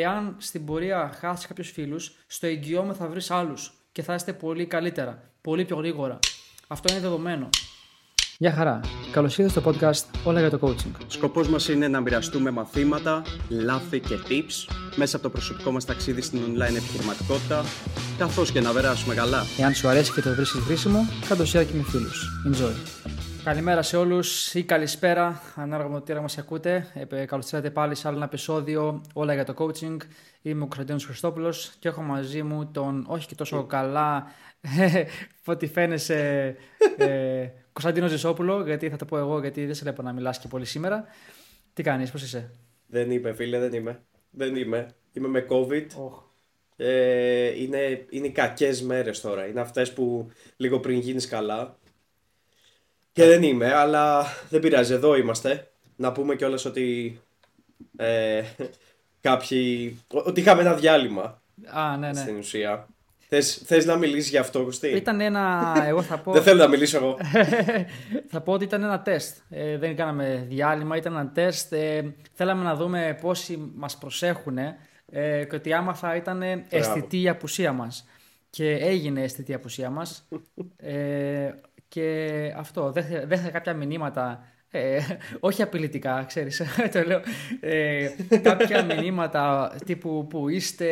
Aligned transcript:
εάν 0.00 0.34
στην 0.38 0.64
πορεία 0.64 1.10
χάσει 1.20 1.46
κάποιους 1.46 1.70
φίλους, 1.70 2.12
στο 2.26 2.46
εγγυώμαι 2.46 2.94
θα 2.94 3.08
βρεις 3.08 3.30
άλλους 3.30 3.72
και 3.92 4.02
θα 4.02 4.14
είστε 4.14 4.32
πολύ 4.32 4.66
καλύτερα, 4.66 5.22
πολύ 5.40 5.64
πιο 5.64 5.76
γρήγορα. 5.76 6.18
Αυτό 6.66 6.92
είναι 6.92 7.02
δεδομένο. 7.02 7.48
Γεια 8.38 8.52
χαρά. 8.52 8.80
Καλώς 9.12 9.38
ήρθατε 9.38 9.60
στο 9.60 9.70
podcast 9.70 10.18
Όλα 10.24 10.40
για 10.40 10.50
το 10.50 10.58
Coaching. 10.62 11.04
Σκοπός 11.06 11.48
μας 11.48 11.68
είναι 11.68 11.88
να 11.88 12.00
μοιραστούμε 12.00 12.50
μαθήματα, 12.50 13.22
λάθη 13.48 14.00
και 14.00 14.18
tips 14.28 14.74
μέσα 14.96 15.16
από 15.16 15.24
το 15.24 15.30
προσωπικό 15.30 15.70
μας 15.70 15.84
ταξίδι 15.84 16.20
στην 16.20 16.40
online 16.44 16.76
επιχειρηματικότητα, 16.76 17.64
καθώς 18.18 18.52
και 18.52 18.60
να 18.60 18.72
περάσουμε 18.72 19.14
καλά. 19.14 19.42
Εάν 19.58 19.74
σου 19.74 19.88
αρέσει 19.88 20.12
και 20.12 20.20
το 20.20 20.34
βρίσκεις 20.34 20.60
χρήσιμο, 20.60 21.06
κάτω 21.28 21.42
share 21.42 21.66
και 21.66 21.74
με 21.74 21.82
φίλους. 21.82 22.28
Enjoy. 22.48 23.15
Καλημέρα 23.46 23.82
σε 23.82 23.96
όλους 23.96 24.54
ή 24.54 24.64
καλησπέρα, 24.64 25.40
ανάλογα 25.54 25.88
με 25.88 25.94
το 25.94 26.00
τι 26.00 26.14
μας 26.14 26.38
ακούτε. 26.38 26.86
Ε, 26.94 27.24
Καλώ 27.24 27.42
ήρθατε 27.42 27.70
πάλι 27.70 27.94
σε 27.94 28.08
άλλο 28.08 28.16
ένα 28.16 28.24
επεισόδιο 28.24 29.02
Όλα 29.12 29.34
για 29.34 29.44
το 29.44 29.54
Coaching. 29.58 29.96
Είμαι 30.42 30.62
ο 30.62 30.66
Κωνσταντίνος 30.66 31.04
Χριστόπουλος 31.04 31.74
και 31.78 31.88
έχω 31.88 32.02
μαζί 32.02 32.42
μου 32.42 32.70
τον 32.70 33.04
όχι 33.08 33.26
και 33.26 33.34
τόσο 33.34 33.64
καλά 33.64 34.26
ό,τι 35.44 35.66
φαίνεσαι 35.66 36.56
ε, 36.96 37.46
Κωνσταντίνος 37.72 38.10
Ζεσόπουλο, 38.10 38.64
γιατί 38.64 38.90
θα 38.90 38.96
το 38.96 39.04
πω 39.04 39.18
εγώ, 39.18 39.40
γιατί 39.40 39.64
δεν 39.64 39.74
σε 39.74 39.82
βλέπω 39.82 40.02
να 40.02 40.12
μιλάς 40.12 40.38
και 40.38 40.48
πολύ 40.48 40.64
σήμερα. 40.64 41.04
Τι 41.72 41.82
κάνεις, 41.82 42.10
πώς 42.10 42.22
είσαι; 42.22 42.50
Δεν 42.86 43.10
είμαι, 43.10 43.32
φίλε, 43.32 43.58
δεν 43.58 43.72
είμαι. 43.72 44.02
Δεν 44.30 44.56
είμαι. 44.56 44.86
Είμαι 45.12 45.28
με 45.28 45.46
COVID. 45.48 45.86
Oh. 45.86 46.22
Ε, 46.76 47.62
είναι, 47.62 48.06
είναι 48.10 48.28
κακές 48.28 48.82
μέρες 48.82 49.20
τώρα. 49.20 49.46
Είναι 49.46 49.60
αυτές 49.60 49.92
που 49.92 50.30
λίγο 50.56 50.80
πριν 50.80 50.98
γίνεις 50.98 51.28
καλά. 51.28 51.78
Και 53.16 53.24
δεν 53.24 53.42
είμαι, 53.42 53.74
αλλά 53.74 54.26
δεν 54.48 54.60
πειράζει. 54.60 54.92
Εδώ 54.92 55.16
είμαστε. 55.16 55.70
Να 55.96 56.12
πούμε 56.12 56.36
κιόλας 56.36 56.64
ότι. 56.64 57.20
Ε, 57.96 58.42
κάποιοι. 59.20 59.98
Ότι 60.12 60.40
είχαμε 60.40 60.60
ένα 60.60 60.74
διάλειμμα. 60.74 61.42
Α, 61.66 61.96
ναι, 61.96 62.06
ναι. 62.06 62.20
Στην 62.20 62.36
ουσία. 62.36 62.88
Θες, 63.28 63.62
θες 63.64 63.84
να 63.84 63.96
μιλήσεις 63.96 64.30
για 64.30 64.40
αυτό, 64.40 64.64
Κωστή; 64.64 64.88
Ήταν 64.88 65.20
ένα, 65.20 65.74
εγώ 65.86 66.02
θα 66.02 66.18
πω... 66.18 66.32
Δεν 66.32 66.42
θέλω 66.42 66.58
να 66.58 66.68
μιλήσω 66.68 66.96
εγώ. 66.96 67.16
θα 68.32 68.40
πω 68.40 68.52
ότι 68.52 68.64
ήταν 68.64 68.82
ένα 68.82 69.02
τεστ. 69.02 69.36
Ε, 69.50 69.78
δεν 69.78 69.96
κάναμε 69.96 70.44
διάλειμμα, 70.48 70.96
ήταν 70.96 71.12
ένα 71.12 71.30
τεστ. 71.32 71.72
Ε, 71.72 72.14
θέλαμε 72.32 72.62
να 72.62 72.74
δούμε 72.74 73.18
πόσοι 73.20 73.72
μας 73.74 73.98
προσέχουν 73.98 74.58
ε, 74.58 75.44
και 75.44 75.56
ότι 75.56 75.72
άμα 75.72 75.94
θα 75.94 76.16
ήταν 76.16 76.42
αισθητή 76.68 77.20
η 77.20 77.28
απουσία 77.28 77.72
μας. 77.72 78.08
Και 78.50 78.70
έγινε 78.70 79.22
αισθητή 79.22 79.50
η 79.50 79.54
απουσία 79.54 79.90
μας. 79.90 80.28
ε, 80.76 81.50
και 81.88 82.38
αυτό, 82.56 82.92
δέχεται 82.92 83.50
κάποια 83.52 83.74
μηνύματα 83.74 84.44
ε, 84.70 84.98
όχι 85.40 85.62
απειλητικά, 85.62 86.24
ξέρεις, 86.26 86.62
το 86.92 87.02
λέω. 87.02 87.20
Ε, 87.60 88.08
κάποια 88.42 88.84
μηνύματα 88.84 89.74
τύπου 89.84 90.26
που 90.26 90.48
είστε, 90.48 90.86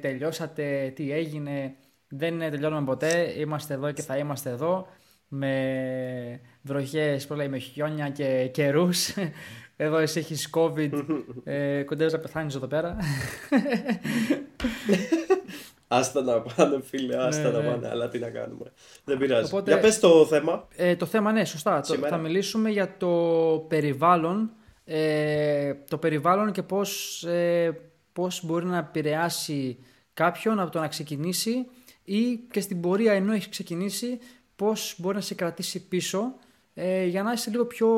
τελειώσατε, 0.00 0.92
τι 0.94 1.12
έγινε. 1.12 1.74
Δεν 2.08 2.38
τελειώνουμε 2.38 2.84
ποτέ, 2.84 3.34
είμαστε 3.36 3.74
εδώ 3.74 3.92
και 3.92 4.02
θα 4.02 4.16
είμαστε 4.16 4.50
εδώ. 4.50 4.86
Με 5.30 6.40
βροχές, 6.62 7.26
πολλά 7.26 7.48
με 7.48 7.58
χιόνια 7.58 8.08
και 8.10 8.48
καιρούς. 8.52 9.14
Εδώ 9.80 9.96
εσύ 9.96 10.18
έχεις 10.18 10.50
COVID, 10.54 10.90
ε, 11.44 11.82
κοντεύεις 11.82 12.12
να 12.12 12.18
πεθάνεις 12.18 12.54
εδώ 12.54 12.66
πέρα. 12.66 12.96
Άστα 15.88 16.22
να 16.22 16.40
πάνε, 16.40 16.80
φίλε, 16.82 17.16
άστα 17.16 17.42
ναι, 17.42 17.50
να 17.50 17.62
ναι. 17.62 17.70
πάνε, 17.70 17.88
αλλά 17.88 18.08
τι 18.08 18.18
να 18.18 18.30
κάνουμε. 18.30 18.72
Δεν 19.04 19.18
πειράζει. 19.18 19.54
Οπότε, 19.54 19.70
για 19.72 19.80
πες 19.80 19.98
το 20.00 20.26
θέμα. 20.26 20.68
Ε, 20.76 20.96
το 20.96 21.06
θέμα, 21.06 21.32
ναι, 21.32 21.44
σωστά. 21.44 21.80
Το, 21.80 21.94
θα 21.94 22.16
μιλήσουμε 22.16 22.70
για 22.70 22.96
το 22.98 23.08
περιβάλλον, 23.68 24.50
ε, 24.84 25.74
το 25.88 25.98
περιβάλλον 25.98 26.52
και 26.52 26.62
πώς, 26.62 27.22
ε, 27.24 27.78
πώς 28.12 28.44
μπορεί 28.44 28.66
να 28.66 28.78
επηρεάσει 28.78 29.78
κάποιον 30.14 30.60
από 30.60 30.70
το 30.70 30.80
να 30.80 30.88
ξεκινήσει 30.88 31.66
ή 32.04 32.36
και 32.50 32.60
στην 32.60 32.80
πορεία 32.80 33.12
ενώ 33.12 33.32
έχει 33.32 33.48
ξεκινήσει 33.48 34.18
πώς 34.56 34.94
μπορεί 34.98 35.14
να 35.14 35.20
σε 35.20 35.34
κρατήσει 35.34 35.88
πίσω 35.88 36.34
ε, 36.74 37.04
για 37.04 37.22
να 37.22 37.32
είσαι 37.32 37.50
λίγο 37.50 37.64
πιο 37.64 37.88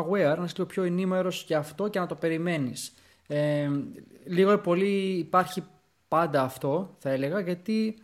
aware, 0.00 0.36
να 0.36 0.44
είσαι 0.44 0.54
λίγο 0.56 0.66
πιο 0.68 0.82
ενήμερος 0.82 1.44
για 1.46 1.58
αυτό 1.58 1.88
και 1.88 1.98
να 1.98 2.06
το 2.06 2.14
περιμένεις. 2.14 2.94
Ε, 3.26 3.70
λίγο 4.26 4.58
πολύ 4.58 5.18
υπάρχει 5.18 5.62
πάντα 6.08 6.42
αυτό, 6.42 6.96
θα 6.98 7.10
έλεγα, 7.10 7.40
γιατί 7.40 7.98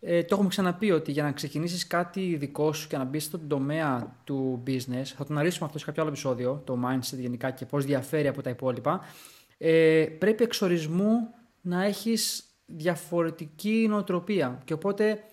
ε, 0.00 0.22
το 0.22 0.28
έχουμε 0.34 0.48
ξαναπεί 0.48 0.90
ότι 0.90 1.12
για 1.12 1.22
να 1.22 1.32
ξεκινήσεις 1.32 1.86
κάτι 1.86 2.36
δικό 2.36 2.72
σου 2.72 2.88
και 2.88 2.96
να 2.96 3.04
μπεις 3.04 3.24
στον 3.24 3.48
τομέα 3.48 4.16
του 4.24 4.62
business, 4.66 5.04
θα 5.04 5.24
το 5.24 5.26
αναλύσουμε 5.30 5.66
αυτό 5.66 5.78
σε 5.78 5.84
κάποιο 5.84 6.02
άλλο 6.02 6.10
επεισόδιο, 6.10 6.62
το 6.64 6.78
mindset 6.86 7.18
γενικά 7.18 7.50
και 7.50 7.66
πώς 7.66 7.84
διαφέρει 7.84 8.28
από 8.28 8.42
τα 8.42 8.50
υπόλοιπα, 8.50 9.00
ε, 9.58 10.06
πρέπει 10.18 10.42
εξορισμού 10.42 11.34
να 11.60 11.84
έχεις 11.84 12.44
διαφορετική 12.66 13.86
νοοτροπία 13.88 14.62
και 14.64 14.72
οπότε 14.72 15.24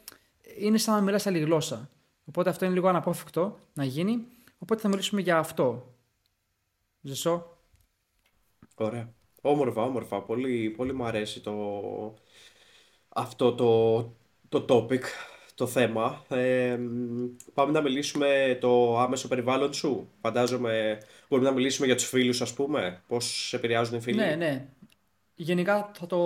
είναι 0.58 0.78
σαν 0.78 0.96
να 0.96 1.02
μιλάς 1.02 1.28
άλλη 1.28 1.40
γλώσσα. 1.40 1.90
Οπότε 2.26 2.50
αυτό 2.50 2.66
είναι 2.66 2.74
λίγο 2.74 2.88
αναπόφευκτο 2.88 3.60
να 3.74 3.84
γίνει, 3.84 4.28
οπότε 4.58 4.82
θα 4.82 4.88
μιλήσουμε 4.88 5.22
για 5.22 5.38
αυτό. 5.38 5.94
Ζεσό. 7.02 7.58
Ωραία. 8.76 9.19
Όμορφα, 9.42 9.82
όμορφα. 9.82 10.22
Πολύ, 10.22 10.70
πολύ 10.70 10.94
μου 10.94 11.06
αρέσει 11.06 11.40
το... 11.40 11.54
αυτό 13.10 13.54
το, 13.54 14.02
το 14.50 14.66
topic, 14.70 15.02
το 15.56 15.68
θέμα. 15.68 16.26
Ε, 16.30 16.80
πάμε 17.54 17.72
να 17.72 17.82
μιλήσουμε 17.82 18.58
το 18.62 19.00
άμεσο 19.00 19.28
περιβάλλον 19.28 19.74
σου. 19.74 20.10
Φαντάζομαι 20.22 20.98
μπορούμε 21.30 21.50
να 21.50 21.56
μιλήσουμε 21.56 21.86
για 21.86 21.96
τους 21.96 22.08
φίλους, 22.08 22.42
ας 22.42 22.54
πούμε. 22.54 23.02
Πώς 23.08 23.48
σε 23.48 23.56
επηρεάζουν 23.56 23.98
οι 23.98 24.02
φίλοι. 24.02 24.18
Ναι, 24.18 24.36
ναι. 24.36 24.68
Γενικά 25.36 25.92
θα 25.94 26.08
το 26.08 26.18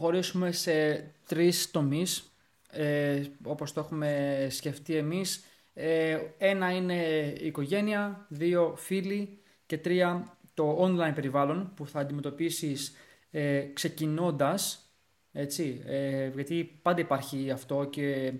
χωρίσουμε 0.00 0.52
σε 0.52 1.04
τρεις 1.26 1.70
τομείς, 1.70 2.32
ε, 2.70 3.22
όπως 3.44 3.72
το 3.72 3.80
έχουμε 3.80 4.46
σκεφτεί 4.50 4.96
εμείς. 4.96 5.44
Ε, 5.74 6.18
ένα 6.38 6.72
είναι 6.72 6.94
η 7.40 7.46
οικογένεια, 7.46 8.26
δύο 8.28 8.74
φίλοι 8.76 9.38
και 9.66 9.78
τρία 9.78 10.36
το 10.54 10.78
online 10.84 11.14
περιβάλλον 11.14 11.72
που 11.74 11.86
θα 11.86 12.00
αντιμετωπίσεις 12.00 12.94
ε, 13.30 13.60
ξεκινώντας, 13.60 14.90
έτσι, 15.32 15.82
ε, 15.86 16.30
γιατί 16.34 16.78
πάντα 16.82 17.00
υπάρχει 17.00 17.50
αυτό 17.50 17.84
και 17.84 18.32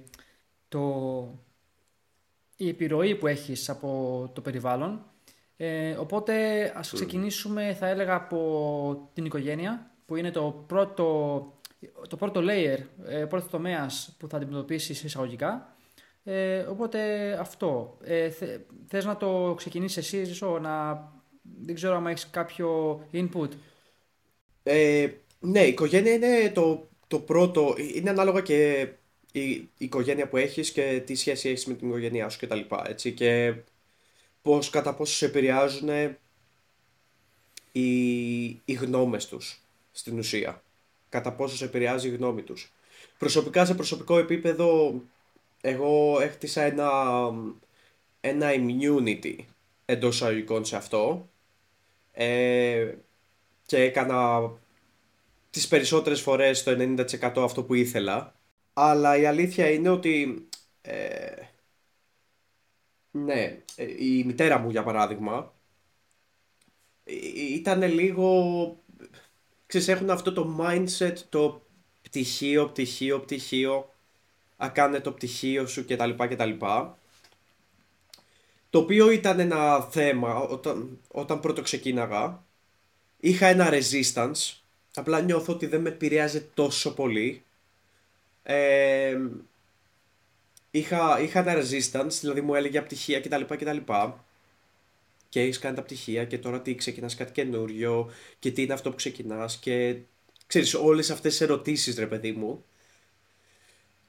το, 0.69 1.39
η 2.57 2.69
επιρροή 2.69 3.15
που 3.15 3.27
έχεις 3.27 3.69
από 3.69 4.31
το 4.35 4.41
περιβάλλον. 4.41 5.05
Ε, 5.57 5.93
οπότε 5.93 6.65
ας 6.77 6.93
ξεκινήσουμε 6.93 7.75
θα 7.75 7.87
έλεγα 7.87 8.15
από 8.15 9.11
την 9.15 9.25
οικογένεια 9.25 9.91
που 10.07 10.17
είναι 10.17 10.31
το 10.31 10.65
πρώτο, 10.67 11.05
το 12.09 12.17
πρώτο 12.17 12.41
layer, 12.45 12.79
ε, 13.07 13.25
πρώτο 13.25 13.49
τομέας 13.51 14.17
που 14.19 14.29
θα 14.29 14.37
αντιμετωπίσεις 14.37 15.03
εισαγωγικά. 15.03 15.75
Ε, 16.25 16.59
οπότε 16.59 17.33
αυτό. 17.41 17.99
Ε, 18.03 18.31
θες 18.89 19.05
να 19.05 19.17
το 19.17 19.55
ξεκινήσεις 19.57 20.15
εσύ, 20.15 20.45
να 20.61 20.95
δεν 21.59 21.75
ξέρω 21.75 21.97
αν 21.97 22.07
έχεις 22.07 22.31
κάποιο 22.31 23.01
input. 23.13 23.49
Ε, 24.63 25.09
ναι, 25.41 25.65
η 25.65 25.69
οικογένεια 25.69 26.13
είναι 26.13 26.51
το, 26.55 26.89
το 27.07 27.19
πρώτο. 27.19 27.75
Είναι 27.95 28.11
ανάλογα 28.11 28.41
και 28.41 28.89
η, 29.33 29.69
οικογένεια 29.79 30.29
που 30.29 30.37
έχεις 30.37 30.71
και 30.71 31.03
τι 31.07 31.15
σχέση 31.15 31.49
έχεις 31.49 31.67
με 31.67 31.75
την 31.75 31.89
οικογένειά 31.89 32.29
σου 32.29 32.39
κτλ. 32.39 32.61
Έτσι, 32.87 33.13
και 33.13 33.55
πώς, 34.43 34.71
κατά 34.71 34.95
πόσο 34.95 35.15
σε 35.15 35.27
επηρεάζουν 35.27 35.89
οι, 37.73 38.45
οι 38.65 38.73
γνώμες 38.73 39.27
τους 39.27 39.63
στην 39.93 40.19
ουσία. 40.19 40.63
Κατά 41.09 41.33
πόσο 41.33 41.57
σε 41.57 41.65
επηρεάζει 41.65 42.09
η 42.09 42.11
γνώμη 42.11 42.43
τους. 42.43 42.73
Προσωπικά 43.19 43.65
σε 43.65 43.75
προσωπικό 43.75 44.19
επίπεδο 44.19 45.01
εγώ 45.61 46.21
έχτισα 46.21 46.63
ένα, 46.63 46.91
ένα 48.21 48.51
immunity 48.53 49.37
εντός 49.85 50.23
αγωγικών 50.23 50.65
σε 50.65 50.77
αυτό 50.77 51.30
ε, 52.13 52.95
και 53.67 53.83
έκανα 53.83 54.51
τις 55.51 55.69
περισσότερες 55.69 56.21
φορές 56.21 56.63
το 56.63 56.71
90% 56.71 57.43
αυτό 57.45 57.63
που 57.63 57.75
ήθελα. 57.75 58.35
Αλλά 58.73 59.17
η 59.17 59.27
αλήθεια 59.27 59.71
είναι 59.71 59.89
ότι 59.89 60.49
ε, 60.83 61.51
ναι, 63.11 63.63
ε, 63.77 64.05
η 64.05 64.25
μητέρα 64.25 64.59
μου 64.59 64.71
για 64.71 64.83
παράδειγμα 64.83 65.55
ε, 67.05 67.15
ήταν 67.53 67.83
λίγο 67.83 68.79
ξέρεις 69.67 69.89
έχουν 69.89 70.11
αυτό 70.11 70.33
το 70.33 70.57
mindset 70.61 71.15
το 71.29 71.67
πτυχίο, 72.03 72.69
πτυχίο, 72.69 73.21
πτυχίο 73.21 73.95
ακάνε 74.57 75.01
το 75.01 75.13
πτυχίο 75.13 75.67
σου 75.67 75.85
κτλ 75.85 76.11
κτλ 76.11 76.51
το 78.71 78.79
οποίο 78.79 79.11
ήταν 79.11 79.41
ένα 79.41 79.81
θέμα 79.81 80.35
όταν, 80.35 80.99
όταν 81.09 81.41
πρώτο 81.41 81.63
ξεκίναγα. 81.63 82.45
Είχα 83.21 83.47
ένα 83.47 83.71
resistance. 83.73 84.55
Απλά 84.95 85.21
νιώθω 85.21 85.53
ότι 85.53 85.67
δεν 85.67 85.81
με 85.81 85.89
επηρεάζει 85.89 86.43
τόσο 86.55 86.95
πολύ. 86.95 87.43
Ε, 88.43 89.19
είχα, 90.71 91.21
είχα 91.21 91.41
ένα 91.41 91.63
resistance, 91.63 92.13
δηλαδή 92.21 92.41
μου 92.41 92.55
έλεγε 92.55 92.83
πτυχία 92.83 93.21
κτλ. 93.21 93.43
κτλ. 93.49 93.77
Και 95.29 95.41
έχεις 95.41 95.59
κάνει 95.59 95.77
τα 95.77 95.83
πτυχία 95.83 96.25
και 96.25 96.39
τώρα 96.39 96.61
τι 96.61 96.75
ξεκινάς 96.75 97.15
κάτι 97.15 97.33
καινούριο 97.33 98.11
και 98.39 98.51
τι 98.51 98.63
είναι 98.63 98.73
αυτό 98.73 98.91
που 98.91 98.97
ξεκινάς 98.97 99.57
και 99.57 99.97
ξέρεις, 100.47 100.75
όλες 100.75 101.11
αυτές 101.11 101.31
τις 101.31 101.41
ερωτήσεις 101.41 101.99
ρε 101.99 102.07
παιδί 102.07 102.33
μου 102.33 102.65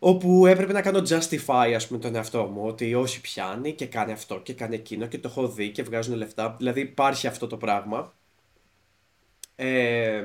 όπου 0.03 0.45
έπρεπε 0.45 0.74
να 0.74 0.81
κάνω 0.81 1.00
justify 1.09 1.74
ας 1.75 1.88
πούμε 1.88 2.00
τον 2.00 2.15
εαυτό 2.15 2.44
μου 2.44 2.62
ότι 2.65 2.94
όχι 2.94 3.21
πιάνει 3.21 3.74
και 3.74 3.86
κάνει 3.86 4.12
αυτό 4.12 4.39
και 4.39 4.53
κάνει 4.53 4.75
εκείνο 4.75 5.07
και 5.07 5.19
το 5.19 5.27
έχω 5.27 5.48
δει 5.48 5.71
και 5.71 5.83
βγάζουν 5.83 6.15
λεφτά. 6.15 6.56
Δηλαδή 6.57 6.81
υπάρχει 6.81 7.27
αυτό 7.27 7.48
το 7.48 7.57
πράγμα. 7.57 8.13
Ε, 9.56 10.24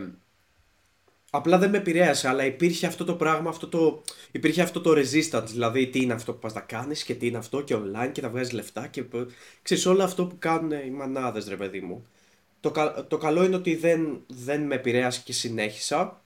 απλά 1.31 1.58
δεν 1.58 1.70
με 1.70 1.76
επηρέασε 1.78 2.28
αλλά 2.28 2.44
υπήρχε 2.44 2.87
αυτό 2.87 3.05
το 3.05 3.14
πράγμα 3.14 3.50
αυτό 3.50 3.69
το, 3.69 4.02
υπήρχε 4.32 4.62
αυτό 4.62 4.81
το 4.81 4.90
resistance. 4.90 5.46
Δηλαδή 5.46 5.87
τι 5.87 6.00
είναι 6.00 6.12
αυτό 6.12 6.32
που 6.32 6.38
πας 6.38 6.55
να 6.55 6.61
κάνεις 6.61 7.05
και 7.05 7.14
τι 7.14 7.26
είναι 7.26 7.38
αυτό 7.38 7.61
και 7.62 7.75
online 7.75 8.11
και 8.12 8.20
θα 8.20 8.28
βγάζεις 8.28 8.52
λεφτά 8.52 8.87
και 8.87 9.05
ξέρεις 9.62 9.87
όλο 9.87 10.02
αυτό 10.02 10.26
που 10.26 10.37
κάνουν 10.38 10.70
οι 10.70 10.90
μανάδες 10.90 11.49
ρε 11.49 11.56
παιδί 11.56 11.81
μου. 11.81 12.06
Το, 12.61 12.73
το 13.08 13.19
καλό 13.19 13.44
είναι 13.44 13.56
ότι 13.56 13.75
δεν, 13.76 14.25
δεν 14.26 14.62
με 14.62 14.75
επηρέασε 14.75 15.23
και 15.25 15.32
συνέχισα. 15.32 16.23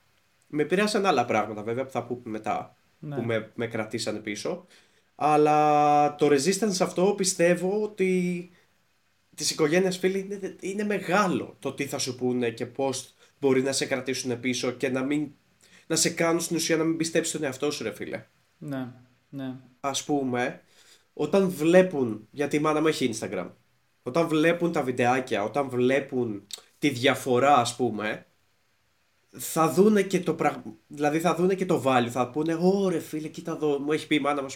Με 0.47 0.61
επηρέασαν 0.61 1.05
άλλα 1.05 1.25
πράγματα 1.25 1.63
βέβαια 1.63 1.85
που 1.85 1.91
θα 1.91 2.03
πούμε 2.03 2.21
μετά 2.25 2.75
ναι. 3.01 3.15
που 3.15 3.21
με, 3.21 3.51
με 3.55 3.67
κρατήσανε 3.67 4.19
πίσω. 4.19 4.65
Αλλά 5.15 6.15
το 6.15 6.27
resistance 6.27 6.77
αυτό 6.79 7.13
πιστεύω 7.17 7.81
ότι 7.81 8.49
της 9.35 9.51
οικογένειας 9.51 9.97
φίλοι 9.97 10.19
είναι, 10.19 10.55
είναι 10.59 10.83
μεγάλο 10.83 11.55
το 11.59 11.73
τι 11.73 11.85
θα 11.85 11.97
σου 11.97 12.15
πούνε 12.15 12.49
και 12.49 12.65
πώς 12.65 13.15
μπορεί 13.39 13.61
να 13.61 13.71
σε 13.71 13.85
κρατήσουν 13.85 14.39
πίσω 14.39 14.71
και 14.71 14.89
να 14.89 15.03
μην 15.03 15.31
να 15.87 15.95
σε 15.95 16.09
κάνουν 16.09 16.39
στην 16.39 16.55
ουσία 16.55 16.77
να 16.77 16.83
μην 16.83 16.97
πιστέψεις 16.97 17.33
τον 17.33 17.43
εαυτό 17.43 17.71
σου 17.71 17.83
ρε 17.83 17.93
φίλε. 17.93 18.25
Ναι, 18.57 18.91
ναι. 19.29 19.55
Ας 19.79 20.03
πούμε, 20.03 20.61
όταν 21.13 21.49
βλέπουν, 21.49 22.27
γιατί 22.31 22.55
η 22.55 22.59
μάνα 22.59 22.81
μου 22.81 22.87
έχει 22.87 23.13
Instagram, 23.13 23.49
όταν 24.03 24.27
βλέπουν 24.27 24.71
τα 24.71 24.83
βιντεάκια, 24.83 25.43
όταν 25.43 25.69
βλέπουν 25.69 26.47
τη 26.79 26.89
διαφορά 26.89 27.55
ας 27.55 27.75
πούμε, 27.75 28.25
θα 29.37 29.69
δούνε 29.69 30.01
και 30.01 30.19
το 30.19 30.33
πράγμα. 30.33 30.63
Δηλαδή 30.87 31.19
θα 31.19 31.35
δούνε 31.35 31.55
και 31.55 31.65
το 31.65 31.83
value. 31.85 32.09
Θα 32.09 32.29
πούνε, 32.29 32.57
Ωρε 32.61 32.99
φίλε, 32.99 33.27
κοίτα 33.27 33.51
εδώ. 33.51 33.79
Μου 33.79 33.91
έχει 33.91 34.07
πει 34.07 34.15
η 34.15 34.19
μάνα 34.19 34.41
μου, 34.41 34.49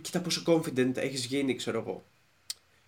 κοίτα 0.00 0.20
πόσο 0.20 0.42
confident 0.46 0.96
έχεις 0.96 1.24
γίνει, 1.24 1.54
ξέρω 1.54 1.78
εγώ. 1.78 2.04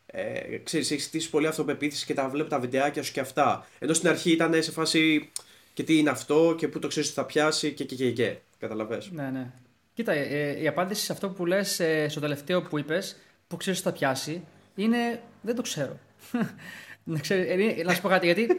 Ε, 0.06 0.56
ξέρεις, 0.56 0.90
έχεις 0.90 1.04
στήσει 1.04 1.30
πολύ 1.30 1.46
αυτοπεποίθηση 1.46 2.06
και 2.06 2.14
τα 2.14 2.28
βλέπω 2.28 2.48
τα 2.48 2.58
βιντεάκια 2.58 3.02
σου 3.02 3.12
και 3.12 3.20
αυτά. 3.20 3.66
Ενώ 3.78 3.92
στην 3.92 4.08
αρχή 4.08 4.30
ήταν 4.30 4.62
σε 4.62 4.70
φάση 4.70 5.30
και 5.74 5.82
τι 5.82 5.98
είναι 5.98 6.10
αυτό 6.10 6.54
και 6.58 6.68
πού 6.68 6.78
το 6.78 6.88
ξέρεις 6.88 7.08
ότι 7.08 7.18
θα 7.18 7.24
πιάσει 7.24 7.72
και 7.72 7.84
και 7.84 7.94
και 7.94 8.10
και. 8.10 8.36
Καταλαβες. 8.58 9.10
Ναι, 9.10 9.30
ναι. 9.30 9.50
Κοίτα, 9.94 10.12
ε, 10.12 10.62
η 10.62 10.66
απάντηση 10.66 11.04
σε 11.04 11.12
αυτό 11.12 11.28
που 11.28 11.46
λες 11.46 11.80
ε, 11.80 12.08
στο 12.08 12.20
τελευταίο 12.20 12.62
που 12.62 12.78
είπες, 12.78 13.16
που 13.48 13.56
ξέρεις 13.56 13.78
ότι 13.78 13.88
θα 13.88 13.94
πιάσει, 13.94 14.44
είναι 14.74 15.22
δεν 15.40 15.54
το 15.54 15.62
ξέρω. 15.62 15.98
να, 17.04 17.18
ξέρει, 17.18 17.74
ε, 17.78 17.82
να 17.82 17.94
σου 17.94 18.00
πω 18.00 18.08
κάτι, 18.08 18.26
γιατί 18.26 18.58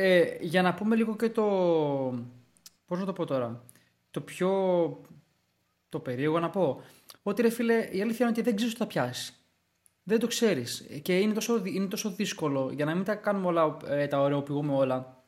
ε, 0.00 0.36
για 0.40 0.62
να 0.62 0.74
πούμε 0.74 0.96
λίγο 0.96 1.16
και 1.16 1.30
το. 1.30 1.44
Πώς 2.86 2.98
να 2.98 3.04
το 3.04 3.12
πω 3.12 3.24
τώρα. 3.24 3.64
Το 4.10 4.20
πιο. 4.20 4.50
Το 5.88 5.98
περίεργο 5.98 6.38
να 6.38 6.50
πω. 6.50 6.82
Ότι 7.22 7.42
ρε 7.42 7.48
φίλε, 7.50 7.74
η 7.74 8.00
αλήθεια 8.00 8.26
είναι 8.26 8.28
ότι 8.28 8.42
δεν 8.42 8.56
ξέρεις 8.56 8.72
τι 8.74 8.78
θα 8.78 8.86
πιάσεις. 8.86 9.32
Δεν 10.02 10.18
το 10.18 10.26
ξέρεις. 10.26 10.86
Και 11.02 11.18
είναι 11.18 11.32
τόσο, 11.32 11.62
είναι 11.64 11.86
τόσο 11.86 12.10
δύσκολο 12.10 12.70
για 12.74 12.84
να 12.84 12.94
μην 12.94 13.04
τα 13.04 13.14
κάνουμε 13.14 13.46
όλα, 13.46 13.76
ε, 13.86 14.06
τα 14.06 14.20
ωρεοποιούμε 14.20 14.74
όλα. 14.74 15.22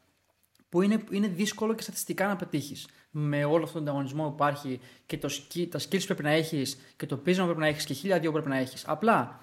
Που 0.68 0.82
είναι, 0.82 1.04
είναι 1.10 1.28
δύσκολο 1.28 1.74
και 1.74 1.82
στατιστικά 1.82 2.26
να 2.26 2.36
πετύχεις. 2.36 2.88
Με 3.10 3.44
όλο 3.44 3.64
αυτόν 3.64 3.72
τον 3.72 3.82
ανταγωνισμό 3.82 4.26
που 4.28 4.32
υπάρχει 4.34 4.80
και 5.06 5.18
το, 5.18 5.28
τα 5.68 5.78
skills 5.78 5.98
που 5.98 6.04
πρέπει 6.04 6.22
να 6.22 6.30
έχεις 6.30 6.78
και 6.96 7.06
το 7.06 7.16
πείσμα 7.16 7.42
που 7.42 7.48
πρέπει 7.48 7.64
να 7.64 7.70
έχεις 7.70 7.84
και 7.84 7.94
χίλια 7.94 8.18
δύο 8.18 8.30
που 8.30 8.36
πρέπει 8.36 8.50
να 8.50 8.58
έχεις. 8.58 8.88
Απλά, 8.88 9.40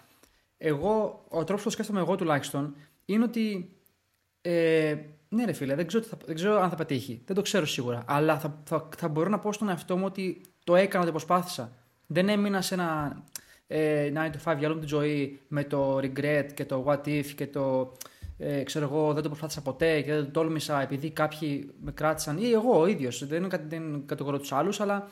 εγώ, 0.57 1.25
ο 1.30 1.44
τρόπος 1.44 1.63
που 1.63 1.63
το 1.63 1.69
σκέφτομαι 1.69 2.00
εγώ 2.00 2.15
τουλάχιστον 2.15 2.75
είναι 3.06 3.23
ότι 3.23 3.71
ε, 4.41 4.95
ναι, 5.29 5.45
ρε 5.45 5.53
φίλε, 5.53 5.75
δεν 5.75 5.88
ξέρω, 5.88 6.03
θα, 6.03 6.18
δεν 6.25 6.35
ξέρω 6.35 6.62
αν 6.62 6.69
θα 6.69 6.75
πετύχει. 6.75 7.21
Δεν 7.25 7.35
το 7.35 7.41
ξέρω 7.41 7.65
σίγουρα. 7.65 8.03
Αλλά 8.07 8.39
θα, 8.39 8.62
θα, 8.63 8.89
θα 8.97 9.07
μπορώ 9.07 9.29
να 9.29 9.39
πω 9.39 9.53
στον 9.53 9.69
εαυτό 9.69 9.97
μου 9.97 10.06
ότι 10.06 10.41
το 10.63 10.75
έκανα, 10.75 11.06
το 11.06 11.12
προσπάθησα. 11.12 11.71
Δεν 12.07 12.29
έμεινα 12.29 12.62
σε 12.62 12.74
ένα 12.74 13.24
ε, 13.68 14.12
9 14.13 14.18
to 14.18 14.53
5 14.53 14.57
για 14.57 14.69
όλη 14.69 14.79
την 14.79 14.88
ζωή 14.88 15.39
με 15.47 15.63
το 15.63 15.97
regret 15.97 16.45
και 16.53 16.65
το 16.65 16.85
what 16.88 17.07
if 17.07 17.25
και 17.25 17.47
το 17.47 17.94
ε, 18.38 18.63
ξέρω 18.63 18.85
εγώ, 18.85 19.13
δεν 19.13 19.24
το 19.24 19.29
προσπάθησα 19.29 19.62
ποτέ 19.62 20.01
και 20.01 20.13
δεν 20.13 20.25
το 20.25 20.31
τόλμησα 20.31 20.81
επειδή 20.81 21.12
κάποιοι 21.12 21.73
με 21.81 21.91
κράτησαν 21.91 22.38
ή 22.38 22.50
εγώ 22.50 22.80
ο 22.80 22.88
ίδιος. 22.88 23.27
Δεν, 23.27 23.50
δεν 23.68 24.06
κατηγορώ 24.06 24.38
τους 24.38 24.51
άλλους, 24.51 24.80
αλλά 24.80 25.09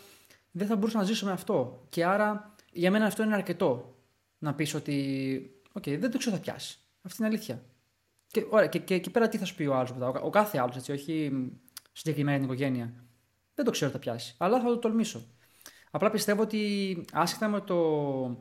δεν 0.52 0.68
θα 0.68 0.76
μπορούσα 0.76 0.98
να 0.98 1.04
ζήσω 1.04 1.26
με 1.26 1.32
αυτό. 1.32 1.86
Και 1.90 2.06
άρα 2.06 2.56
για 2.72 2.92
μένα 2.92 3.06
αυτό 3.06 3.24
είναι 3.24 3.36
αρκετό 3.36 3.96
να 4.38 4.54
πεις 4.54 4.74
ότι, 4.74 5.62
OK, 5.74 6.00
δεν 6.00 6.12
το 6.12 6.18
ξέρω 6.18 6.36
θα 6.36 6.42
πιάσει. 6.42 6.80
Αυτή 7.02 7.22
είναι 7.22 7.28
αλήθεια. 7.28 7.64
Και, 8.36 8.46
ωραία, 8.50 8.68
και, 8.68 8.80
και 8.80 8.94
εκεί 8.94 9.12
πέρα 9.12 9.28
τι 9.28 9.38
θα 9.38 9.46
σου 9.46 9.56
πει 9.56 9.64
ο 9.64 9.76
άλλος 9.76 9.94
μετά; 9.94 10.08
Ο, 10.08 10.26
ο 10.26 10.30
κάθε 10.30 10.60
άλλος, 10.60 10.76
έτσι, 10.76 10.92
όχι 10.92 11.32
συγκεκριμένη 11.92 12.38
την 12.38 12.46
οικογένεια. 12.46 12.94
Δεν 13.56 13.66
το 13.66 13.72
ξέρω 13.72 13.92
τι 13.92 13.98
θα 13.98 14.04
πιάσει, 14.04 14.36
αλλά 14.38 14.60
θα 14.60 14.66
το 14.66 14.78
τολμήσω. 14.78 15.26
Απλά 15.92 16.10
πιστεύω 16.10 16.42
ότι 16.42 17.06
άσχετα 17.12 17.48
με 17.48 17.62
το, 17.62 18.40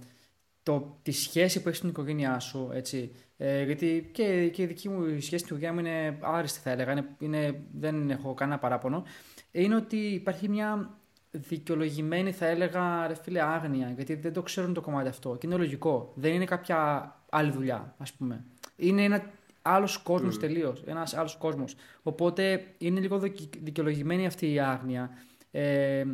το, 0.62 0.98
τη 1.02 1.12
σχέση 1.12 1.62
που 1.62 1.66
έχεις 1.66 1.78
στην 1.78 1.90
οικογένειά 1.90 2.38
σου, 2.38 2.70
έτσι, 2.72 3.14
ε, 3.36 3.62
γιατί 3.62 4.10
και, 4.12 4.48
και 4.48 4.62
η 4.62 4.66
δική 4.66 4.88
μου 4.88 5.20
σχέση 5.20 5.44
στην 5.44 5.56
οικογένεια 5.56 5.72
μου 5.72 5.78
είναι 5.78 6.18
άριστη 6.20 6.58
θα 6.60 6.70
έλεγα, 6.70 6.92
είναι, 6.92 7.16
είναι, 7.18 7.66
δεν 7.72 8.10
έχω 8.10 8.34
κανένα 8.34 8.58
παράπονο, 8.58 9.04
είναι 9.50 9.74
ότι 9.74 9.96
υπάρχει 9.96 10.48
μια 10.48 10.98
δικαιολογημένη 11.30 12.32
θα 12.32 12.46
έλεγα 12.46 13.06
ρε 13.06 13.14
φίλε 13.14 13.42
άγνοια, 13.42 13.92
γιατί 13.96 14.14
δεν 14.14 14.32
το 14.32 14.42
ξέρουν 14.42 14.74
το 14.74 14.80
κομμάτι 14.80 15.08
αυτό 15.08 15.36
και 15.36 15.46
είναι 15.46 15.56
λογικό, 15.56 16.12
δεν 16.14 16.32
είναι 16.32 16.44
κάποια 16.44 17.08
άλλη 17.30 17.50
δουλειά 17.50 17.94
ας 17.98 18.12
πούμε. 18.12 18.44
Είναι 18.76 19.02
ένα 19.02 19.22
άλλος 19.64 19.98
κόσμος 19.98 20.36
mm. 20.36 20.38
τελείως. 20.38 20.82
Ένας 20.86 21.14
άλλος 21.14 21.36
κόσμος. 21.36 21.74
Οπότε 22.02 22.64
είναι 22.78 23.00
λίγο 23.00 23.22
δικαιολογημένη 23.58 24.26
αυτή 24.26 24.52
η 24.52 24.60
άγνοια. 24.60 25.10
Ε, 25.50 26.04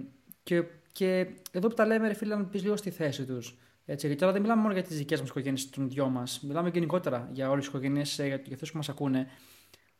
και, 0.43 0.64
και 0.93 1.26
εδώ 1.50 1.69
που 1.69 1.75
τα 1.75 1.87
λέμε, 1.87 2.08
ρε 2.08 2.14
φίλε, 2.14 2.35
να 2.35 2.44
πεις 2.44 2.62
λίγο 2.62 2.76
στη 2.76 2.91
θέση 2.91 3.25
τους. 3.25 3.58
Έτσι, 3.85 4.06
γιατί 4.06 4.20
τώρα 4.20 4.32
δεν 4.32 4.41
μιλάμε 4.41 4.61
μόνο 4.62 4.75
για 4.75 4.82
τις 4.82 4.97
δικές 4.97 5.20
μας 5.20 5.29
οικογένειες, 5.29 5.70
των 5.70 5.88
δυο 5.88 6.08
μας. 6.08 6.41
Μιλάμε 6.41 6.69
γενικότερα 6.69 7.29
για 7.32 7.50
όλες 7.50 7.64
τις 7.64 7.73
οικογένειες, 7.73 8.14
για, 8.14 8.26
για 8.26 8.55
αυτούς 8.55 8.70
που 8.70 8.76
μας 8.76 8.88
ακούνε. 8.88 9.26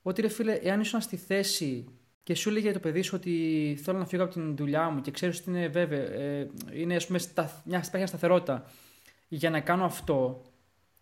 Ότι 0.03 0.21
ρε 0.21 0.29
φίλε, 0.29 0.53
εάν 0.53 0.81
ήσουν 0.81 1.01
στη 1.01 1.17
θέση 1.17 1.85
και 2.23 2.35
σου 2.35 2.49
έλεγε 2.49 2.73
το 2.73 2.79
παιδί 2.79 3.03
σου 3.03 3.13
ότι 3.17 3.79
θέλω 3.83 3.99
να 3.99 4.05
φύγω 4.05 4.23
από 4.23 4.33
την 4.33 4.57
δουλειά 4.57 4.91
μου 4.91 5.01
και 5.01 5.11
ξέρεις 5.11 5.41
ότι 5.41 5.51
είναι 5.51 5.69
βέβαια, 5.69 6.01
ε, 6.01 6.51
είναι 6.73 6.95
ας 6.95 7.07
πούμε, 7.07 7.19
στα, 7.19 7.43
μια, 7.43 7.79
υπάρχει 7.79 7.97
μια 7.97 8.07
σταθερότητα 8.07 8.71
για 9.29 9.51
να 9.51 9.61
κάνω 9.61 9.85
αυτό, 9.85 10.43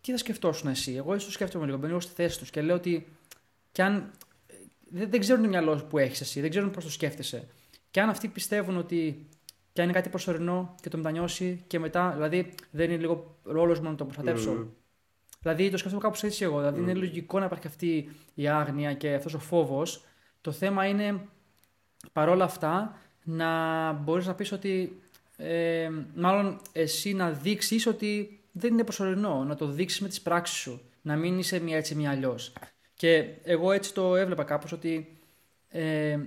τι 0.01 0.11
θα 0.11 0.19
σκεφτόσουν 0.19 0.71
εσύ; 0.71 0.95
Εγώ 0.95 1.15
ίσως 1.15 1.33
σκέφτομαι 1.33 1.67
λίγο, 1.67 1.79
μπαίνω 1.79 2.01
στη 2.01 2.13
θέση 2.15 2.39
τους 2.39 2.51
και 2.51 2.63
λέω 2.63 2.77
ότι 2.77 3.07
κι 3.73 3.83
αν. 3.83 4.11
Δεν, 4.91 5.11
δεν 5.11 5.21
ξέρουν 5.21 5.43
το 5.43 5.49
μυαλό 5.49 5.87
που 5.89 5.99
έχεις 5.99 6.21
εσύ, 6.21 6.41
δεν 6.41 6.51
ξέρουν 6.51 6.71
πώς 6.71 6.85
το 6.85 6.91
σκέφτεσαι. 6.91 7.49
Και 7.91 8.01
αν 8.01 8.09
αυτοί 8.09 8.29
πιστεύουν 8.29 8.77
ότι 8.77 9.29
κι 9.73 9.81
αν 9.81 9.91
είναι 9.91 9.99
κάτι 9.99 10.09
προσωρινό 10.09 10.75
και 10.81 10.89
το 10.89 10.97
μετανιώσει 10.97 11.65
και 11.67 11.79
μετά, 11.79 12.11
δηλαδή 12.11 12.55
δεν 12.71 12.91
είναι 12.91 13.01
λίγο 13.01 13.39
ρόλος 13.43 13.81
μου 13.81 13.91
να 13.91 13.95
το 13.95 14.05
προστατεύσω. 14.05 14.53
Mm. 14.53 14.67
Δηλαδή 15.41 15.71
το 15.71 15.77
σκέφτομαι 15.77 16.03
κάπως 16.03 16.23
έτσι 16.23 16.45
εγώ. 16.45 16.59
Δηλαδή 16.59 16.81
mm. 16.81 16.83
είναι 16.83 16.95
λογικό 16.95 17.39
να 17.39 17.45
υπάρχει 17.45 17.67
αυτή 17.67 18.11
η 18.35 18.49
άγνοια 18.49 18.95
και 18.95 19.15
αυτός 19.15 19.35
ο 19.35 19.39
φόβος. 19.39 20.05
Το 20.41 20.53
θέμα 20.53 20.87
είναι 20.87 21.21
παρόλα 22.13 22.45
αυτά 22.45 22.99
να 23.25 23.93
μπορείς 23.93 24.27
να 24.27 24.35
πεις 24.35 24.53
ότι. 24.53 25.01
Ε, 25.37 25.91
μάλλον 26.15 26.61
εσύ 26.73 27.13
να 27.13 27.31
δείξεις 27.31 27.87
ότι 27.87 28.38
δεν 28.59 28.73
είναι 28.73 28.85
προσωρινό. 28.85 29.45
Να 29.45 29.55
το 29.55 29.67
δείξεις 29.67 30.01
με 30.01 30.09
τις 30.09 30.21
πράξεις 30.21 30.57
σου. 30.57 30.81
Να 31.03 31.17
μην 31.17 31.39
είσαι 31.39 31.59
μία 31.61 31.77
έτσι, 31.77 31.95
μία 31.95 32.11
αλλιώς. 32.11 32.53
Και 32.95 33.25
εγώ 33.43 33.73
έτσι 33.73 33.95
το 33.95 34.17
έβλεπα 34.17 34.45
κάπως 34.45 34.73
ότι 34.73 35.19
ε, 35.69 36.19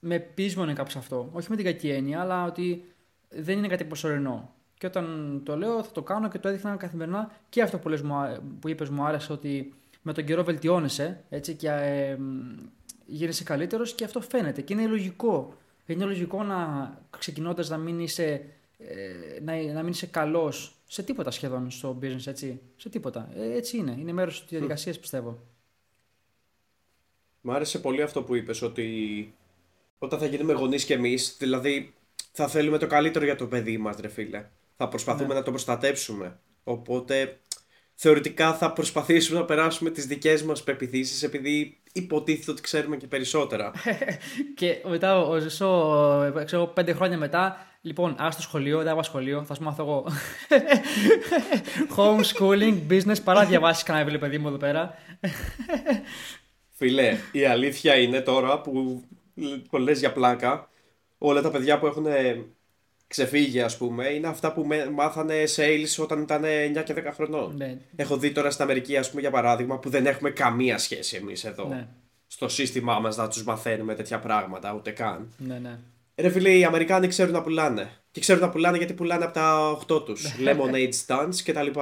με 0.00 0.18
πείσμονε 0.18 0.72
κάπως 0.72 0.96
αυτό. 0.96 1.28
Όχι 1.32 1.50
με 1.50 1.56
την 1.56 1.64
κακή 1.64 1.88
έννοια, 1.88 2.20
αλλά 2.20 2.44
ότι 2.44 2.84
δεν 3.28 3.58
είναι 3.58 3.68
κάτι 3.68 3.84
προσωρινό. 3.84 4.54
Και 4.78 4.86
όταν 4.86 5.40
το 5.44 5.56
λέω, 5.56 5.82
θα 5.82 5.92
το 5.92 6.02
κάνω 6.02 6.28
και 6.28 6.38
το 6.38 6.48
έδειχνα 6.48 6.76
καθημερινά. 6.76 7.30
Και 7.48 7.62
αυτό 7.62 7.78
που, 7.78 7.88
λες, 7.88 8.02
που 8.60 8.68
είπες 8.68 8.88
μου 8.88 9.04
άρεσε 9.04 9.32
ότι 9.32 9.74
με 10.02 10.12
τον 10.12 10.24
καιρό 10.24 10.44
βελτιώνεσαι 10.44 11.24
έτσι, 11.28 11.54
και 11.54 11.68
ε, 11.68 12.16
γίνεσαι 13.06 13.44
καλύτερος 13.44 13.94
και 13.94 14.04
αυτό 14.04 14.20
φαίνεται. 14.20 14.60
Και 14.60 14.72
είναι 14.72 14.86
λογικό. 14.86 15.54
Είναι 15.86 16.04
λογικό 16.04 16.42
να 16.42 16.90
ξεκινώντας 17.18 17.68
να 17.68 17.76
μην 17.76 18.00
είσαι, 18.00 18.44
ε, 18.78 19.40
να, 19.42 19.72
να 19.72 19.82
μην 19.82 19.90
είσαι 19.90 20.06
καλός 20.06 20.81
σε 20.92 21.02
τίποτα 21.02 21.30
σχεδόν 21.30 21.70
στο 21.70 21.98
business, 22.02 22.26
έτσι. 22.26 22.60
Σε 22.76 22.88
τίποτα. 22.88 23.28
Ε, 23.34 23.52
έτσι 23.52 23.76
είναι. 23.76 23.96
Είναι 23.98 24.12
μέρος 24.12 24.40
της 24.40 24.48
διαδικασίας, 24.48 24.98
πιστεύω. 24.98 25.38
Μ' 27.40 27.50
άρεσε 27.50 27.78
πολύ 27.78 28.02
αυτό 28.02 28.22
που 28.22 28.34
είπες, 28.34 28.62
ότι 28.62 29.34
όταν 29.98 30.18
θα 30.18 30.26
γίνουμε 30.26 30.52
γονείς 30.52 30.84
κι 30.84 30.92
εμείς, 30.92 31.36
δηλαδή 31.38 31.94
θα 32.32 32.48
θέλουμε 32.48 32.78
το 32.78 32.86
καλύτερο 32.86 33.24
για 33.24 33.36
το 33.36 33.46
παιδί 33.46 33.78
μας, 33.78 33.96
ρε 34.00 34.08
φίλε. 34.08 34.48
Θα 34.76 34.88
προσπαθούμε 34.88 35.28
ναι. 35.28 35.34
να 35.34 35.42
το 35.42 35.50
προστατέψουμε. 35.50 36.38
Οπότε 36.64 37.40
θεωρητικά 38.04 38.54
θα 38.54 38.72
προσπαθήσουμε 38.72 39.38
να 39.38 39.44
περάσουμε 39.44 39.90
τις 39.90 40.06
δικές 40.06 40.42
μας 40.42 40.62
πεπιθήσεις 40.62 41.22
επειδή 41.22 41.76
υποτίθεται 41.92 42.50
ότι 42.50 42.60
ξέρουμε 42.60 42.96
και 42.96 43.06
περισσότερα. 43.06 43.72
και 44.58 44.82
μετά, 44.88 45.18
ο 45.18 45.38
Ζεσό, 45.38 46.32
ξέρω, 46.44 46.66
πέντε 46.66 46.92
χρόνια 46.92 47.18
μετά, 47.18 47.66
Λοιπόν, 47.80 48.10
α 48.10 48.32
το 48.36 48.42
σχολείο, 48.42 48.82
δεν 48.82 48.92
πάω 48.92 49.02
σχολείο, 49.02 49.44
θα 49.44 49.54
σου 49.54 49.62
μάθω 49.62 49.82
εγώ. 49.82 50.06
Homeschooling, 51.96 52.78
business, 52.90 53.22
παρά 53.24 53.44
διαβάσεις 53.44 53.82
κανένα 53.82 54.04
βιβλίο, 54.04 54.20
παιδί 54.26 54.38
μου 54.38 54.48
εδώ 54.48 54.56
πέρα. 54.56 54.94
Φίλε, 56.78 57.16
η 57.32 57.44
αλήθεια 57.44 57.94
είναι 57.94 58.20
τώρα 58.20 58.60
που 58.60 59.04
που 59.68 59.76
λες 59.76 59.98
για 59.98 60.12
πλάκα, 60.12 60.68
όλα 61.18 61.42
τα 61.42 61.50
παιδιά 61.50 61.78
που 61.78 61.86
έχουν 61.86 62.06
ξεφύγει, 63.12 63.60
ας 63.60 63.76
πούμε, 63.76 64.08
είναι 64.08 64.26
αυτά 64.26 64.52
που 64.52 64.66
μάθανε 64.94 65.42
sales 65.56 66.02
όταν 66.02 66.22
ήταν 66.22 66.44
9 66.44 66.82
και 66.84 66.94
10 66.94 67.12
χρονών. 67.14 67.56
Ναι. 67.56 67.78
Έχω 67.96 68.16
δει 68.16 68.32
τώρα 68.32 68.50
στην 68.50 68.64
Αμερική, 68.64 68.96
ας 68.96 69.08
πούμε, 69.08 69.20
για 69.20 69.30
παράδειγμα, 69.30 69.78
που 69.78 69.90
δεν 69.90 70.06
έχουμε 70.06 70.30
καμία 70.30 70.78
σχέση 70.78 71.16
εμείς 71.16 71.44
εδώ. 71.44 71.68
Ναι. 71.68 71.86
Στο 72.26 72.48
σύστημά 72.48 72.98
μας 72.98 73.16
να 73.16 73.28
τους 73.28 73.44
μαθαίνουμε 73.44 73.94
τέτοια 73.94 74.18
πράγματα, 74.18 74.74
ούτε 74.74 74.90
καν. 74.90 75.32
Ναι, 75.36 75.58
ναι. 75.58 75.78
Ρε 76.16 76.28
φίλε, 76.28 76.50
οι 76.50 76.64
Αμερικάνοι 76.64 77.08
ξέρουν 77.08 77.32
να 77.32 77.42
πουλάνε. 77.42 77.90
Και 78.10 78.20
ξέρουν 78.20 78.42
να 78.42 78.48
πουλάνε 78.48 78.76
γιατί 78.76 78.92
πουλάνε 78.92 79.24
από 79.24 79.34
τα 79.34 79.78
8 79.94 80.04
τους. 80.04 80.34
Lemonade 80.44 80.92
stands 81.06 81.34
κτλ. 81.44 81.80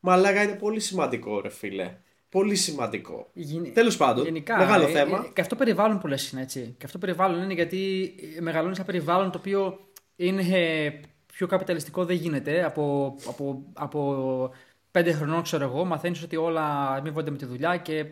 Μαλάκα 0.00 0.42
είναι 0.42 0.54
πολύ 0.54 0.80
σημαντικό, 0.80 1.40
ρε 1.40 1.48
φίλε. 1.48 1.96
Πολύ 2.28 2.54
σημαντικό. 2.54 3.30
Γεν... 3.32 3.72
Τέλος 3.72 3.96
πάντων, 3.96 4.24
Γενικά, 4.24 4.56
μεγάλο 4.56 4.84
ε, 4.84 4.90
θέμα. 4.90 5.24
Ε, 5.26 5.30
και 5.32 5.40
αυτό 5.40 5.56
περιβάλλον 5.56 5.98
που 5.98 6.06
λες 6.06 6.30
είναι 6.30 6.42
έτσι. 6.42 6.74
Και 6.78 6.84
αυτό 6.86 6.98
περιβάλλον 6.98 7.42
είναι 7.42 7.52
γιατί 7.52 8.14
μεγαλώνεις 8.40 8.76
ένα 8.76 8.86
περιβάλλον 8.86 9.30
το 9.30 9.38
οποίο 9.38 9.87
είναι 10.18 11.00
πιο 11.26 11.46
καπιταλιστικό 11.46 12.04
δεν 12.04 12.16
γίνεται. 12.16 12.64
Από, 12.64 13.16
από, 13.26 13.62
από 13.72 14.50
πέντε 14.90 15.12
χρονών, 15.12 15.42
ξέρω 15.42 15.64
εγώ, 15.64 15.84
μαθαίνεις 15.84 16.22
ότι 16.22 16.36
όλα 16.36 16.88
αμείβονται 16.88 17.30
με 17.30 17.36
τη 17.36 17.44
δουλειά 17.44 17.76
και 17.76 18.06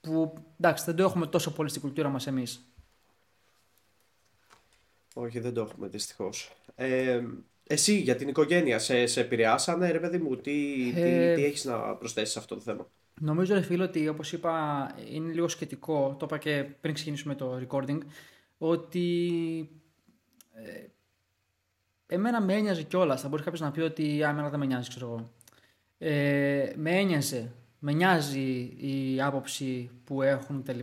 που 0.00 0.34
εντάξει, 0.60 0.84
δεν 0.84 0.96
το 0.96 1.02
έχουμε 1.02 1.26
τόσο 1.26 1.52
πολύ 1.52 1.68
στην 1.68 1.80
κουλτούρα 1.80 2.08
μας 2.08 2.26
εμείς. 2.26 2.64
Όχι, 5.14 5.40
δεν 5.40 5.54
το 5.54 5.60
έχουμε 5.60 5.88
δυστυχώς. 5.88 6.52
Ε, 6.74 7.22
εσύ 7.66 7.98
για 7.98 8.16
την 8.16 8.28
οικογένεια, 8.28 8.78
σε, 8.78 9.06
σε 9.06 9.20
επηρεάσανε, 9.20 9.90
ρε 9.90 10.00
παιδί 10.00 10.18
μου, 10.18 10.36
τι, 10.36 10.88
ε, 10.88 10.92
τι, 10.92 11.34
τι 11.34 11.44
έχεις 11.44 11.64
να 11.64 11.78
προσθέσεις 11.78 12.32
σε 12.32 12.38
αυτό 12.38 12.54
το 12.54 12.60
θέμα; 12.60 12.86
Νομίζω, 13.20 13.54
ρε 13.54 13.62
φίλο, 13.62 13.84
ότι 13.84 14.08
όπως 14.08 14.32
είπα, 14.32 14.86
είναι 15.10 15.32
λίγο 15.32 15.48
σχετικό. 15.48 16.16
Το 16.18 16.24
είπα 16.24 16.38
και 16.38 16.66
πριν 16.80 16.94
ξεκινήσουμε 16.94 17.34
το 17.34 17.66
recording. 17.66 17.98
Ότι 18.58 19.68
ε, 20.52 20.86
Εμένα 22.12 22.40
με 22.40 22.54
ένοιαζε 22.54 22.82
κιόλας. 22.82 23.20
Θα 23.20 23.28
μπορεί 23.28 23.42
κάποιος 23.42 23.60
να 23.60 23.70
πει 23.70 23.80
ότι 23.80 24.24
άμενα 24.24 24.48
δεν 24.48 24.58
με 24.58 24.66
νοιάζει, 24.66 24.88
ξέρω 24.88 25.06
εγώ. 25.06 25.30
Ε, 25.98 26.72
με 26.76 26.90
ένοιαζε. 26.90 27.52
Με 27.78 27.92
νοιάζει 27.92 28.74
η 28.76 29.20
άποψη 29.22 29.90
που 30.04 30.22
έχουν 30.22 30.62
κτλ. 30.62 30.78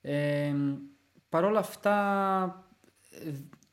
Ε, 0.00 0.54
Παρ' 1.28 1.44
όλα 1.44 1.58
αυτά, 1.58 2.66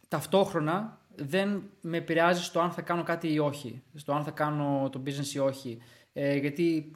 ταυτόχρονα 0.08 1.00
δεν 1.16 1.64
με 1.82 1.98
επηρεάζει 1.98 2.44
στο 2.44 2.60
αν 2.60 2.72
θα 2.72 2.82
κάνω 2.82 3.04
κάτι 3.04 3.34
ή 3.34 3.40
όχι. 3.40 3.84
Στο 3.96 4.14
αν 4.14 4.24
θα 4.24 4.32
κάνω 4.32 4.90
το 4.92 5.02
business 5.06 5.34
ή 5.34 5.40
όχι. 5.40 5.82
Ε, 6.14 6.36
γιατί 6.36 6.92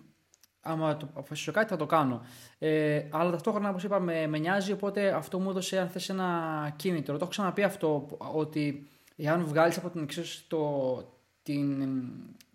άμα 0.61 0.97
το 0.97 1.07
αποφασίσω 1.13 1.51
κάτι 1.51 1.69
θα 1.69 1.77
το 1.77 1.85
κάνω. 1.85 2.21
Ε, 2.57 3.03
αλλά 3.09 3.31
ταυτόχρονα, 3.31 3.69
όπως 3.69 3.83
είπα, 3.83 3.99
με, 3.99 4.27
με 4.27 4.37
νοιάζει, 4.37 4.71
οπότε 4.71 5.09
αυτό 5.09 5.39
μου 5.39 5.49
έδωσε, 5.49 5.79
αν 5.79 5.89
θες, 5.89 6.09
ένα 6.09 6.73
κίνητρο. 6.75 7.13
Το 7.13 7.19
έχω 7.21 7.29
ξαναπεί 7.29 7.63
αυτό, 7.63 8.07
ότι 8.17 8.87
εάν 9.25 9.45
βγάλεις 9.45 9.77
από 9.77 9.89
την 9.89 10.03
εξίσωση 10.03 10.45
την, 11.43 11.91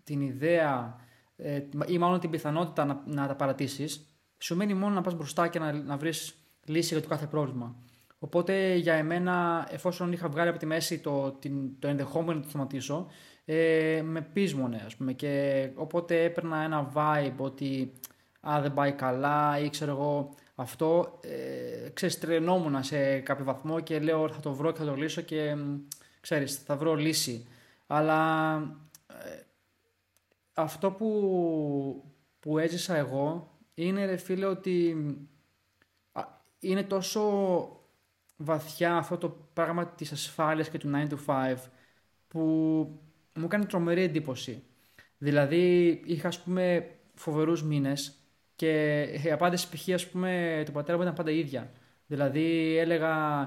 την 0.03 0.21
ιδέα 0.21 0.99
ε, 1.35 1.61
ή 1.87 1.97
μάλλον 1.97 2.19
την 2.19 2.29
πιθανότητα 2.29 2.85
να, 2.85 3.01
να 3.05 3.27
τα 3.27 3.35
παρατήσεις, 3.35 4.05
σου 4.37 4.55
μένει 4.55 4.73
μόνο 4.73 4.93
να 4.93 5.01
πας 5.01 5.13
μπροστά 5.13 5.47
και 5.47 5.59
να, 5.59 5.71
να 5.71 5.97
βρεις 5.97 6.35
λύση 6.65 6.93
για 6.93 7.03
το 7.03 7.09
κάθε 7.09 7.25
πρόβλημα. 7.25 7.75
Οπότε 8.19 8.75
για 8.75 8.93
εμένα, 8.93 9.67
εφόσον 9.71 10.11
είχα 10.11 10.29
βγάλει 10.29 10.49
από 10.49 10.59
τη 10.59 10.65
μέση 10.65 10.99
το, 10.99 11.31
την, 11.31 11.79
το 11.79 11.87
ενδεχόμενο 11.87 12.39
να 12.39 12.45
το 12.45 12.51
θεματίσω, 12.51 13.07
ε, 13.45 14.01
με 14.03 14.21
πείσμονε 14.21 14.83
ας 14.85 14.95
πούμε 14.95 15.13
και 15.13 15.69
οπότε 15.75 16.23
έπαιρνα 16.23 16.57
ένα 16.57 16.91
vibe 16.95 17.37
ότι 17.37 17.91
α, 18.49 18.61
δεν 18.61 18.73
πάει 18.73 18.91
καλά 18.91 19.59
ή 19.59 19.69
ξέρω 19.69 19.91
εγώ 19.91 20.33
αυτό, 20.55 21.19
ε, 21.21 21.89
ξέρεις, 21.89 22.19
τρενόμουν 22.19 22.83
σε 22.83 23.19
κάποιο 23.19 23.45
βαθμό 23.45 23.79
και 23.79 23.99
λέω 23.99 24.29
θα 24.29 24.39
το 24.39 24.53
βρω 24.53 24.71
και 24.71 24.79
θα 24.79 24.85
το 24.85 24.95
λύσω 24.95 25.21
και 25.21 25.55
ξέρεις, 26.25 26.55
θα 26.55 26.75
βρω 26.75 26.95
λύση. 26.95 27.47
Αλλά 27.87 28.55
ε, 29.07 29.41
αυτό 30.53 30.91
που, 30.91 32.03
που 32.39 32.57
έζησα 32.57 32.95
εγώ 32.95 33.51
είναι, 33.73 34.05
ρε 34.05 34.17
φίλε, 34.17 34.45
ότι 34.45 34.95
είναι 36.59 36.83
τόσο 36.83 37.21
βαθιά 38.37 38.95
αυτό 38.95 39.17
το 39.17 39.29
πράγμα 39.53 39.87
της 39.87 40.11
ασφάλειας 40.11 40.69
και 40.69 40.77
του 40.77 40.91
9 40.93 41.07
to 41.09 41.17
5 41.25 41.55
που 42.27 42.39
μου 43.33 43.47
κάνει 43.47 43.65
τρομερή 43.65 44.01
εντύπωση. 44.01 44.63
Δηλαδή, 45.17 45.89
είχα, 46.05 46.27
ας 46.27 46.39
πούμε, 46.39 46.89
φοβερούς 47.15 47.63
μήνες 47.63 48.13
και 48.55 49.01
η 49.03 49.31
απάντηση 49.31 49.69
π.χ. 49.69 49.89
ας 49.93 50.09
πούμε, 50.09 50.63
του 50.65 50.71
πατέρα 50.71 50.97
μου 50.97 51.03
ήταν 51.03 51.15
πάντα 51.15 51.31
ίδια. 51.31 51.71
Δηλαδή, 52.07 52.77
έλεγα... 52.77 53.45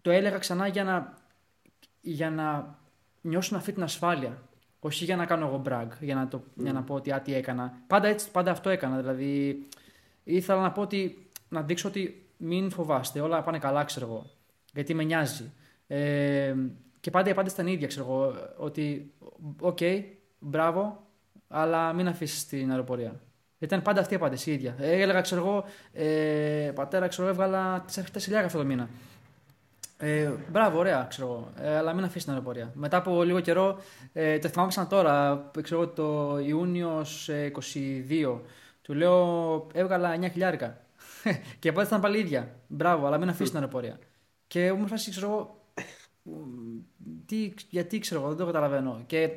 Το 0.00 0.10
έλεγα 0.10 0.38
ξανά 0.38 0.66
για 0.66 0.84
να 0.84 1.23
για 2.04 2.30
να 2.30 2.78
νιώσω 3.20 3.56
αυτή 3.56 3.72
την 3.72 3.82
ασφάλεια. 3.82 4.42
Όχι 4.80 5.04
για 5.04 5.16
να 5.16 5.26
κάνω 5.26 5.46
εγώ 5.46 5.62
brag, 5.66 5.86
για 6.00 6.14
να, 6.14 6.28
το, 6.28 6.42
για 6.54 6.72
να 6.72 6.82
πω 6.82 6.94
ότι 6.94 7.12
α, 7.12 7.20
τι 7.20 7.34
έκανα. 7.34 7.72
Πάντα, 7.86 8.08
έτσι, 8.08 8.30
πάντα 8.30 8.50
αυτό 8.50 8.70
έκανα. 8.70 8.96
Δηλαδή, 8.96 9.62
ήθελα 10.24 10.60
να 10.60 10.72
πω 10.72 10.80
ότι, 10.80 11.28
να 11.48 11.62
δείξω 11.62 11.88
ότι 11.88 12.26
μην 12.36 12.70
φοβάστε, 12.70 13.20
όλα 13.20 13.42
πάνε 13.42 13.58
καλά, 13.58 13.84
ξέρω 13.84 14.06
εγώ. 14.06 14.30
Γιατί 14.72 14.94
με 14.94 15.02
νοιάζει. 15.02 15.52
Ε, 15.86 16.54
και 17.00 17.10
πάντα 17.10 17.28
η 17.28 17.30
απάντηση 17.30 17.54
ήταν 17.54 17.66
ίδια, 17.66 17.86
ξέρω 17.86 18.06
εγώ. 18.06 18.34
Ότι, 18.56 19.12
OK, 19.60 19.78
okay, 19.80 20.02
μπράβο, 20.38 21.06
αλλά 21.48 21.92
μην 21.92 22.08
αφήσεις 22.08 22.46
την 22.46 22.70
αεροπορία. 22.70 23.20
Ήταν 23.58 23.82
πάντα 23.82 24.00
αυτή 24.00 24.12
η 24.12 24.16
απάντηση 24.16 24.50
η 24.50 24.52
ίδια. 24.52 24.74
Ε, 24.78 25.00
έλεγα, 25.00 25.20
ξέρω 25.20 25.40
εγώ, 25.40 25.64
ε, 25.92 26.72
πατέρα, 26.74 27.08
ξέρω 27.08 27.28
εγώ, 27.28 27.36
έβγαλα 27.36 27.84
4.000 27.94 28.34
αυτό 28.44 28.58
το 28.58 28.64
μήνα. 28.64 28.88
Ε, 30.06 30.34
μπράβο, 30.50 30.78
ωραία, 30.78 31.06
ξέρω 31.08 31.26
εγώ. 31.26 31.68
Ε, 31.68 31.76
αλλά 31.76 31.92
μην 31.92 32.04
αφήσεις 32.04 32.22
την 32.22 32.32
αεροπορία. 32.32 32.70
Μετά 32.74 32.96
από 32.96 33.22
λίγο 33.22 33.40
καιρό, 33.40 33.78
ε, 34.12 34.38
το 34.38 34.48
θυμάμαι 34.48 34.70
σαν 34.70 34.88
τώρα, 34.88 35.50
ξέρω 35.62 35.88
το 35.88 36.38
Ιούνιο 36.38 37.06
22, 37.26 38.40
του 38.82 38.94
λέω 38.94 39.66
έβγαλα 39.72 40.16
9 40.20 40.30
χιλιάρικα. 40.30 40.80
και 41.58 41.68
από 41.68 41.80
ήταν 41.80 42.00
πάλι 42.00 42.18
ίδια. 42.18 42.54
Μπράβο, 42.66 43.06
αλλά 43.06 43.18
μην 43.18 43.28
αφήσεις 43.28 43.48
την 43.48 43.58
αεροπορία. 43.58 43.98
Και 44.46 44.72
μου 44.72 44.86
φάσει, 44.86 45.10
ξέρω 45.10 45.26
εγώ, 45.26 45.60
τι, 47.26 47.54
γιατί 47.68 47.98
ξέρω 47.98 48.20
εγώ, 48.20 48.28
δεν 48.28 48.38
το 48.38 48.46
καταλαβαίνω. 48.46 49.02
Και 49.06 49.30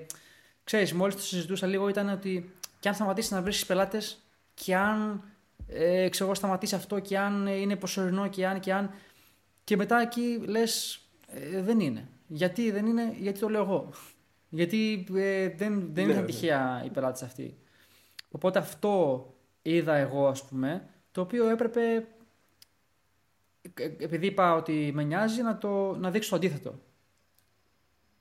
ξέρεις, 0.63 0.93
μόλις 0.93 1.15
το 1.15 1.21
συζητούσα 1.21 1.67
λίγο 1.67 1.89
ήταν 1.89 2.09
ότι 2.09 2.53
και 2.79 2.87
αν 2.87 2.95
σταματήσεις 2.95 3.31
να 3.31 3.41
βρίσκεις 3.41 3.65
πελάτες 3.65 4.17
και 4.53 4.75
αν 4.75 5.23
ε, 5.67 6.09
ξέρω, 6.09 6.33
σταματήσει 6.33 6.75
αυτό 6.75 6.99
και 6.99 7.17
αν 7.17 7.47
είναι 7.47 7.75
προσωρινό 7.75 8.27
και 8.27 8.47
αν 8.47 8.59
και 8.59 8.73
αν 8.73 8.91
και 9.67 9.75
μετά 9.75 10.01
εκεί 10.01 10.41
λες, 10.45 11.01
ε, 11.27 11.61
δεν 11.61 11.79
είναι. 11.79 12.09
Γιατί 12.27 12.71
δεν 12.71 12.85
είναι, 12.85 13.15
γιατί 13.19 13.39
το 13.39 13.49
λέω 13.49 13.61
εγώ. 13.61 13.89
Γιατί 14.49 15.07
ε, 15.15 15.49
δεν, 15.49 15.89
δεν 15.93 16.05
ναι, 16.05 16.11
ήταν 16.11 16.21
ναι. 16.21 16.25
τυχαία 16.25 16.83
οι 16.85 16.89
πελάτε 16.89 17.25
αυτοί. 17.25 17.57
Οπότε 18.31 18.59
αυτό 18.59 19.25
είδα 19.61 19.95
εγώ, 19.95 20.27
ας 20.27 20.43
πούμε, 20.45 20.89
το 21.11 21.21
οποίο 21.21 21.49
έπρεπε, 21.49 22.07
ε, 23.73 23.83
επειδή 23.83 24.25
είπα 24.25 24.55
ότι 24.55 24.91
με 24.93 25.03
νοιάζει, 25.03 25.41
να, 25.41 25.57
το, 25.57 25.95
να 25.95 26.11
δείξω 26.11 26.29
το 26.29 26.35
αντίθετο. 26.35 26.79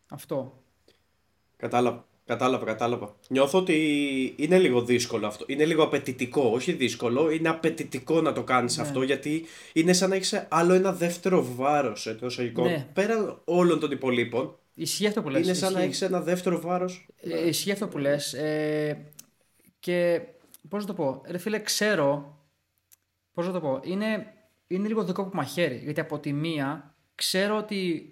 Αυτό. 0.09 0.63
Κατάλαβα. 1.57 2.07
Κατάλαβα, 2.27 2.65
κατάλαβα. 2.65 3.15
Νιώθω 3.29 3.59
ότι 3.59 4.35
είναι 4.37 4.59
λίγο 4.59 4.83
δύσκολο 4.83 5.27
αυτό. 5.27 5.45
Είναι 5.49 5.65
λίγο 5.65 5.83
απαιτητικό, 5.83 6.43
όχι 6.43 6.73
δύσκολο. 6.73 7.31
Είναι 7.31 7.49
απαιτητικό 7.49 8.21
να 8.21 8.33
το 8.33 8.43
κάνεις 8.43 8.77
ναι. 8.77 8.83
αυτό 8.83 9.03
γιατί 9.03 9.45
είναι 9.73 9.93
σαν 9.93 10.09
να 10.09 10.15
έχεις 10.15 10.47
άλλο 10.49 10.73
ένα 10.73 10.93
δεύτερο 10.93 11.47
βάρος 11.55 12.07
εντός 12.07 12.33
εισαγωγικών. 12.33 12.67
Ναι. 12.67 12.87
Πέραν 12.93 13.41
όλων 13.45 13.81
των 13.81 13.91
υπολείπων. 13.91 14.57
Ισχύει 14.75 15.07
αυτό 15.07 15.23
που 15.23 15.29
λες. 15.29 15.45
Είναι 15.45 15.55
σαν 15.55 15.73
να 15.73 15.81
έχεις 15.81 16.03
ένα 16.03 16.21
δεύτερο 16.21 16.61
βάρος. 16.61 17.07
Ε, 17.21 17.49
ισχύει 17.49 17.73
αυτό 17.73 17.89
που 17.89 17.99
λες. 17.99 18.33
Ε, 18.35 19.13
και 19.79 20.21
πώς 20.69 20.81
να 20.81 20.87
το 20.87 20.95
πω. 20.95 21.23
Ρε 21.27 21.39
φίλε, 21.39 21.59
ξέρω. 21.59 22.39
Πώς 23.33 23.47
να 23.47 23.53
το 23.53 23.61
πω. 23.61 23.81
Είναι, 23.83 24.27
είναι 24.67 24.89
λίγο 24.89 25.05
δικό 25.05 25.25
που 25.25 25.37
μαχαίρι. 25.37 25.81
Γιατί 25.85 26.01
από 26.01 26.19
τη 26.19 26.33
μία 26.33 26.95
ξέρω 27.15 27.57
ότι 27.57 28.11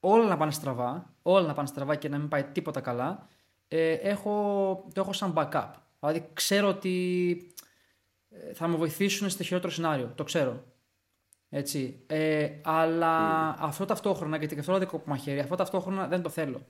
όλα 0.00 0.26
να 0.26 0.36
πάνε 0.36 0.50
στραβά, 0.50 1.14
όλα 1.22 1.46
να 1.46 1.54
πάνε 1.54 1.68
στραβά 1.68 1.94
και 1.94 2.08
να 2.08 2.18
μην 2.18 2.28
πάει 2.28 2.44
τίποτα 2.44 2.80
καλά, 2.80 3.28
ε, 3.68 3.92
έχω, 3.92 4.32
το 4.92 5.00
έχω 5.00 5.12
σαν 5.12 5.32
backup. 5.36 5.70
Δηλαδή 6.00 6.28
ξέρω 6.32 6.68
ότι 6.68 7.46
ε, 8.30 8.52
θα 8.52 8.66
με 8.66 8.76
βοηθήσουν 8.76 9.30
στο 9.30 9.42
χειρότερο 9.42 9.72
σενάριο. 9.72 10.12
Το 10.14 10.24
ξέρω. 10.24 10.64
Έτσι. 11.48 12.02
Ε, 12.06 12.48
αλλά 12.62 13.54
mm. 13.54 13.58
αυτό 13.60 13.84
ταυτόχρονα, 13.84 14.36
γιατί 14.36 14.54
και 14.54 14.60
αυτό 14.60 14.72
είναι 14.72 14.80
δικό 14.80 15.02
μαχαίρι, 15.04 15.38
αυτό 15.38 15.54
ταυτόχρονα 15.54 16.06
δεν 16.06 16.22
το 16.22 16.28
θέλω. 16.28 16.66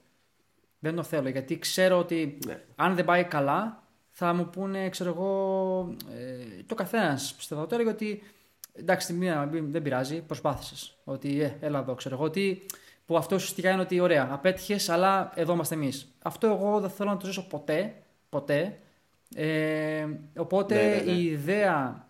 Δεν 0.78 0.94
το 0.94 1.02
θέλω, 1.02 1.28
γιατί 1.28 1.58
ξέρω 1.58 1.98
ότι 1.98 2.38
ναι. 2.46 2.64
αν 2.76 2.94
δεν 2.94 3.04
πάει 3.04 3.24
καλά, 3.24 3.82
θα 4.10 4.32
μου 4.32 4.48
πούνε, 4.50 4.88
ξέρω 4.88 5.10
εγώ, 5.10 5.94
ε, 6.12 6.62
το 6.66 6.74
καθένας 6.74 7.34
πιστεύω 7.34 7.66
τώρα, 7.66 7.82
γιατί 7.82 8.22
εντάξει, 8.72 9.12
μία, 9.12 9.48
δεν 9.52 9.82
πειράζει, 9.82 10.20
προσπάθησες. 10.20 10.96
Ότι, 11.04 11.40
ε, 11.40 11.56
έλα 11.60 11.78
εδώ, 11.78 11.94
ξέρω 11.94 12.14
εγώ, 12.14 12.24
ότι 12.24 12.66
που 13.10 13.16
αυτό 13.16 13.34
ουσιαστικά 13.34 13.70
είναι 13.70 13.80
ότι 13.80 14.00
ωραία, 14.00 14.28
απέτυχες, 14.30 14.88
αλλά 14.88 15.32
εδώ 15.34 15.52
είμαστε 15.52 15.74
εμείς. 15.74 16.14
Αυτό 16.22 16.46
εγώ 16.46 16.80
δεν 16.80 16.90
θέλω 16.90 17.10
να 17.10 17.16
το 17.16 17.26
ζήσω 17.26 17.46
ποτέ. 17.46 18.02
ποτέ. 18.28 18.78
Ε, 19.34 20.06
οπότε 20.36 20.74
ναι, 20.74 20.94
ναι, 20.94 21.12
ναι. 21.12 21.18
η 21.18 21.24
ιδέα 21.24 22.08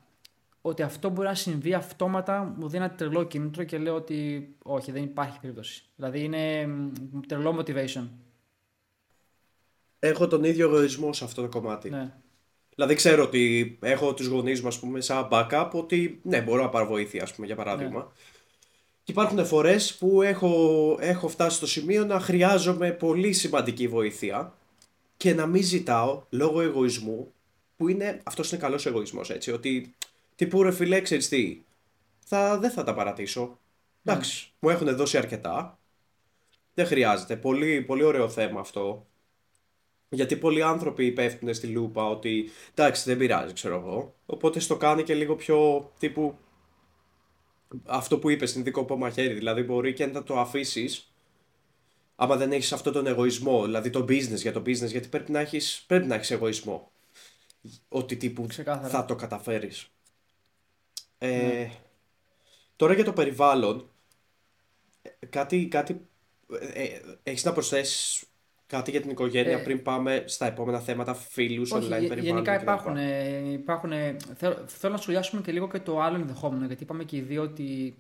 ότι 0.61 0.83
αυτό 0.83 1.09
μπορεί 1.09 1.29
να 1.29 1.35
συμβεί 1.35 1.75
αυτόματα 1.75 2.55
μου 2.59 2.69
δίνει 2.69 2.85
ένα 2.85 2.95
τρελό 2.95 3.25
κίνητρο 3.25 3.65
και 3.65 3.79
λέω 3.79 3.95
ότι 3.95 4.49
όχι, 4.63 4.93
δεν 4.93 5.03
υπάρχει 5.03 5.41
περίπτωση. 5.41 5.85
Δηλαδή 5.97 6.23
είναι 6.23 6.69
τρελό 7.27 7.59
motivation. 7.59 8.09
Έχω 9.99 10.27
τον 10.29 10.45
ίδιο 10.45 10.69
εγωισμό 10.69 11.13
σε 11.13 11.25
αυτό 11.25 11.43
το 11.43 11.49
κομμάτι. 11.49 11.91
Ναι. 11.91 12.13
Δηλαδή 12.75 12.95
ξέρω 12.95 13.23
ότι 13.23 13.79
έχω 13.83 14.15
τους 14.15 14.27
γονείς 14.27 14.63
μου 14.63 14.69
ας 14.69 14.79
πούμε 14.79 15.01
σαν 15.01 15.29
backup 15.31 15.71
ότι 15.73 16.21
ναι 16.23 16.41
μπορώ 16.41 16.63
να 16.63 16.69
πάρω 16.69 16.87
βοήθεια 16.87 17.23
ας 17.23 17.35
πούμε 17.35 17.47
για 17.47 17.57
παράδειγμα. 17.57 17.99
Ναι. 17.99 18.07
Και 19.11 19.17
υπάρχουν 19.17 19.47
φορές 19.47 19.95
που 19.95 20.23
έχω, 20.23 20.97
έχω 21.01 21.29
φτάσει 21.29 21.57
στο 21.57 21.67
σημείο 21.67 22.05
να 22.05 22.21
χρειάζομαι 22.21 22.91
πολύ 22.91 23.33
σημαντική 23.33 23.89
βοήθεια 23.89 24.53
και 25.17 25.35
να 25.35 25.47
μην 25.47 25.63
ζητάω 25.63 26.23
λόγω 26.31 26.61
εγωισμού 26.61 27.33
που 27.77 27.89
είναι, 27.89 28.21
αυτός 28.25 28.53
είναι 28.53 28.61
καλός 28.61 28.87
εγωισμός 28.87 29.31
έτσι 29.31 29.51
ότι 29.53 29.95
τύπου 30.35 30.63
ρε 30.63 30.71
φίλε 30.71 31.01
ξέρεις 31.01 31.29
τι 31.29 31.63
θα, 32.19 32.59
δεν 32.59 32.71
θα 32.71 32.85
τα 32.85 32.95
παρατήσω. 32.95 33.59
Εντάξει, 34.05 34.47
mm. 34.47 34.53
μου 34.59 34.69
έχουν 34.71 34.97
δώσει 34.97 35.19
αρκετά. 35.19 35.79
Δεν 36.75 36.87
χρειάζεται. 36.87 37.37
Πολύ, 37.37 37.83
πολύ 37.83 38.03
ωραίο 38.03 38.29
θέμα 38.29 38.61
αυτό. 38.61 39.07
Γιατί 40.09 40.37
πολλοί 40.37 40.63
άνθρωποι 40.63 41.11
πέφτουν 41.11 41.55
στη 41.55 41.67
λούπα 41.67 42.09
ότι 42.09 42.51
εντάξει 42.75 43.03
δεν 43.05 43.19
πειράζει 43.19 43.53
ξέρω 43.53 43.75
εγώ. 43.75 44.15
Οπότε 44.27 44.61
στο 44.61 44.77
κάνει 44.77 45.03
και 45.03 45.15
λίγο 45.15 45.35
πιο 45.35 45.91
τύπου 45.99 46.39
αυτό 47.85 48.19
που 48.19 48.31
είπες 48.31 48.51
στην 48.51 48.65
δικό 48.65 48.97
μαχαίρι. 48.97 49.35
Δηλαδή 49.35 49.63
μπορεί 49.63 49.93
και 49.93 50.07
να 50.07 50.23
το 50.23 50.39
αφήσεις 50.39 51.13
άμα 52.17 52.37
δεν 52.37 52.53
έχεις 52.53 52.73
αυτό 52.73 52.93
τον 52.93 53.07
εγωισμό. 53.07 53.65
Δηλαδή 53.65 53.91
το 53.91 54.01
business 54.01 54.37
για 54.37 54.53
το 54.53 54.61
business 54.61 54.87
γιατί 54.87 55.09
πρέπει 55.09 55.33
να 55.33 55.41
έχεις 55.41 55.85
πρέπει 55.87 56.07
να 56.07 56.15
έχεις 56.15 56.31
εγωισμό. 56.31 56.93
Ότι 57.89 58.17
τύπου 58.17 58.47
θα 58.89 59.05
το 59.05 59.15
καταφέρεις. 59.15 59.91
Ε, 61.19 61.29
ναι. 61.29 61.73
Τώρα 62.77 62.95
για 62.95 63.05
το 63.05 63.13
περιβάλλον 63.13 63.91
κάτι, 65.29 65.69
κάτι 65.69 66.09
ε, 66.61 66.83
ε 66.83 67.01
έχεις 67.23 67.45
να 67.45 67.53
προσθέσεις 67.53 68.25
Κάτι 68.71 68.91
για 68.91 69.01
την 69.01 69.11
οικογένεια 69.11 69.59
ε, 69.59 69.63
πριν 69.63 69.83
πάμε 69.83 70.23
στα 70.27 70.47
επόμενα 70.47 70.81
θέματα, 70.81 71.15
φίλους, 71.15 71.73
online 71.75 71.89
περιβάλλον. 71.89 72.25
Γενικά 72.25 72.61
υπάρχουν. 72.61 72.97
Ε, 72.97 73.53
υπάρχουν 73.53 73.93
ε, 73.93 74.17
θέλω, 74.37 74.65
θέλω, 74.67 74.93
να 74.93 74.99
σχολιάσουμε 74.99 75.41
και 75.41 75.53
λίγο 75.53 75.69
και 75.69 75.79
το 75.79 76.01
άλλο 76.01 76.17
ενδεχόμενο. 76.17 76.67
Γιατί 76.67 76.83
είπαμε 76.83 77.05
και 77.05 77.17
οι 77.17 77.21
δύο 77.21 77.43
ότι 77.43 77.97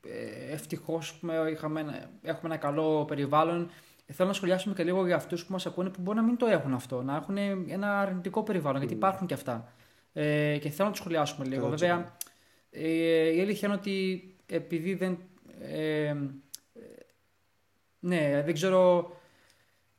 ε, 0.00 0.52
ευτυχώς 0.52 1.20
έχουμε 2.22 2.44
ένα 2.44 2.56
καλό 2.56 3.04
περιβάλλον. 3.04 3.70
Θέλω 4.12 4.28
να 4.28 4.34
σχολιάσουμε 4.34 4.74
και 4.74 4.82
λίγο 4.82 5.06
για 5.06 5.16
αυτούς 5.16 5.44
που 5.44 5.52
μας 5.52 5.66
ακούνε 5.66 5.88
που 5.88 6.00
μπορεί 6.00 6.16
να 6.16 6.24
μην 6.24 6.36
το 6.36 6.46
έχουν 6.46 6.74
αυτό. 6.74 7.02
Να 7.02 7.16
έχουν 7.16 7.36
ένα 7.68 8.00
αρνητικό 8.00 8.42
περιβάλλον. 8.42 8.78
Γιατί 8.78 8.94
υπάρχουν 8.94 9.26
και 9.26 9.34
αυτά. 9.34 9.72
Ε, 10.12 10.58
και 10.58 10.70
θέλω 10.70 10.88
να 10.88 10.94
το 10.94 11.00
σχολιάσουμε 11.00 11.46
λίγο. 11.46 11.68
Βέβαια, 11.68 12.16
ε, 12.70 13.36
η 13.36 13.40
αλήθεια 13.40 13.68
είναι 13.68 13.76
ότι 13.76 14.24
επειδή 14.46 14.94
δεν. 14.94 15.18
Ε, 15.60 16.14
ναι, 17.98 18.42
δεν 18.44 18.54
ξέρω 18.54 19.10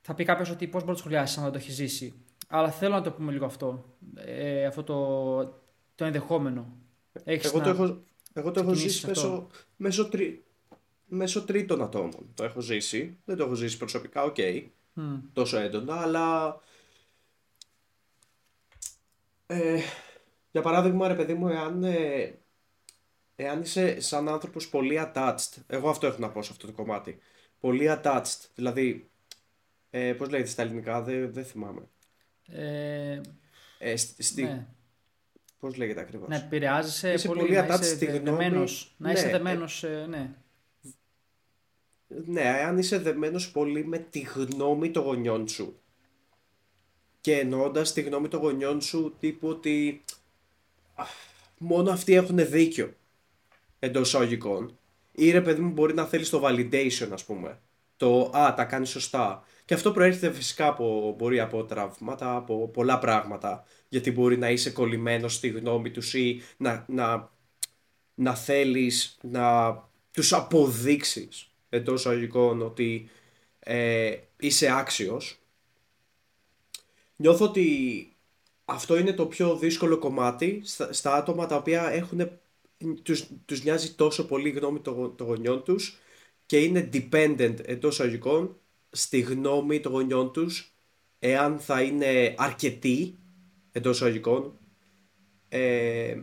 θα 0.08 0.16
πει 0.16 0.24
κάποιος 0.24 0.50
ότι 0.50 0.68
πώς 0.68 0.82
μπορεί 0.82 0.86
να 0.86 0.94
το 0.94 1.00
σχολιάσεις 1.00 1.38
αν 1.38 1.44
δεν 1.44 1.52
το 1.52 1.58
έχεις 1.58 1.74
ζήσει. 1.74 2.26
Αλλά 2.48 2.72
θέλω 2.72 2.96
να 2.96 3.02
το 3.02 3.12
πούμε 3.12 3.32
λίγο 3.32 3.46
αυτό. 3.46 3.98
Ε, 4.16 4.66
αυτό 4.66 4.84
το, 4.84 5.62
το 5.96 6.06
ενδεχόμενο. 6.06 6.78
Έχεις 7.24 7.46
εγώ, 7.46 7.62
το 7.62 7.70
έχω, 7.70 8.04
εγώ 8.34 8.52
το 8.52 8.60
έχω 8.60 8.74
ζήσει 8.74 9.08
μέσω, 9.08 9.48
μέσω, 9.76 10.10
τρί, 10.10 10.44
μέσω 11.06 11.44
τρίτων 11.44 11.82
ατόμων. 11.82 12.30
Το 12.34 12.44
έχω 12.44 12.60
ζήσει. 12.62 13.18
Δεν 13.26 13.38
το 13.38 13.44
έχω 13.44 13.54
ζήσει 13.54 13.78
προσωπικά, 13.78 14.24
OK. 14.24 14.36
Okay, 14.38 14.66
Τόσο 15.34 15.58
έντονα, 15.58 16.02
αλλά. 16.02 16.58
Ε, 19.46 19.80
για 20.52 20.62
παράδειγμα, 20.62 21.08
ρε 21.08 21.16
παιδί 21.16 21.34
μου, 21.34 21.48
εάν, 21.48 21.84
ε, 21.84 22.40
εάν 23.36 23.62
είσαι 23.62 24.00
σαν 24.00 24.30
άνθρωπος 24.30 24.70
πολύ 24.70 25.02
attached, 25.06 25.50
εγώ 25.68 25.90
αυτό 25.90 26.08
έχω 26.08 26.20
να 26.20 26.30
πω 26.30 26.42
σε 26.42 26.52
αυτό 26.52 26.68
το 26.68 26.74
κομμάτι, 26.74 27.18
πολύ 27.60 27.86
attached, 27.90 28.46
δηλαδή 28.56 29.10
ε, 29.98 30.14
Πώς 30.14 30.30
λέγεται 30.30 30.50
στα 30.50 30.62
ελληνικά, 30.62 31.02
δεν, 31.02 31.34
δεν 31.34 31.46
θυμάμαι. 31.46 31.82
Ε, 32.48 33.22
ε, 33.80 33.96
στη... 33.96 34.44
ναι. 34.44 34.66
Πώς 35.60 35.76
λέγεται 35.76 36.00
ακριβώς; 36.00 36.28
Ναι, 36.28 36.36
επηρεάζεσαι 36.36 37.14
είσαι 37.14 37.28
πολύ, 37.28 37.40
πολύ 37.40 37.54
να 37.54 37.74
είσαι 37.74 37.96
δεμένος, 37.96 38.96
να 38.98 39.12
είσαι 39.12 39.26
ναι, 39.26 39.32
δεμένος, 39.32 39.84
ε, 39.84 40.06
ναι. 40.10 40.32
Ναι, 42.26 42.50
αν 42.50 42.78
είσαι 42.78 43.00
δεμένος 43.00 43.52
πολύ 43.52 43.86
με 43.86 43.98
τη 43.98 44.20
γνώμη 44.20 44.92
των 44.92 45.04
γονιών 45.04 45.48
σου 45.48 45.80
και 47.22 47.40
εννοώντας 47.40 47.94
τη 47.94 48.02
γνώμη 48.02 48.28
των 48.28 48.40
γονιών 48.40 48.82
σου 48.82 49.16
τύπου 49.20 49.48
ότι 49.48 50.04
μόνο 51.58 51.92
αυτοί 51.92 52.14
έχουν 52.14 52.50
δίκιο 52.50 52.94
εντός 53.80 54.08
εισαγωγικών 54.08 54.78
ή 55.12 55.32
ρε 55.32 55.42
παιδί 55.42 55.62
μου 55.62 55.72
μπορεί 55.72 55.94
να 55.94 56.06
θέλεις 56.06 56.30
το 56.30 56.42
validation 56.44 57.10
ας 57.12 57.26
πούμε 57.26 57.62
το 57.98 58.32
α 58.36 58.54
τα 58.54 58.66
κάνεις 58.66 58.90
σωστά 58.90 59.44
και 59.68 59.74
αυτό 59.74 59.92
προέρχεται 59.92 60.32
φυσικά 60.32 60.68
από, 60.68 61.16
μπορεί 61.18 61.40
από 61.40 61.64
τραύματα, 61.64 62.36
από 62.36 62.68
πολλά 62.68 63.00
πράγματα. 63.00 63.66
Γιατί 63.90 64.12
μπορεί 64.12 64.38
να 64.38 64.50
είσαι 64.50 64.72
κολλημένος 64.72 65.34
στη 65.34 65.48
γνώμη 65.48 65.92
τους 65.92 66.14
ή 66.14 66.42
να, 66.58 66.86
να, 66.88 67.32
να 68.16 68.36
θέλεις 68.36 69.18
να 69.22 69.76
τους 70.12 70.34
αποδείξεις 70.34 71.50
εντός 71.70 72.06
αγικών 72.08 72.62
ότι 72.62 73.10
ε, 73.60 74.18
είσαι 74.40 74.72
άξιος. 74.72 75.40
Νιώθω 77.16 77.46
ότι 77.46 77.68
αυτό 78.66 78.98
είναι 78.98 79.14
το 79.14 79.26
πιο 79.26 79.58
δύσκολο 79.58 79.98
κομμάτι 79.98 80.62
στα, 80.90 81.14
άτομα 81.14 81.46
τα 81.46 81.56
οποία 81.56 81.90
έχουν, 81.90 82.30
τους, 83.04 83.28
τους 83.46 83.64
νοιάζει 83.64 83.94
τόσο 83.94 84.26
πολύ 84.28 84.50
η 84.50 84.52
γνώμη 84.52 84.80
των, 84.80 85.16
των 85.16 85.28
γονιών 85.28 85.64
τους 85.64 85.98
και 86.46 86.60
είναι 86.60 86.90
dependent 86.94 87.56
εντός 87.66 88.00
αγικών 88.00 88.58
στη 88.90 89.20
γνώμη 89.20 89.80
των 89.80 89.92
γονιών 89.92 90.32
τους 90.32 90.74
εάν 91.20 91.60
θα 91.60 91.82
είναι 91.82 92.36
αρκετοί 92.38 93.18
εντός 93.72 93.96
εισαγωγικών 93.96 94.58
ε, 95.50 96.18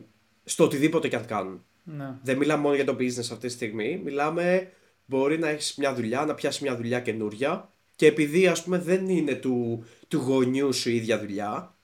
στο 0.44 0.64
οτιδήποτε 0.64 1.08
και 1.08 1.16
αν 1.16 1.26
κάνουν. 1.26 1.64
Ναι. 1.84 2.18
Δεν 2.22 2.36
μιλάμε 2.36 2.62
μόνο 2.62 2.74
για 2.74 2.84
το 2.84 2.96
business 2.98 3.18
αυτή 3.18 3.46
τη 3.46 3.48
στιγμή. 3.48 4.00
Μιλάμε 4.04 4.72
μπορεί 5.04 5.38
να 5.38 5.48
έχεις 5.48 5.74
μια 5.74 5.94
δουλειά, 5.94 6.24
να 6.24 6.34
πιάσεις 6.34 6.60
μια 6.60 6.76
δουλειά 6.76 7.00
καινούρια 7.00 7.72
και 7.96 8.06
επειδή 8.06 8.46
ας 8.46 8.62
πούμε 8.64 8.78
δεν 8.78 9.08
είναι 9.08 9.34
του, 9.34 9.84
του 10.08 10.16
γονιού 10.16 10.72
σου 10.72 10.90
η 10.90 10.96
ίδια 10.96 11.18
δουλειά 11.18 11.74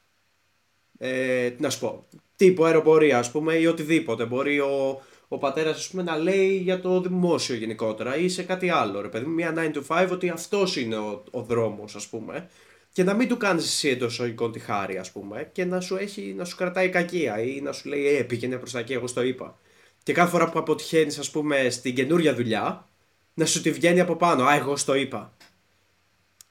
ε, 1.02 1.50
τι 1.50 1.62
να 1.62 1.70
σου 1.70 1.80
πω, 1.80 2.06
τύπο 2.36 2.64
αεροπορία 2.64 3.18
ας 3.18 3.30
πούμε 3.30 3.54
ή 3.54 3.66
οτιδήποτε. 3.66 4.24
Μπορεί 4.24 4.60
ο, 4.60 5.02
ο 5.32 5.38
πατέρας, 5.38 5.76
ας 5.76 5.88
πούμε, 5.88 6.02
να 6.02 6.16
λέει 6.16 6.56
για 6.56 6.80
το 6.80 7.00
δημόσιο 7.00 7.54
γενικότερα 7.54 8.16
ή 8.16 8.28
σε 8.28 8.42
κάτι 8.42 8.70
άλλο. 8.70 9.00
Ρε 9.00 9.08
παιδί 9.08 9.24
μου, 9.24 9.32
μια 9.32 9.52
9 9.56 9.72
to 9.74 9.82
5, 9.86 10.08
ότι 10.12 10.28
αυτός 10.28 10.76
είναι 10.76 10.96
ο, 10.96 11.24
ο 11.30 11.42
δρόμος, 11.42 11.94
ας 11.94 12.06
πούμε. 12.06 12.48
Και 12.92 13.04
να 13.04 13.14
μην 13.14 13.28
του 13.28 13.36
κάνεις 13.36 13.64
εσύ 13.64 13.88
εντός 13.88 14.12
εισαγωγικών 14.12 14.52
τη 14.52 14.58
χάρη, 14.58 14.98
ας 14.98 15.10
πούμε, 15.10 15.48
και 15.52 15.64
να 15.64 15.80
σου, 15.80 15.96
έχει, 15.96 16.34
να 16.36 16.44
σου 16.44 16.56
κρατάει 16.56 16.88
κακία 16.88 17.42
ή 17.42 17.60
να 17.60 17.72
σου 17.72 17.88
λέει 17.88 18.16
Ε, 18.16 18.22
πήγαινε 18.22 18.56
προς 18.56 18.72
τα 18.72 18.78
εκεί, 18.78 18.92
εγώ 18.92 19.06
στο 19.06 19.22
είπα. 19.22 19.58
Και 20.02 20.12
κάθε 20.12 20.30
φορά 20.30 20.50
που 20.50 20.58
αποτυχαίνεις, 20.58 21.18
ας 21.18 21.30
πούμε, 21.30 21.70
στην 21.70 21.94
καινούρια 21.94 22.34
δουλειά, 22.34 22.88
να 23.34 23.46
σου 23.46 23.62
τη 23.62 23.70
βγαίνει 23.70 24.00
από 24.00 24.16
πάνω. 24.16 24.44
Α, 24.44 24.54
εγώ 24.54 24.76
στο 24.76 24.94
είπα. 24.94 25.36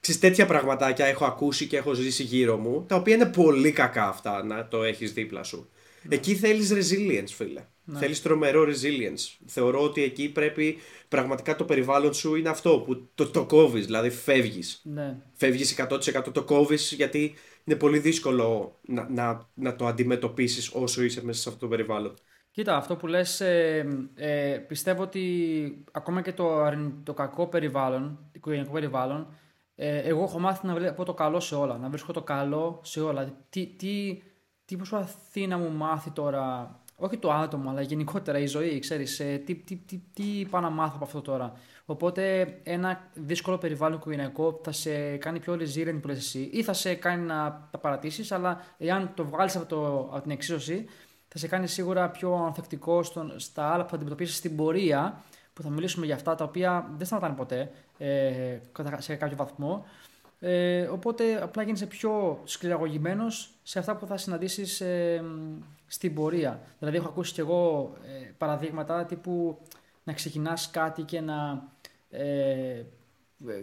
Ξέρεις, 0.00 0.20
τέτοια 0.20 0.46
πραγματάκια 0.46 1.06
έχω 1.06 1.24
ακούσει 1.24 1.66
και 1.66 1.76
έχω 1.76 1.92
ζήσει 1.92 2.22
γύρω 2.22 2.56
μου, 2.56 2.84
τα 2.88 2.96
οποία 2.96 3.14
είναι 3.14 3.26
πολύ 3.26 3.72
κακά 3.72 4.08
αυτά 4.08 4.44
να 4.44 4.68
το 4.68 4.82
έχεις 4.82 5.12
δίπλα 5.12 5.42
σου. 5.42 5.70
Ναι. 6.02 6.14
Εκεί 6.14 6.34
θέλεις 6.34 6.72
resilience, 6.72 7.28
φίλε. 7.34 7.64
Ναι. 7.84 7.98
Θέλεις 7.98 8.22
τρομερό 8.22 8.64
resilience. 8.64 9.36
Θεωρώ 9.46 9.82
ότι 9.82 10.02
εκεί 10.02 10.28
πρέπει 10.28 10.76
πραγματικά 11.08 11.56
το 11.56 11.64
περιβάλλον 11.64 12.14
σου 12.14 12.34
είναι 12.34 12.48
αυτό 12.48 12.78
που 12.78 13.10
το, 13.14 13.26
το 13.26 13.44
κόβεις, 13.44 13.84
δηλαδή 13.84 14.10
φεύγεις. 14.10 14.80
Ναι. 14.84 15.16
Φεύγεις 15.32 15.76
100% 15.78 16.32
το 16.32 16.44
κόβεις 16.44 16.92
γιατί 16.92 17.34
είναι 17.64 17.76
πολύ 17.76 17.98
δύσκολο 17.98 18.78
να, 18.86 19.08
να, 19.10 19.48
να 19.54 19.76
το 19.76 19.86
αντιμετωπίσεις 19.86 20.70
όσο 20.72 21.02
είσαι 21.02 21.24
μέσα 21.24 21.40
σε 21.40 21.48
αυτό 21.48 21.60
το 21.60 21.68
περιβάλλον. 21.68 22.14
Κοίτα, 22.50 22.76
αυτό 22.76 22.96
που 22.96 23.06
λες, 23.06 23.40
ε, 23.40 23.86
ε, 24.14 24.58
πιστεύω 24.68 25.02
ότι 25.02 25.84
ακόμα 25.92 26.22
και 26.22 26.32
το, 26.32 26.72
το 27.02 27.14
κακό 27.14 27.46
περιβάλλον, 27.46 28.18
το 28.22 28.30
οικογενειακό 28.32 28.72
περιβάλλον, 28.72 29.34
ε, 29.74 29.98
εγώ 29.98 30.22
έχω 30.22 30.38
μάθει 30.38 30.66
να 30.66 30.74
βλέπω 30.74 31.04
το 31.04 31.14
καλό 31.14 31.40
σε 31.40 31.54
όλα, 31.54 31.78
να 31.78 31.88
βρίσκω 31.88 32.12
το 32.12 32.22
καλό 32.22 32.80
σε 32.82 33.00
όλα. 33.00 33.20
Δηλαδή, 33.20 33.36
τι, 33.48 33.66
τι, 33.66 34.22
τι 34.70 34.76
προσπαθεί 34.76 35.46
να 35.46 35.58
μου 35.58 35.70
μάθει 35.70 36.10
τώρα 36.10 36.74
όχι 36.96 37.16
το 37.16 37.32
άτομο, 37.32 37.70
αλλά 37.70 37.80
γενικότερα 37.80 38.38
η 38.38 38.46
ζωή, 38.46 38.78
ξέρεις, 38.78 39.20
ε, 39.20 39.42
τι, 39.46 39.54
τι, 39.54 39.76
τι, 39.76 40.00
τι 40.14 40.46
πάω 40.50 40.60
να 40.60 40.70
μάθω 40.70 40.92
από 40.94 41.04
αυτό 41.04 41.20
τώρα. 41.20 41.52
Οπότε 41.84 42.54
ένα 42.62 43.10
δύσκολο 43.14 43.58
περιβάλλον 43.58 43.98
οικογενειακό 43.98 44.60
θα 44.64 44.72
σε 44.72 45.16
κάνει 45.16 45.38
πιο 45.38 45.54
resilient 45.54 45.98
που 46.00 46.08
λες 46.08 46.18
εσύ 46.18 46.50
ή 46.52 46.62
θα 46.62 46.72
σε 46.72 46.94
κάνει 46.94 47.26
να 47.26 47.68
τα 47.70 47.78
παρατήσεις, 47.78 48.32
αλλά 48.32 48.64
εάν 48.78 49.12
το 49.14 49.24
βγάλεις 49.24 49.56
από, 49.56 49.66
το, 49.66 49.98
από 49.98 50.20
την 50.20 50.30
εξίσωση 50.30 50.84
θα 51.28 51.38
σε 51.38 51.48
κάνει 51.48 51.66
σίγουρα 51.66 52.08
πιο 52.08 52.34
ανθεκτικό 52.34 53.02
στον, 53.02 53.32
στα 53.36 53.72
άλλα 53.72 53.82
που 53.82 53.88
θα 53.88 53.94
αντιμετωπίσεις 53.94 54.36
στην 54.36 54.56
πορεία, 54.56 55.22
που 55.52 55.62
θα 55.62 55.70
μιλήσουμε 55.70 56.06
για 56.06 56.14
αυτά 56.14 56.34
τα 56.34 56.44
οποία 56.44 56.90
δεν 56.96 57.06
σταματάνε 57.06 57.34
ποτέ 57.34 57.70
ε, 57.98 58.58
σε 58.98 59.14
κάποιο 59.14 59.36
βαθμό. 59.36 59.84
Ε, 60.42 60.82
οπότε 60.82 61.42
απλά 61.42 61.62
γίνεσαι 61.62 61.86
πιο 61.86 62.40
σκληραγωγημένος 62.44 63.50
σε 63.62 63.78
αυτά 63.78 63.96
που 63.96 64.06
θα 64.06 64.16
συναντήσεις 64.16 64.80
ε, 64.80 65.24
στην 65.86 66.14
πορεία. 66.14 66.60
Δηλαδή 66.78 66.96
έχω 66.96 67.08
ακούσει 67.08 67.32
κι 67.32 67.40
εγώ 67.40 67.92
ε, 68.04 68.30
παραδείγματα 68.38 69.04
τύπου 69.04 69.58
να 70.04 70.12
ξεκινάς 70.12 70.70
κάτι 70.70 71.02
και 71.02 71.20
να, 71.20 71.68
ε, 72.10 72.84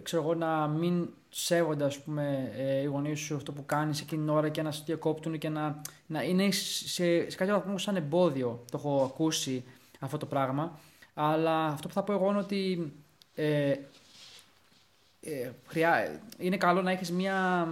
ξέρω 0.04 0.22
εγώ, 0.22 0.36
να 0.36 0.68
μην 0.68 1.10
σέβονται 1.30 1.84
ας 1.84 2.00
πούμε, 2.00 2.52
ε, 2.58 2.82
οι 2.82 2.86
γονείς 2.86 3.20
σου 3.20 3.36
αυτό 3.36 3.52
που 3.52 3.66
κάνεις 3.66 4.02
εκείνη 4.02 4.22
την 4.22 4.30
ώρα 4.30 4.50
και 4.50 4.62
να 4.62 4.72
σε 4.72 4.84
διακόπτουν 4.86 5.38
και 5.38 5.50
να, 5.50 5.82
να 6.06 6.24
είναι 6.24 6.52
σε, 6.52 7.30
σε 7.30 7.38
κάποιο 7.38 7.54
βαθμό 7.54 7.78
σαν 7.78 7.96
εμπόδιο. 7.96 8.64
Το 8.72 8.78
έχω 8.78 9.04
ακούσει 9.04 9.64
αυτό 10.00 10.18
το 10.18 10.26
πράγμα. 10.26 10.80
Αλλά 11.14 11.66
αυτό 11.66 11.88
που 11.88 11.94
θα 11.94 12.04
πω 12.04 12.14
εγώ 12.14 12.30
είναι 12.30 12.40
ότι 12.40 12.94
ε, 15.28 15.52
ε, 15.80 16.20
είναι 16.38 16.58
καλό 16.58 16.82
να 16.82 16.92
έχεις 16.92 17.12
μια, 17.12 17.68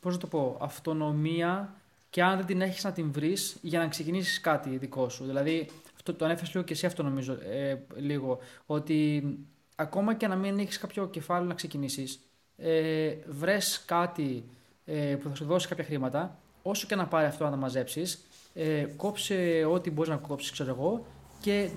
πώς 0.00 0.12
να 0.12 0.18
το 0.18 0.26
πω, 0.26 0.56
αυτονομία 0.60 1.74
και 2.10 2.22
αν 2.22 2.36
δεν 2.36 2.46
την 2.46 2.60
έχεις 2.60 2.84
να 2.84 2.92
την 2.92 3.12
βρεις 3.12 3.56
για 3.60 3.78
να 3.78 3.88
ξεκινήσεις 3.88 4.40
κάτι 4.40 4.76
δικό 4.76 5.08
σου. 5.08 5.24
Δηλαδή, 5.24 5.70
αυτό 5.94 6.14
το 6.14 6.24
ανέφερες 6.24 6.54
λίγο 6.54 6.64
και 6.64 6.72
εσύ 6.72 6.86
αυτό 6.86 7.02
νομίζω 7.02 7.32
ε, 7.32 7.76
λίγο, 7.96 8.38
ότι 8.66 9.22
ακόμα 9.74 10.14
και 10.14 10.26
να 10.26 10.36
μην 10.36 10.58
έχεις 10.58 10.78
κάποιο 10.78 11.08
κεφάλαιο 11.08 11.48
να 11.48 11.54
ξεκινήσεις, 11.54 12.20
ε, 12.56 13.14
βρες 13.28 13.82
κάτι 13.86 14.44
ε, 14.84 15.16
που 15.20 15.28
θα 15.28 15.34
σου 15.34 15.44
δώσει 15.44 15.68
κάποια 15.68 15.84
χρήματα, 15.84 16.38
όσο 16.62 16.86
και 16.86 16.94
να 16.94 17.06
πάρει 17.06 17.26
αυτό 17.26 17.44
να 17.44 17.50
τα 17.50 17.56
μαζέψεις, 17.56 18.24
ε, 18.54 18.86
κόψε 18.96 19.64
ό,τι 19.70 19.90
μπορείς 19.90 20.10
να 20.10 20.16
κόψεις, 20.16 20.50
ξέρω 20.50 20.70
εγώ, 20.70 21.06
και 21.40 21.70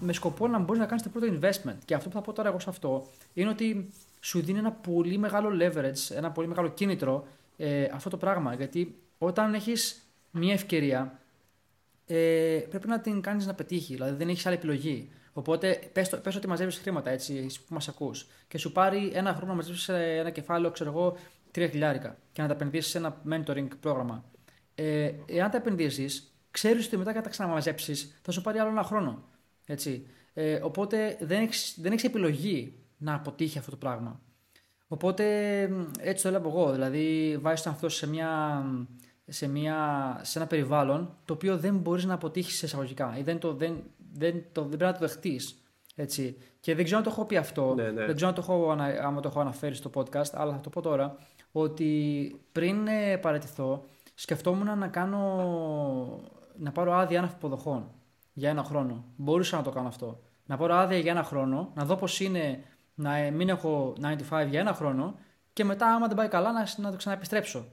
με 0.00 0.12
σκοπό 0.12 0.48
να 0.48 0.58
μπορείς 0.58 0.80
να 0.80 0.86
κάνεις 0.86 1.02
το 1.02 1.08
πρώτο 1.08 1.26
investment. 1.26 1.78
Και 1.84 1.94
αυτό 1.94 2.08
που 2.08 2.14
θα 2.14 2.20
πω 2.20 2.32
τώρα 2.32 2.48
εγώ 2.48 2.58
σε 2.58 2.70
αυτό 2.70 3.06
είναι 3.34 3.48
ότι 3.48 3.90
σου 4.24 4.42
δίνει 4.42 4.58
ένα 4.58 4.72
πολύ 4.72 5.18
μεγάλο 5.18 5.50
leverage, 5.60 6.16
ένα 6.16 6.30
πολύ 6.30 6.48
μεγάλο 6.48 6.68
κίνητρο 6.68 7.26
ε, 7.56 7.84
αυτό 7.92 8.10
το 8.10 8.16
πράγμα. 8.16 8.54
Γιατί 8.54 8.98
όταν 9.18 9.54
έχεις 9.54 10.02
μια 10.30 10.52
ευκαιρία, 10.52 11.20
ε, 12.06 12.60
πρέπει 12.70 12.88
να 12.88 13.00
την 13.00 13.20
κάνεις 13.20 13.46
να 13.46 13.54
πετύχει. 13.54 13.94
Δηλαδή 13.94 14.16
δεν 14.16 14.28
έχεις 14.28 14.46
άλλη 14.46 14.56
επιλογή. 14.56 15.10
Οπότε 15.32 15.78
πες, 15.92 16.08
το, 16.08 16.16
πες 16.16 16.36
ότι 16.36 16.46
μαζεύεις 16.46 16.78
χρήματα 16.78 17.10
έτσι 17.10 17.46
που 17.66 17.74
μας 17.74 17.88
ακούς 17.88 18.26
και 18.48 18.58
σου 18.58 18.72
πάρει 18.72 19.10
ένα 19.14 19.34
χρόνο 19.34 19.50
να 19.50 19.56
μαζέψεις 19.56 19.88
ένα 19.88 20.30
κεφάλαιο, 20.30 20.70
ξέρω 20.70 20.90
εγώ, 20.90 21.16
τρία 21.50 21.68
χιλιάρικα 21.68 22.18
και 22.32 22.42
να 22.42 22.48
τα 22.48 22.54
επενδύσεις 22.54 22.90
σε 22.90 22.98
ένα 22.98 23.22
mentoring 23.30 23.68
πρόγραμμα. 23.80 24.24
Ε, 24.74 25.12
εάν 25.26 25.50
τα 25.50 25.56
επενδύσεις, 25.56 26.34
ξέρεις 26.50 26.86
ότι 26.86 26.96
μετά 26.96 27.12
κατά 27.12 27.30
ξαναμαζέψεις 27.30 28.18
θα 28.22 28.32
σου 28.32 28.40
πάρει 28.40 28.58
άλλο 28.58 28.70
ένα 28.70 28.82
χρόνο. 28.82 29.24
Έτσι. 29.66 30.06
Ε, 30.34 30.54
οπότε 30.54 31.16
δεν 31.20 31.42
έχεις 31.42 31.76
δεν 31.80 31.92
έχεις 31.92 32.04
επιλογή 32.04 32.83
να 32.98 33.14
αποτύχει 33.14 33.58
αυτό 33.58 33.70
το 33.70 33.76
πράγμα. 33.76 34.20
Οπότε 34.88 35.24
έτσι 35.98 36.24
το 36.24 36.30
λέω 36.30 36.42
εγώ. 36.44 36.72
Δηλαδή 36.72 37.36
βάζει 37.40 37.62
τον 37.62 37.72
αυτό 37.72 37.88
σε, 37.88 38.08
μια, 38.08 38.62
σε, 39.26 39.48
μια, 39.48 39.76
σε 40.22 40.38
ένα 40.38 40.46
περιβάλλον 40.46 41.16
το 41.24 41.32
οποίο 41.32 41.58
δεν 41.58 41.76
μπορείς 41.76 42.04
να 42.04 42.14
αποτύχεις 42.14 42.62
εισαγωγικά 42.62 43.14
ή 43.18 43.22
δεν, 43.22 43.38
το, 43.38 43.54
δεν, 43.54 43.82
δεν, 44.12 44.44
το, 44.52 44.60
δεν 44.60 44.68
πρέπει 44.78 44.84
να 44.84 44.92
το 44.92 44.98
δεχτείς. 44.98 45.58
Έτσι. 45.94 46.36
Και 46.60 46.74
δεν 46.74 46.84
ξέρω 46.84 46.98
αν 46.98 47.04
το 47.04 47.10
έχω 47.10 47.24
πει 47.24 47.36
αυτό, 47.36 47.74
ναι, 47.74 47.90
ναι. 47.90 48.04
δεν 48.06 48.14
ξέρω 48.14 48.28
αν 48.28 48.34
το 48.34 48.40
έχω, 48.40 48.76
άμα 49.02 49.20
το 49.20 49.28
έχω 49.28 49.40
αναφέρει 49.40 49.74
στο 49.74 49.90
podcast, 49.94 50.30
αλλά 50.32 50.52
θα 50.52 50.60
το 50.60 50.70
πω 50.70 50.80
τώρα, 50.80 51.16
ότι 51.52 52.40
πριν 52.52 52.86
ε, 52.86 53.16
παραιτηθώ, 53.16 53.84
σκεφτόμουν 54.14 54.78
να 54.78 54.88
κάνω, 54.88 55.20
να 56.56 56.72
πάρω 56.72 56.92
άδεια 56.92 57.18
αναφυποδοχών 57.18 57.90
για 58.32 58.50
ένα 58.50 58.62
χρόνο. 58.62 59.04
Μπορούσα 59.16 59.56
να 59.56 59.62
το 59.62 59.70
κάνω 59.70 59.88
αυτό. 59.88 60.20
Να 60.46 60.56
πάρω 60.56 60.74
άδεια 60.74 60.98
για 60.98 61.10
ένα 61.10 61.22
χρόνο, 61.22 61.70
να 61.74 61.84
δω 61.84 61.96
πώς 61.96 62.20
είναι 62.20 62.62
να 62.94 63.16
ε, 63.16 63.30
μην 63.30 63.48
έχω 63.48 63.96
95 64.30 64.46
για 64.50 64.60
ένα 64.60 64.74
χρόνο 64.74 65.18
και 65.52 65.64
μετά, 65.64 65.94
άμα 65.94 66.06
δεν 66.06 66.16
πάει 66.16 66.28
καλά, 66.28 66.52
να, 66.52 66.66
να 66.76 66.90
το 66.90 66.96
ξαναεπιστρέψω. 66.96 67.66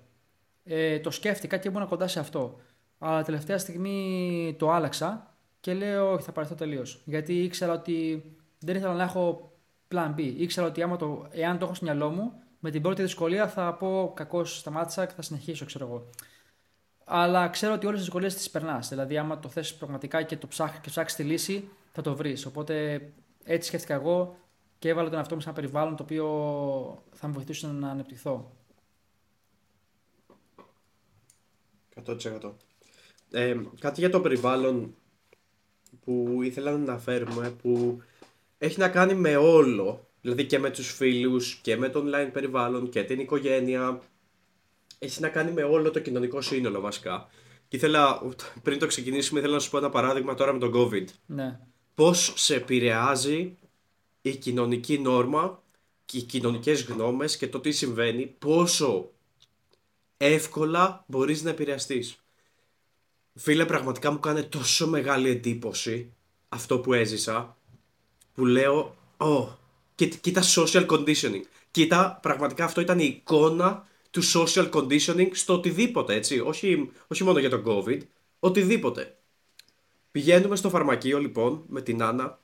Ε, 0.63 0.99
το 0.99 1.11
σκέφτηκα 1.11 1.57
και 1.57 1.67
ήμουν 1.67 1.87
κοντά 1.87 2.07
σε 2.07 2.19
αυτό. 2.19 2.59
Αλλά 2.99 3.23
τελευταία 3.23 3.57
στιγμή 3.57 4.55
το 4.59 4.71
άλλαξα 4.71 5.35
και 5.59 5.73
λέω 5.73 6.11
όχι, 6.11 6.23
θα 6.23 6.31
παρεθώ 6.31 6.55
τελείως. 6.55 7.01
Γιατί 7.05 7.43
ήξερα 7.43 7.73
ότι 7.73 8.23
δεν 8.59 8.75
ήθελα 8.75 8.93
να 8.93 9.03
έχω 9.03 9.51
plan 9.91 10.15
B. 10.15 10.33
Ήξερα 10.37 10.67
ότι 10.67 10.81
άμα 10.81 10.97
το, 10.97 11.27
εάν 11.31 11.57
το 11.57 11.65
έχω 11.65 11.73
στο 11.73 11.85
μυαλό 11.85 12.09
μου, 12.09 12.33
με 12.59 12.71
την 12.71 12.81
πρώτη 12.81 13.01
δυσκολία 13.01 13.47
θα 13.47 13.73
πω 13.73 14.11
κακώ 14.15 14.45
σταμάτησα 14.45 15.05
και 15.05 15.13
θα 15.13 15.21
συνεχίσω, 15.21 15.65
ξέρω 15.65 15.85
εγώ. 15.85 16.09
Αλλά 17.05 17.47
ξέρω 17.49 17.73
ότι 17.73 17.85
όλες 17.85 17.97
τις 17.97 18.05
δυσκολίες 18.05 18.35
τις 18.35 18.49
περνάς. 18.49 18.89
Δηλαδή, 18.89 19.17
άμα 19.17 19.39
το 19.39 19.49
θέσει 19.49 19.77
πραγματικά 19.77 20.23
και 20.23 20.37
το 20.37 20.47
ψάξεις 20.81 21.15
τη 21.15 21.23
λύση, 21.23 21.69
θα 21.91 22.01
το 22.01 22.15
βρεις. 22.15 22.45
Οπότε 22.45 23.01
έτσι 23.43 23.67
σκέφτηκα 23.67 23.93
εγώ 23.93 24.35
και 24.81 24.89
έβαλα 24.89 25.09
τον 25.09 25.17
εαυτό 25.17 25.35
μου 25.35 25.41
σε 25.41 25.49
ένα 25.49 25.57
περιβάλλον 25.59 25.95
το 25.95 26.03
οποίο 26.03 26.25
θα 27.11 27.27
με 27.27 27.33
βοηθούσε 27.33 27.67
να 27.67 27.89
ανεπτυχθώ. 27.89 28.55
100%. 32.05 32.51
Ε, 33.31 33.57
κάτι 33.79 33.99
για 33.99 34.09
το 34.09 34.21
περιβάλλον 34.21 34.95
που 36.05 36.39
ήθελα 36.41 36.71
να 36.71 36.77
αναφέρουμε 36.77 37.49
που 37.49 38.01
έχει 38.57 38.79
να 38.79 38.89
κάνει 38.89 39.13
με 39.13 39.35
όλο 39.35 40.07
δηλαδή 40.21 40.45
και 40.45 40.59
με 40.59 40.69
τους 40.69 40.91
φίλους 40.91 41.55
και 41.55 41.77
με 41.77 41.89
το 41.89 42.03
online 42.05 42.29
περιβάλλον 42.31 42.89
και 42.89 43.03
την 43.03 43.19
οικογένεια 43.19 44.01
έχει 44.99 45.21
να 45.21 45.29
κάνει 45.29 45.51
με 45.51 45.63
όλο 45.63 45.91
το 45.91 45.99
κοινωνικό 45.99 46.41
σύνολο 46.41 46.79
βασικά 46.79 47.27
και 47.67 47.75
ήθελα 47.75 48.21
πριν 48.63 48.79
το 48.79 48.87
ξεκινήσουμε 48.87 49.39
ήθελα 49.39 49.53
να 49.53 49.59
σου 49.59 49.69
πω 49.69 49.77
ένα 49.77 49.89
παράδειγμα 49.89 50.33
τώρα 50.33 50.53
με 50.53 50.59
τον 50.59 50.71
COVID 50.75 51.05
ναι. 51.25 51.59
πώς 51.95 52.33
σε 52.35 52.55
επηρεάζει 52.55 53.57
η 54.21 54.35
κοινωνική 54.35 54.99
νόρμα 54.99 55.63
και 56.05 56.17
οι 56.17 56.21
κοινωνικές 56.21 56.83
γνώμες 56.83 57.37
και 57.37 57.47
το 57.47 57.59
τι 57.59 57.71
συμβαίνει, 57.71 58.25
πόσο 58.25 59.11
εύκολα 60.17 61.03
μπορείς 61.07 61.43
να 61.43 61.49
επηρεαστείς. 61.49 62.15
Φίλε, 63.33 63.65
πραγματικά 63.65 64.11
μου 64.11 64.19
κάνει 64.19 64.43
τόσο 64.43 64.87
μεγάλη 64.87 65.29
εντύπωση 65.29 66.13
αυτό 66.49 66.79
που 66.79 66.93
έζησα, 66.93 67.57
που 68.33 68.45
λέω, 68.45 68.95
oh, 69.17 69.47
κοίτα 69.95 70.41
social 70.55 70.87
conditioning. 70.87 71.41
Κοίτα, 71.71 72.19
πραγματικά 72.21 72.63
αυτό 72.63 72.81
ήταν 72.81 72.99
η 72.99 73.05
εικόνα 73.05 73.87
του 74.11 74.21
social 74.23 74.69
conditioning 74.71 75.29
στο 75.31 75.53
οτιδήποτε, 75.53 76.13
έτσι. 76.13 76.39
Όχι, 76.39 76.91
όχι 77.07 77.23
μόνο 77.23 77.39
για 77.39 77.49
τον 77.49 77.63
COVID, 77.65 77.99
οτιδήποτε. 78.39 79.15
Πηγαίνουμε 80.11 80.55
στο 80.55 80.69
φαρμακείο, 80.69 81.19
λοιπόν, 81.19 81.63
με 81.67 81.81
την 81.81 82.03
Άννα 82.03 82.39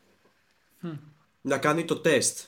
να 1.47 1.57
κάνει 1.57 1.85
το 1.85 1.97
τεστ. 1.97 2.39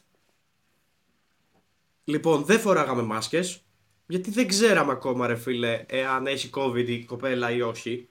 Λοιπόν, 2.03 2.43
δεν 2.43 2.59
φοράγαμε 2.59 3.01
μάσκες, 3.01 3.61
γιατί 4.07 4.31
δεν 4.31 4.47
ξέραμε 4.47 4.91
ακόμα 4.91 5.27
ρε 5.27 5.35
φίλε 5.35 5.85
εάν 5.87 6.27
έχει 6.27 6.49
COVID 6.53 6.87
η 6.87 7.05
κοπέλα 7.05 7.51
ή 7.51 7.61
όχι. 7.61 8.09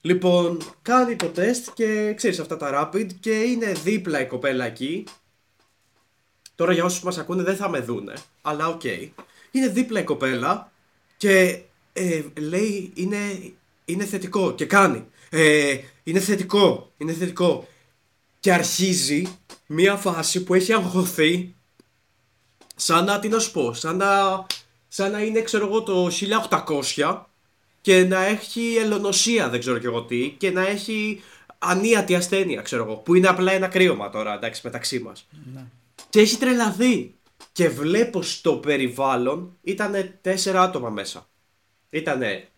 Λοιπόν, 0.00 0.58
κάνει 0.82 1.16
το 1.16 1.28
τεστ 1.28 1.68
και 1.74 2.14
ξέρεις 2.16 2.38
αυτά 2.38 2.56
τα 2.56 2.90
rapid 2.92 3.12
και 3.20 3.30
είναι 3.30 3.72
δίπλα 3.72 4.20
η 4.20 4.26
κοπέλα 4.26 4.64
εκεί. 4.64 5.04
Τώρα 6.54 6.72
για 6.72 6.84
όσους 6.84 7.02
μας 7.02 7.18
ακούνε 7.18 7.42
δεν 7.42 7.56
θα 7.56 7.68
με 7.68 7.80
δούνε, 7.80 8.12
αλλά 8.42 8.68
οκ. 8.68 8.84
Είναι 9.50 9.68
δίπλα 9.68 10.00
η 10.00 10.04
κοπέλα 10.04 10.72
και 11.16 11.62
ε, 11.92 12.22
λέει 12.38 12.92
είναι, 12.94 13.52
είναι 13.84 14.04
θετικό 14.04 14.54
και 14.54 14.66
κάνει. 14.66 15.06
Ε, 15.30 15.78
είναι 16.02 16.20
θετικό, 16.20 16.92
είναι 16.96 17.12
θετικό 17.12 17.68
και 18.48 18.54
αρχίζει 18.54 19.38
μια 19.66 19.96
φάση 19.96 20.44
που 20.44 20.54
έχει 20.54 20.72
αγχωθεί 20.72 21.54
σαν 22.76 23.04
να, 23.04 23.18
τι 23.18 23.28
να 23.28 23.38
σου 23.38 23.50
πω, 23.50 23.72
σαν 23.72 23.96
να, 23.96 24.46
σαν 24.88 25.10
να 25.10 25.22
είναι 25.22 25.40
ξέρω 25.40 25.66
εγώ 25.66 25.82
το 25.82 26.10
1800 26.96 27.20
και 27.80 28.04
να 28.04 28.24
έχει 28.24 28.76
ελονοσία 28.76 29.48
δεν 29.48 29.60
ξέρω 29.60 29.78
και 29.78 29.86
εγώ 29.86 30.02
τι 30.02 30.34
και 30.38 30.50
να 30.50 30.66
έχει 30.66 31.22
ανίατη 31.58 32.14
ασθένεια 32.14 32.62
ξέρω 32.62 32.84
εγώ 32.84 32.94
που 32.96 33.14
είναι 33.14 33.28
απλά 33.28 33.52
ένα 33.52 33.68
κρύωμα 33.68 34.10
τώρα 34.10 34.34
εντάξει 34.34 34.60
μεταξύ 34.64 34.98
μας. 34.98 35.28
Ναι. 35.54 35.64
και 36.10 36.20
έχει 36.20 36.36
τρελαθεί. 36.36 37.14
Και 37.52 37.68
βλέπω 37.68 38.22
στο 38.22 38.56
περιβάλλον 38.56 39.56
ήταν 39.62 40.14
τέσσερα 40.20 40.62
άτομα 40.62 40.90
μέσα. 40.90 41.28
Ήτανε, 41.90 42.48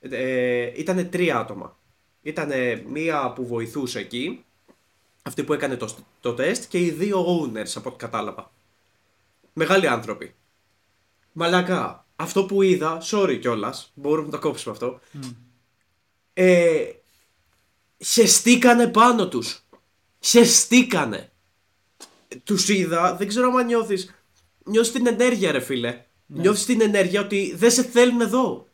ε, 0.00 0.70
ήτανε 0.76 1.04
τρία 1.04 1.38
άτομα. 1.38 1.78
Ήτανε 2.22 2.84
μία 2.86 3.32
που 3.32 3.46
βοηθούσε 3.46 3.98
εκεί 3.98 4.44
αυτή 5.22 5.44
που 5.44 5.52
έκανε 5.52 5.76
το, 5.76 5.94
το 6.20 6.34
τεστ 6.34 6.68
και 6.68 6.78
οι 6.78 6.90
δύο 6.90 7.40
owners 7.40 7.70
από 7.74 7.88
ό,τι 7.88 7.98
κατάλαβα. 7.98 8.52
Μεγάλοι 9.52 9.86
άνθρωποι. 9.86 10.34
Μαλακά. 11.32 12.06
Αυτό 12.16 12.44
που 12.44 12.62
είδα, 12.62 13.02
sorry 13.02 13.38
κιόλας, 13.40 13.92
μπορούμε 13.94 14.26
να 14.26 14.32
το 14.32 14.38
κόψουμε 14.38 14.74
αυτό. 14.74 15.00
Mm. 15.14 15.34
Ε, 16.32 16.84
χεστήκανε 18.04 18.88
πάνω 18.88 19.28
τους. 19.28 19.64
Χεστήκανε. 20.20 21.32
Τους 22.44 22.68
είδα, 22.68 23.16
δεν 23.16 23.28
ξέρω 23.28 23.52
αν 23.52 23.66
νιώθεις. 23.66 24.14
Νιώθεις 24.64 24.92
την 24.92 25.06
ενέργεια 25.06 25.52
ρε 25.52 25.60
φίλε. 25.60 26.04
Ναι. 26.26 26.40
Νιώθεις 26.40 26.64
την 26.64 26.80
ενέργεια 26.80 27.20
ότι 27.20 27.54
δεν 27.56 27.70
σε 27.70 27.82
θέλουν 27.82 28.20
εδώ. 28.20 28.68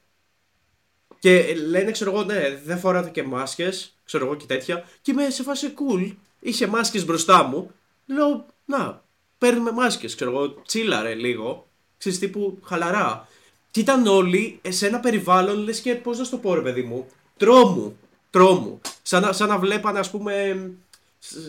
Και 1.19 1.55
λένε, 1.55 1.91
ξέρω 1.91 2.11
εγώ, 2.11 2.25
ναι, 2.25 2.61
δεν 2.65 2.79
φοράτε 2.79 3.11
και 3.11 3.23
μάσκες, 3.23 3.99
ξέρω 4.05 4.25
εγώ 4.25 4.35
και 4.35 4.47
τέτοια. 4.47 4.89
Και 5.03 5.11
είμαι 5.11 5.31
σε 5.31 5.43
φάση 5.43 5.75
cool 5.77 6.15
είχε 6.41 6.67
μάσκες 6.67 7.05
μπροστά 7.05 7.43
μου. 7.43 7.71
Λέω, 8.07 8.47
να, 8.65 9.03
παίρνουμε 9.39 9.73
μάσκες, 9.73 10.15
ξέρω 10.15 10.31
εγώ, 10.31 10.63
τσίλαρε 10.63 11.15
λίγο. 11.15 11.69
Ξέρεις 11.99 12.19
τύπου 12.19 12.59
χαλαρά. 12.63 13.29
Και 13.71 13.81
ήταν 13.81 14.07
όλοι 14.07 14.61
σε 14.69 14.87
ένα 14.87 15.01
περιβάλλον, 15.01 15.59
λες 15.59 15.81
και 15.81 15.95
πώς 15.95 16.19
να 16.19 16.25
στο 16.25 16.39
πω 16.39 16.55
ρε 16.55 16.61
παιδί 16.61 16.83
μου, 16.83 17.07
τρόμου, 17.37 17.97
τρόμου. 18.31 18.81
Σαν 19.03 19.23
να, 19.23 19.33
σαν 19.33 19.49
να 19.49 19.59
βλέπανε 19.59 19.99
ας 19.99 20.11
πούμε, 20.11 20.71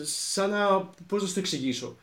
σαν 0.04 0.50
να, 0.50 0.80
πώς 1.06 1.22
να 1.22 1.28
το 1.28 1.34
εξηγήσω. 1.36 1.96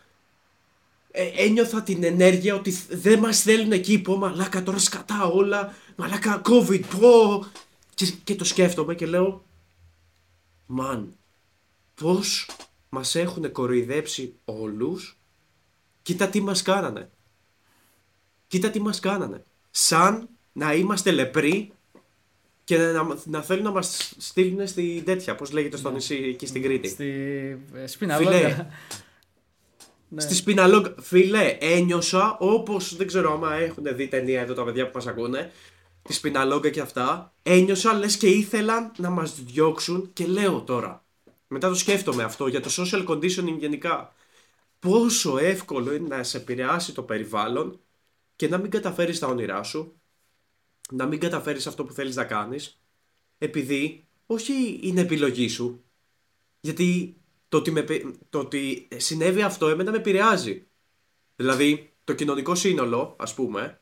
Ε, 1.12 1.32
ένιωθα 1.36 1.82
την 1.82 2.04
ενέργεια 2.04 2.56
ότι 2.56 2.72
δεν 2.90 3.20
μας 3.20 3.42
θέλουν 3.42 3.72
εκεί, 3.72 4.00
πω 4.00 4.16
μαλάκα 4.18 4.64
τώρα 4.64 4.78
σκατά 4.78 5.26
όλα, 5.26 5.76
μαλάκα 5.96 6.42
COVID, 6.46 6.82
πω. 7.00 7.46
Και, 7.94 8.14
και 8.24 8.36
το 8.36 8.44
σκέφτομαι 8.44 8.96
και 8.96 9.06
λέω, 9.06 9.44
μαν, 10.66 11.16
πώς 11.96 12.48
μας 12.90 13.16
έχουν 13.16 13.52
κοροϊδέψει 13.52 14.36
όλους, 14.46 15.20
κοίτα 16.02 16.28
τι 16.28 16.42
μας 16.42 16.62
κάνανε. 16.62 17.10
Κοίτα 18.48 18.70
τι 18.70 18.82
μας 18.82 19.00
κάνανε. 19.00 19.44
Σαν 19.72 20.30
να 20.54 20.74
είμαστε 20.74 21.12
λεπροί 21.12 21.72
και 22.64 22.78
να, 22.78 23.18
να 23.26 23.42
θέλουν 23.42 23.64
να 23.64 23.72
μας 23.72 24.14
στείλουν 24.18 24.68
στη 24.68 25.02
τέτοια, 25.06 25.36
πώς 25.36 25.52
λέγεται 25.52 25.78
στο 25.78 25.90
ναι. 25.90 25.96
νησί 25.96 26.16
εκεί 26.16 26.46
στην 26.46 26.62
Κρήτη. 26.62 26.88
Στη 26.88 27.08
ε, 27.74 27.88
Σπιναλόγκα. 27.88 28.68
Ναι. 30.10 30.22
Στη 30.22 30.36
Σπιναλόγκα. 30.36 30.96
Φίλε, 31.02 31.58
ένιωσα 31.60 32.38
όπως, 32.40 32.96
δεν 32.96 33.08
ξέρω 33.08 33.34
άμα 33.34 33.54
έχουν 33.54 33.84
δει 33.96 34.08
ταινία 34.08 34.42
εδώ 34.42 34.54
τα 34.54 34.64
παιδιά 34.64 34.86
που 34.86 34.92
μας 34.94 35.08
ακούνε, 35.08 35.52
τη 36.02 36.14
Σπιναλόγκα 36.14 36.70
και 36.70 36.82
αυτά, 36.82 37.34
ένιωσα 37.44 37.94
λες 37.94 38.18
και 38.18 38.28
ήθελαν 38.28 38.92
να 38.98 39.10
μας 39.10 39.44
διώξουν 39.44 40.10
και 40.14 40.26
λέω 40.26 40.62
τώρα. 40.62 41.06
Μετά 41.48 41.70
το 41.70 41.76
σκέφτομαι 41.76 42.24
αυτό 42.24 42.48
για 42.48 42.62
το 42.62 42.70
social 42.78 43.08
conditioning 43.08 43.58
γενικά. 43.58 44.14
Πόσο 44.80 45.38
εύκολο 45.38 45.94
είναι 45.94 46.16
να 46.16 46.24
σε 46.24 46.38
επηρεάσει 46.38 46.94
το 46.94 47.04
περιβάλλον 47.04 47.80
και 48.36 48.48
να 48.48 48.58
μην 48.58 48.72
καταφέρεις 48.72 49.20
τα 49.20 49.28
όνειρά 49.28 49.64
σου, 49.64 50.02
να 50.92 51.06
μην 51.06 51.20
καταφέρεις 51.20 51.68
αυτό 51.68 51.86
που 51.86 51.94
θέλεις 51.94 52.16
να 52.16 52.26
κάνεις, 52.26 52.82
επειδή 53.38 54.08
όχι 54.26 54.80
είναι 54.82 55.02
επιλογή 55.02 55.48
σου, 55.48 55.84
γιατί 56.60 57.18
το 57.50 57.58
ότι, 57.58 57.72
με, 57.72 57.86
το 58.30 58.40
ότι 58.40 58.88
συνέβη 58.96 59.42
αυτό 59.42 59.68
εμένα 59.68 59.92
με 59.92 59.98
επηρεάζει. 59.98 60.68
Δηλαδή, 61.36 61.94
το 62.04 62.14
κοινωνικό 62.14 62.56
σύνολο, 62.56 63.16
ας 63.20 63.34
πούμε, 63.34 63.82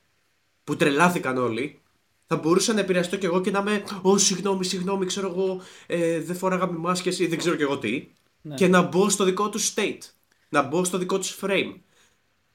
που 0.63 0.75
τρελάθηκαν 0.75 1.38
όλοι, 1.38 1.82
θα 2.28 2.36
μπορούσα 2.36 2.74
να 2.74 2.80
επηρεαστώ 2.80 3.18
κι 3.18 3.26
εγώ 3.26 3.42
και 3.42 3.52
να 3.52 3.60
είμαι 3.60 3.84
Ω, 4.02 4.18
συγγνώμη, 4.18 4.66
συγγνώμη, 4.66 5.06
ξέρω 5.06 5.28
εγώ, 5.28 5.62
ε, 5.88 6.20
δεν 6.20 6.36
φοράγαμε 6.36 6.78
μάσκες 6.78 7.20
ή 7.20 7.28
δεν 7.28 7.38
ξέρω 7.38 7.56
κι 7.56 7.62
εγώ 7.62 7.78
τι. 7.78 8.08
Ναι. 8.42 8.56
Και 8.56 8.68
να 8.68 8.82
μπω 8.82 9.10
στο 9.10 9.24
δικό 9.24 9.50
τους 9.50 9.74
state. 9.76 10.00
Να 10.50 10.62
μπω 10.62 10.84
στο 10.84 10.98
δικό 10.98 11.18
τους 11.18 11.40
frame. 11.42 11.74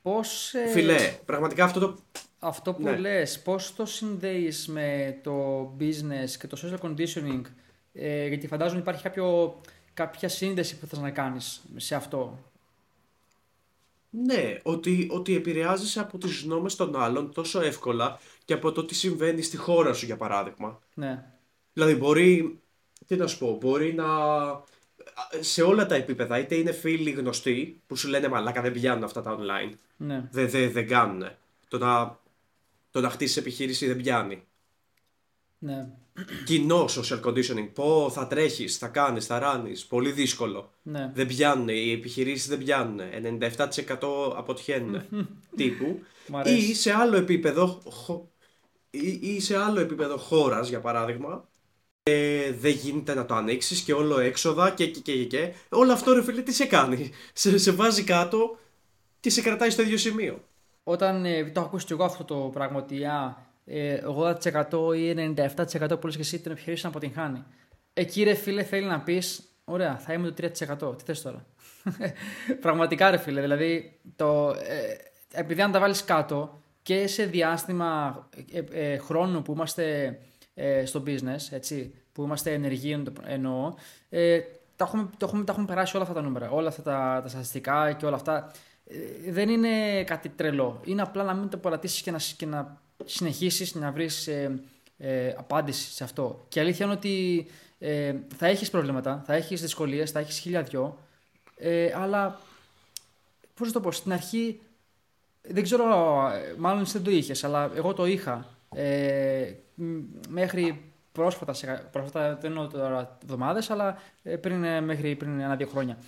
Πώς, 0.02 0.54
ε... 0.54 0.66
Φιλέ, 0.66 1.18
πραγματικά 1.24 1.64
αυτό 1.64 1.80
το... 1.80 1.98
Αυτό 2.38 2.72
που 2.72 2.82
ναι. 2.82 2.96
λες, 2.96 3.40
πώς 3.42 3.74
το 3.74 3.86
συνδέεις 3.86 4.68
με 4.68 5.18
το 5.22 5.62
business 5.80 6.30
και 6.38 6.46
το 6.46 6.60
social 6.62 6.88
conditioning, 6.88 7.42
ε, 7.92 8.26
γιατί 8.26 8.46
φαντάζομαι 8.46 8.80
υπάρχει 8.80 9.02
κάποιο, 9.02 9.60
κάποια 9.94 10.28
σύνδεση 10.28 10.78
που 10.78 10.86
θες 10.86 10.98
να 10.98 11.10
κάνεις 11.10 11.62
σε 11.76 11.94
αυτό; 11.94 12.38
Ναι, 14.10 14.58
ότι, 14.62 15.08
ότι 15.10 15.36
επηρεάζεσαι 15.36 16.00
από 16.00 16.18
τις 16.18 16.42
γνώμες 16.42 16.76
των 16.76 16.96
άλλων 16.96 17.32
τόσο 17.32 17.60
εύκολα 17.60 18.18
και 18.50 18.56
από 18.56 18.72
το 18.72 18.84
τι 18.84 18.94
συμβαίνει 18.94 19.42
στη 19.42 19.56
χώρα 19.56 19.92
σου 19.92 20.06
για 20.06 20.16
παράδειγμα. 20.16 20.78
Ναι. 20.94 21.24
Δηλαδή 21.72 21.94
μπορεί, 21.94 22.60
τι 23.06 23.16
να 23.16 23.26
σου 23.26 23.38
πω, 23.38 23.56
μπορεί 23.60 23.94
να 23.94 24.06
σε 25.40 25.62
όλα 25.62 25.86
τα 25.86 25.94
επίπεδα, 25.94 26.38
είτε 26.38 26.54
είναι 26.54 26.72
φίλοι 26.72 27.10
γνωστοί 27.10 27.80
που 27.86 27.96
σου 27.96 28.08
λένε 28.08 28.28
μαλάκα 28.28 28.60
δεν 28.60 28.72
πιάνουν 28.72 29.04
αυτά 29.04 29.22
τα 29.22 29.38
online. 29.38 29.72
Ναι. 29.96 30.28
Δεν 30.30 30.48
δε, 30.48 30.68
δε 30.68 30.82
κάνουν. 30.82 31.22
Το 31.68 31.78
να, 31.78 32.18
το 32.90 33.00
να 33.00 33.10
χτίσεις 33.10 33.36
επιχείρηση 33.36 33.86
δεν 33.86 33.96
πιάνει. 33.96 34.42
Ναι. 35.58 35.88
Κοινό 36.44 36.84
social 36.84 37.20
conditioning. 37.20 37.68
Πω, 37.74 38.10
θα 38.10 38.26
τρέχεις, 38.26 38.78
θα 38.78 38.88
κάνεις, 38.88 39.26
θα 39.26 39.38
ράνεις. 39.38 39.86
Πολύ 39.86 40.10
δύσκολο. 40.10 40.72
Ναι. 40.82 41.10
Δεν 41.14 41.26
πιάνουν. 41.26 41.68
Οι 41.68 41.92
επιχειρήσεις 41.92 42.48
δεν 42.48 42.58
πιάνουν. 42.58 43.00
97% 43.40 43.98
αποτυχαίνουν. 44.36 45.02
τύπου. 45.56 46.00
Ή 46.44 46.74
σε 46.74 46.92
άλλο 46.92 47.16
επίπεδο. 47.16 47.82
Ή, 48.90 49.18
ή 49.22 49.40
σε 49.40 49.56
άλλο 49.56 49.80
επίπεδο 49.80 50.16
χώρας, 50.16 50.68
για 50.68 50.80
παράδειγμα, 50.80 51.48
ε, 52.02 52.52
δεν 52.52 52.70
γίνεται 52.70 53.14
να 53.14 53.26
το 53.26 53.34
ανοίξεις 53.34 53.80
και 53.80 53.92
όλο 53.92 54.18
έξοδα 54.18 54.70
και, 54.70 54.86
και, 54.86 55.00
και, 55.00 55.24
και, 55.24 55.52
Όλο 55.68 55.92
αυτό 55.92 56.12
ρε 56.12 56.22
φίλε 56.22 56.42
τι 56.42 56.52
σε 56.52 56.66
κάνει; 56.66 57.10
Σε, 57.32 57.58
σε 57.58 57.70
βάζει 57.70 58.04
κάτω 58.04 58.58
και 59.20 59.30
σε 59.30 59.42
κρατάει 59.42 59.70
στο 59.70 59.82
ίδιο 59.82 59.96
σημείο. 59.96 60.44
Όταν 60.84 61.24
ε, 61.24 61.44
το 61.44 61.60
έχω 61.60 61.68
ακούσει 61.68 61.86
και 61.86 61.92
εγώ 61.92 62.04
αυτό 62.04 62.24
το 62.24 62.34
πράγμα 62.34 62.78
ότι 62.78 63.04
α, 63.04 63.36
ε, 63.64 64.02
80% 64.70 64.96
ή 64.96 65.34
97% 65.36 66.00
που 66.00 66.06
λες 66.06 66.14
και 66.14 66.22
εσύ 66.22 66.38
την 66.40 66.50
επιχειρήση 66.50 66.82
να 66.82 66.88
αποτυγχάνει. 66.88 67.44
Εκεί 67.92 68.22
ρε 68.22 68.34
φίλε 68.34 68.62
θέλει 68.62 68.86
να 68.86 69.00
πεις, 69.00 69.42
ωραία 69.64 69.98
θα 69.98 70.12
είμαι 70.12 70.30
το 70.30 70.50
3%. 70.88 70.96
Τι 70.98 71.04
θες 71.04 71.22
τώρα; 71.22 71.46
Πραγματικά 72.60 73.10
ρε 73.10 73.16
φίλε, 73.16 73.40
δηλαδή 73.40 73.98
το, 74.16 74.48
ε, 74.50 74.96
επειδή 75.32 75.62
αν 75.62 75.72
τα 75.72 75.80
βάλεις 75.80 76.04
κάτω 76.04 76.59
και 76.90 77.06
σε 77.06 77.24
διάστημα 77.24 78.28
ε, 78.52 78.92
ε 78.92 78.98
χρόνου 78.98 79.42
που 79.42 79.52
είμαστε 79.52 80.18
ε, 80.54 80.84
στο 80.84 81.02
business, 81.06 81.50
έτσι, 81.50 81.94
που 82.12 82.22
είμαστε 82.22 82.52
ενεργοί 82.52 83.02
εννοώ, 83.26 83.74
ε, 84.08 84.40
τα, 84.76 84.84
έχουμε, 84.84 85.10
το 85.16 85.26
έχουμε, 85.26 85.44
τα 85.44 85.52
έχουμε 85.52 85.66
περάσει 85.66 85.96
όλα 85.96 86.04
αυτά 86.04 86.16
τα 86.16 86.22
νούμερα, 86.22 86.50
όλα 86.50 86.68
αυτά 86.68 86.82
τα, 86.82 87.20
τα 87.22 87.28
στατιστικά 87.28 87.92
και 87.92 88.06
όλα 88.06 88.16
αυτά. 88.16 88.52
Ε, 88.86 89.30
δεν 89.30 89.48
είναι 89.48 90.04
κάτι 90.04 90.28
τρελό. 90.28 90.80
Είναι 90.84 91.02
απλά 91.02 91.22
να 91.22 91.34
μην 91.34 91.48
το 91.48 91.56
παρατήσεις 91.56 92.02
και 92.02 92.10
να, 92.10 92.18
και 92.36 92.46
να 92.46 92.80
συνεχίσεις 93.04 93.74
να 93.74 93.92
βρεις 93.92 94.26
ε, 94.26 94.60
ε, 94.98 95.34
απάντηση 95.36 95.92
σε 95.92 96.04
αυτό. 96.04 96.44
Και 96.48 96.58
η 96.58 96.62
αλήθεια 96.62 96.84
είναι 96.84 96.94
ότι 96.94 97.46
ε, 97.78 98.14
θα 98.36 98.46
έχεις 98.46 98.70
προβλήματα, 98.70 99.22
θα 99.26 99.34
έχεις 99.34 99.60
δυσκολίες, 99.60 100.10
θα 100.10 100.18
έχεις 100.18 100.38
χίλια 100.38 100.62
δυο, 100.62 100.98
ε, 101.56 101.92
αλλά 101.94 102.40
πώς 103.54 103.66
να 103.66 103.72
το 103.72 103.80
πω, 103.80 103.92
στην 103.92 104.12
αρχή 104.12 104.60
δεν 105.42 105.62
ξέρω, 105.62 105.84
μάλλον 106.58 106.82
εσύ 106.82 106.92
δεν 106.92 107.02
το 107.02 107.10
είχες, 107.10 107.44
αλλά 107.44 107.70
εγώ 107.74 107.94
το 107.94 108.06
είχα. 108.06 108.46
Ε, 108.74 109.52
μέχρι 110.28 110.90
πρόσφατα, 111.12 111.54
πρόσφατα 111.92 112.34
δεν 112.40 112.50
εννοώ 112.50 112.66
τώρα 112.66 113.18
εβδομάδες, 113.22 113.70
αλλά 113.70 113.98
ε, 114.22 114.36
πριν, 114.36 114.64
ε, 114.64 114.80
μέχρι 114.80 115.16
πριν 115.16 115.40
ένα-δύο 115.40 115.66
χρόνια. 115.66 115.98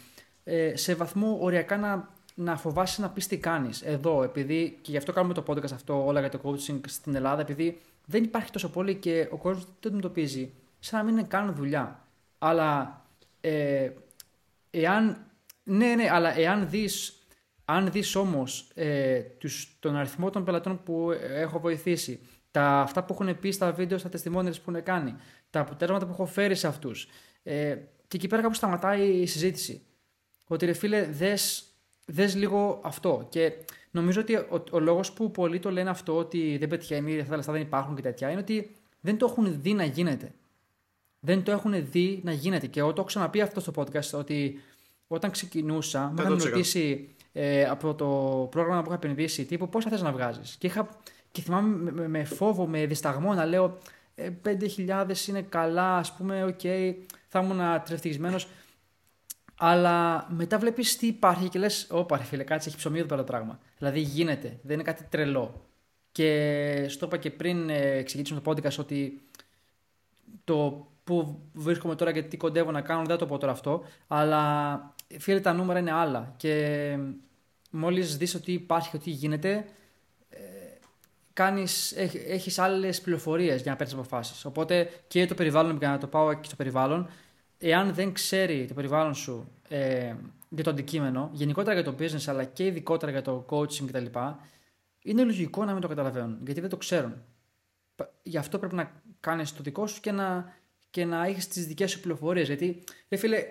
Ε, 0.45 0.77
σε 0.77 0.95
βαθμό 0.95 1.39
οριακά 1.41 1.77
να, 1.77 2.09
να 2.35 2.57
φοβάσαι 2.57 3.01
να 3.01 3.11
πεις 3.11 3.27
τι 3.27 3.39
κάνεις. 3.39 3.83
Εδώ, 3.83 4.23
επειδή, 4.23 4.79
και 4.83 4.91
γι' 4.91 4.97
αυτό 4.97 5.13
κάνουμε 5.13 5.35
το 5.35 5.45
podcast 5.47 5.73
αυτό 5.73 6.07
όλα 6.07 6.21
για 6.21 6.29
το 6.29 6.41
coaching 6.45 6.81
στην 6.87 7.15
Ελλάδα, 7.15 7.41
επειδή 7.41 7.81
δεν 8.05 8.25
υπάρχει 8.25 8.51
τόσο 8.51 8.71
πολύ 8.71 8.95
και 8.95 9.29
ο 9.31 9.37
κόσμος 9.37 9.65
δεν 9.65 9.75
το 9.81 9.89
αντιμετωπίζει, 9.89 10.53
σαν 10.79 11.07
να 11.07 11.13
μην 11.13 11.27
κάνουν 11.27 11.55
δουλειά. 11.55 12.07
Αλλά 12.39 13.01
ε, 13.41 13.91
εάν, 14.71 15.27
ναι, 15.65 15.95
ναι, 15.95 16.09
αλλά 16.11 16.39
εάν 16.39 16.69
δεις 16.71 17.22
αν 17.73 17.91
δεις 17.91 18.15
όμως 18.15 18.71
ε, 18.75 19.21
τους, 19.21 19.77
τον 19.81 19.97
αριθμό 19.97 20.31
των 20.31 20.45
πελατών 20.45 20.83
που 20.83 21.11
έχω 21.29 21.61
βοηθήσει, 21.61 22.21
τα, 22.51 22.81
αυτά 22.81 23.05
που 23.05 23.17
έχουν 23.21 23.39
πει 23.39 23.51
στα 23.51 23.73
βίντεο, 23.73 23.99
στα 23.99 24.09
testimonials 24.13 24.63
που 24.65 24.71
έχουν 24.71 24.83
κάνει, 24.83 25.15
τα 25.51 25.61
αποτέλεσματα 25.61 26.07
που 26.07 26.13
έχω 26.13 26.27
φέρει 26.27 26.55
σε 26.55 26.67
αυτούς. 26.67 27.09
Ε, 27.43 27.77
και 28.09 28.17
εκεί 28.17 28.27
πέρα 28.27 28.43
κάπου 28.43 28.55
σταματάει 28.55 29.09
η 29.09 29.27
συζήτηση. 29.27 29.83
Ότι 30.47 30.67
ρε 30.67 30.73
φίλε, 30.73 31.05
δες, 31.05 31.65
δες 32.07 32.35
λίγο 32.35 32.81
αυτό. 32.85 33.27
Και 33.31 33.53
νομίζω 33.91 34.21
ότι 34.21 34.35
ο, 34.35 34.65
ο 34.71 34.81
λόγος 34.81 35.13
που 35.13 35.31
πολλοί 35.31 35.59
το 35.59 35.71
λένε 35.71 35.91
αυτό, 35.91 36.17
ότι 36.17 36.57
δεν 36.59 36.69
πετυχαίνει, 36.69 37.19
αυτά 37.19 37.31
τα 37.31 37.37
λεφτά 37.37 37.53
δεν 37.53 37.61
υπάρχουν 37.61 37.95
και 37.95 38.03
τέτοια, 38.03 38.31
είναι 38.31 38.41
ότι 38.41 38.77
δεν 39.01 39.19
το 39.19 39.27
έχουν 39.31 39.61
δει 39.63 39.73
να 39.73 39.85
γίνεται. 39.85 40.33
Δεν 41.21 41.43
το 41.43 41.51
έχουν 41.51 41.91
δει 41.91 42.21
να 42.25 42.33
γίνεται. 42.33 42.67
Και 42.67 42.81
εγώ 42.81 42.89
το 42.89 42.95
έχω 42.97 43.07
ξαναπεί 43.07 43.41
αυτό 43.41 43.61
στο 43.61 43.73
podcast, 43.77 44.19
ότι 44.19 44.61
όταν 45.07 45.31
ξεκινούσα, 45.31 46.13
με 46.17 46.23
είχαν 46.23 46.39
ρωτήσει 46.39 47.15
ε, 47.33 47.65
από 47.65 47.95
το 47.95 48.07
πρόγραμμα 48.51 48.81
που 48.81 48.87
είχα 48.87 48.95
επενδύσει, 48.95 49.45
τύπου 49.45 49.69
πόσα 49.69 49.91
θες 49.91 50.03
να 50.03 50.13
βγάζεις; 50.13 50.57
Και 50.59 50.67
είχα 50.67 50.89
και 51.33 51.43
θυμάμαι 51.43 51.93
με, 51.93 52.09
με 52.09 52.25
φόβο, 52.25 52.67
με 52.67 52.87
δισταγμό 52.87 53.35
να 53.35 53.45
λέω 53.45 53.79
ε, 54.15 54.31
5.000 54.45 55.27
είναι 55.29 55.43
καλά, 55.43 55.97
ας 55.97 56.13
πούμε, 56.13 56.45
OK, 56.45 56.61
okay, 56.63 56.95
θα 57.29 57.41
ήμουν 57.41 57.61
τρισευτυχισμένος. 57.85 58.37
Αλλά 59.55 60.27
μετά 60.31 60.59
βλέπεις 60.59 60.97
τι 60.97 61.07
υπάρχει 61.07 61.49
και 61.49 61.59
λες: 61.59 61.87
Ωπα, 61.91 62.17
ρε 62.17 62.23
φίλε, 62.23 62.43
κάτσε, 62.43 62.69
έχει 62.69 62.79
ψωμί 62.79 62.99
εδώ 62.99 63.07
πέρα 63.07 63.21
το 63.21 63.27
πράγμα. 63.27 63.59
Δηλαδή 63.79 64.01
γίνεται, 64.01 64.59
δεν 64.63 64.75
είναι 64.75 64.83
κάτι 64.83 65.05
τρελό. 65.11 65.67
Και 66.13 66.87
στο 66.89 67.07
είπα 67.07 67.17
και 67.17 67.31
πριν 67.31 67.71
ε, 67.71 68.03
ξεκινήσουμε 68.03 68.41
το 68.41 68.51
podcast 68.51 68.79
ότι 68.79 69.21
το 70.45 70.87
που 71.05 71.41
βρίσκομαι 71.53 71.95
τώρα 71.95 72.13
και 72.13 72.23
τι 72.23 72.37
κοντεύω 72.37 72.71
να 72.71 72.81
κάνω, 72.81 73.05
δεν 73.05 73.19
το 73.19 73.27
πω 73.27 73.39
τώρα 73.39 73.53
αυτό. 73.53 73.83
Αλλά 74.07 74.95
φίλε, 75.19 75.41
τα 75.41 75.53
νούμερα 75.53 75.79
είναι 75.79 75.93
άλλα. 75.93 76.35
Και 76.37 76.97
μόλις 77.71 78.17
δεις 78.17 78.35
ότι 78.35 78.53
υπάρχει, 78.53 78.97
ότι 78.97 79.11
γίνεται, 79.11 79.65
κάνεις, 81.33 81.93
έχεις 82.27 82.59
άλλες 82.59 83.01
πληροφορίες 83.01 83.63
για 83.63 83.71
να 83.71 83.77
παίρνεις 83.77 83.95
αποφάσεις. 83.95 84.45
Οπότε 84.45 84.91
και 85.09 85.27
το 85.27 85.35
περιβάλλον, 85.35 85.77
για 85.77 85.89
να 85.89 85.99
το 85.99 86.07
πάω 86.07 86.35
και 86.35 86.45
στο 86.45 86.57
περιβάλλον, 86.57 87.09
εάν 87.59 87.95
δεν 87.95 88.13
ξέρει 88.13 88.67
το 88.67 88.75
περιβάλλον 88.75 89.15
σου 89.15 89.53
ε, 89.69 90.15
για 90.49 90.65
το 90.65 90.71
αντικείμενο, 90.71 91.31
γενικότερα 91.33 91.81
για 91.81 91.85
το 91.85 91.95
business 91.99 92.25
αλλά 92.27 92.45
και 92.45 92.67
ειδικότερα 92.67 93.13
για 93.13 93.23
το 93.23 93.47
coaching 93.49 93.87
κτλ. 93.87 94.05
είναι 95.03 95.25
λογικό 95.25 95.65
να 95.65 95.73
μην 95.73 95.81
το 95.81 95.89
καταλαβαίνουν 95.89 96.39
γιατί 96.45 96.61
δεν 96.61 96.71
το 96.71 96.77
ξέρουν. 96.77 97.15
Γι' 98.23 98.39
αυτό 98.39 98.59
πρέπει 98.59 98.75
να 98.75 99.03
κάνεις 99.21 99.55
το 99.55 99.63
δικό 99.63 99.87
σου 99.87 100.01
και 100.01 100.13
να, 100.13 100.57
και 100.91 101.05
να 101.05 101.25
έχεις 101.25 101.49
τις 101.49 101.67
δικές 101.67 101.91
σου 101.91 102.01
πληροφορίες. 102.01 102.47
Γιατί, 102.47 102.85
ρε 103.09 103.17
φίλε, 103.17 103.45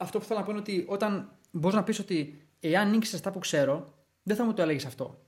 αυτό 0.00 0.18
που 0.18 0.24
θέλω 0.24 0.38
να 0.38 0.44
πω 0.44 0.50
είναι 0.50 0.60
ότι 0.60 0.84
όταν 0.88 1.38
μπορείς 1.50 1.76
να 1.76 1.84
πεις 1.84 1.98
ότι 1.98 2.48
εάν 2.60 2.92
ήξερες 2.92 3.14
αυτά 3.14 3.30
που 3.30 3.38
ξέρω, 3.38 3.94
δεν 4.22 4.36
θα 4.36 4.44
μου 4.44 4.54
το 4.54 4.62
έλεγες 4.62 4.86
αυτό. 4.86 5.22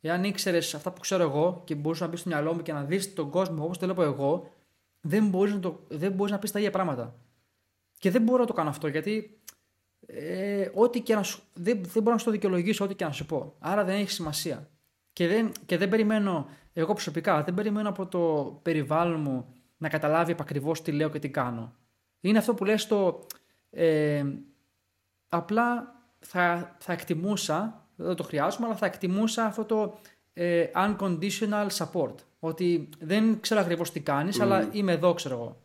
Εάν 0.00 0.24
ήξερες 0.24 0.74
αυτά 0.74 0.92
που 0.92 1.00
ξέρω 1.00 1.22
εγώ 1.22 1.62
και 1.64 1.74
μπορούσες 1.74 2.02
να 2.04 2.08
μπεις 2.08 2.20
στο 2.20 2.28
μυαλό 2.28 2.52
μου 2.52 2.62
και 2.62 2.72
να 2.72 2.84
δεις 2.84 3.14
τον 3.14 3.30
κόσμο 3.30 3.64
όπως 3.64 3.78
το 3.78 3.86
λέω 3.86 4.02
εγώ, 4.02 4.52
δεν 5.00 5.28
μπορείς 5.28 5.52
να, 5.52 5.60
το, 5.60 5.86
να 6.28 6.38
πεις 6.38 6.50
τα 6.50 6.58
ίδια 6.58 6.70
πράγματα. 6.70 7.14
Και 7.98 8.10
δεν 8.10 8.22
μπορώ 8.22 8.38
να 8.38 8.46
το 8.46 8.52
κάνω 8.52 8.68
αυτό 8.68 8.88
γιατί 8.88 9.40
ε, 10.06 10.70
ό,τι 10.74 11.00
και 11.00 11.14
να 11.14 11.22
σου, 11.22 11.42
δεν, 11.52 11.80
δεν 11.84 12.02
μπορώ 12.02 12.12
να 12.12 12.18
σου 12.18 12.24
το 12.24 12.30
δικαιολογήσω 12.30 12.84
ό,τι 12.84 12.94
και 12.94 13.04
να 13.04 13.12
σου 13.12 13.26
πω. 13.26 13.54
Άρα 13.58 13.84
δεν 13.84 13.94
έχει 13.94 14.10
σημασία. 14.10 14.70
Και 15.12 15.26
δεν, 15.26 15.52
και 15.66 15.76
δεν 15.76 15.88
περιμένω, 15.88 16.48
εγώ 16.72 16.92
προσωπικά, 16.92 17.42
δεν 17.42 17.54
περιμένω 17.54 17.88
από 17.88 18.06
το 18.06 18.52
περιβάλλον 18.62 19.20
μου 19.20 19.54
να 19.76 19.88
καταλάβει 19.88 20.34
ακριβώ 20.38 20.72
τι 20.72 20.92
λέω 20.92 21.08
και 21.08 21.18
τι 21.18 21.30
κάνω. 21.30 21.74
Είναι 22.20 22.38
αυτό 22.38 22.54
που 22.54 22.64
λες 22.64 22.86
το. 22.86 23.26
Ε, 23.70 24.24
απλά 25.28 25.94
θα, 26.18 26.76
θα 26.78 26.92
εκτιμούσα, 26.92 27.86
δεν 27.96 28.14
το 28.14 28.22
χρειάζομαι, 28.22 28.66
αλλά 28.66 28.76
θα 28.76 28.86
εκτιμούσα 28.86 29.44
αυτό 29.44 29.64
το 29.64 29.98
ε, 30.32 30.66
unconditional 30.74 31.68
support. 31.76 32.14
Ότι 32.40 32.88
δεν 32.98 33.40
ξέρω 33.40 33.60
ακριβώς 33.60 33.92
τι 33.92 34.00
κάνεις, 34.00 34.40
αλλά 34.40 34.68
είμαι 34.72 34.92
εδώ, 34.92 35.14
ξέρω 35.14 35.34
εγώ. 35.34 35.56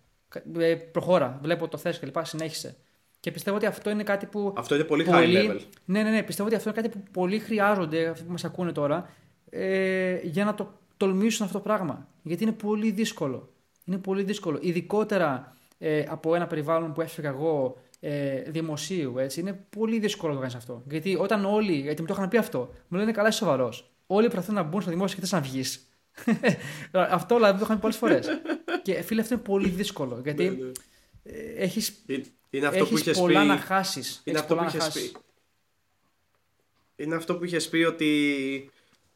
Ε, 0.63 0.75
προχώρα, 0.75 1.39
βλέπω 1.41 1.67
το 1.67 1.77
θες 1.77 1.99
κλπ. 1.99 2.25
Συνέχισε. 2.25 2.75
Και 3.19 3.31
πιστεύω 3.31 3.57
ότι 3.57 3.65
αυτό 3.65 3.89
είναι 3.89 4.03
κάτι 4.03 4.25
που. 4.25 4.53
Αυτό 4.57 4.75
είναι 4.75 4.83
πολύ, 4.83 5.05
high 5.09 5.35
level. 5.35 5.59
Ναι, 5.85 6.03
ναι, 6.03 6.09
ναι. 6.09 6.23
Πιστεύω 6.23 6.47
ότι 6.47 6.57
αυτό 6.57 6.69
είναι 6.69 6.81
κάτι 6.81 6.97
που 6.97 7.03
πολλοί 7.11 7.39
χρειάζονται, 7.39 8.07
αυτοί 8.07 8.23
που 8.23 8.31
μας 8.31 8.43
ακούνε 8.43 8.71
τώρα, 8.71 9.09
ε, 9.49 10.19
για 10.23 10.45
να 10.45 10.53
το 10.55 10.71
τολμήσουν 10.97 11.45
αυτό 11.45 11.57
το 11.57 11.63
πράγμα. 11.63 12.07
Γιατί 12.23 12.43
είναι 12.43 12.51
πολύ 12.51 12.91
δύσκολο. 12.91 13.49
Είναι 13.85 13.97
πολύ 13.97 14.23
δύσκολο. 14.23 14.57
Ειδικότερα 14.61 15.55
ε, 15.77 16.05
από 16.09 16.35
ένα 16.35 16.47
περιβάλλον 16.47 16.93
που 16.93 17.01
έφυγα 17.01 17.29
εγώ 17.29 17.77
ε, 18.05 18.41
δημοσίου. 18.47 19.17
Έτσι. 19.17 19.39
Είναι 19.39 19.65
πολύ 19.69 19.99
δύσκολο 19.99 20.29
να 20.29 20.35
το 20.35 20.41
κάνεις 20.41 20.55
αυτό. 20.55 20.83
Γιατί 20.89 21.15
όταν 21.19 21.45
όλοι, 21.45 21.73
γιατί 21.73 22.01
μου 22.01 22.07
το 22.07 22.13
είχαν 22.13 22.29
πει 22.29 22.37
αυτό, 22.37 22.73
μου 22.87 22.97
λένε 22.97 23.11
καλά, 23.11 23.27
είσαι 23.27 23.37
σοβαρός. 23.37 23.91
Όλοι 24.07 24.27
προσπαθούν 24.27 24.55
να 24.55 24.63
μπουν 24.63 24.81
στο 24.81 24.89
δημόσιο 24.89 25.15
και 25.15 25.21
θες 25.21 25.31
να 25.31 25.41
βγεις. 25.41 25.87
αυτό 26.91 27.35
δηλαδή 27.35 27.57
το 27.57 27.63
είχαν 27.63 27.75
πει 27.75 27.81
πολλές 27.81 27.97
φορές. 27.97 28.27
και 28.83 29.01
φίλε, 29.01 29.21
αυτό 29.21 29.33
είναι 29.33 29.43
πολύ 29.43 29.69
δύσκολο. 29.69 30.21
Γιατί 30.23 30.49
ναι, 30.49 30.49
ναι. 30.49 30.71
Ε, 31.23 31.63
έχει 31.63 31.93
είναι 32.49 32.67
αυτό 32.67 32.83
έχεις 32.83 33.03
που 33.03 33.19
πολλά 33.19 33.41
πει... 33.41 33.47
να 33.47 33.57
χάσεις. 33.57 34.21
Είναι 34.23 34.39
αυτό 34.39 34.55
που 34.55 34.63
είχες 34.63 34.91
πει. 34.91 35.11
Είναι 36.95 37.15
αυτό 37.15 37.35
που 37.35 37.45
είχες 37.45 37.69
πει 37.69 37.77
ότι 37.77 38.71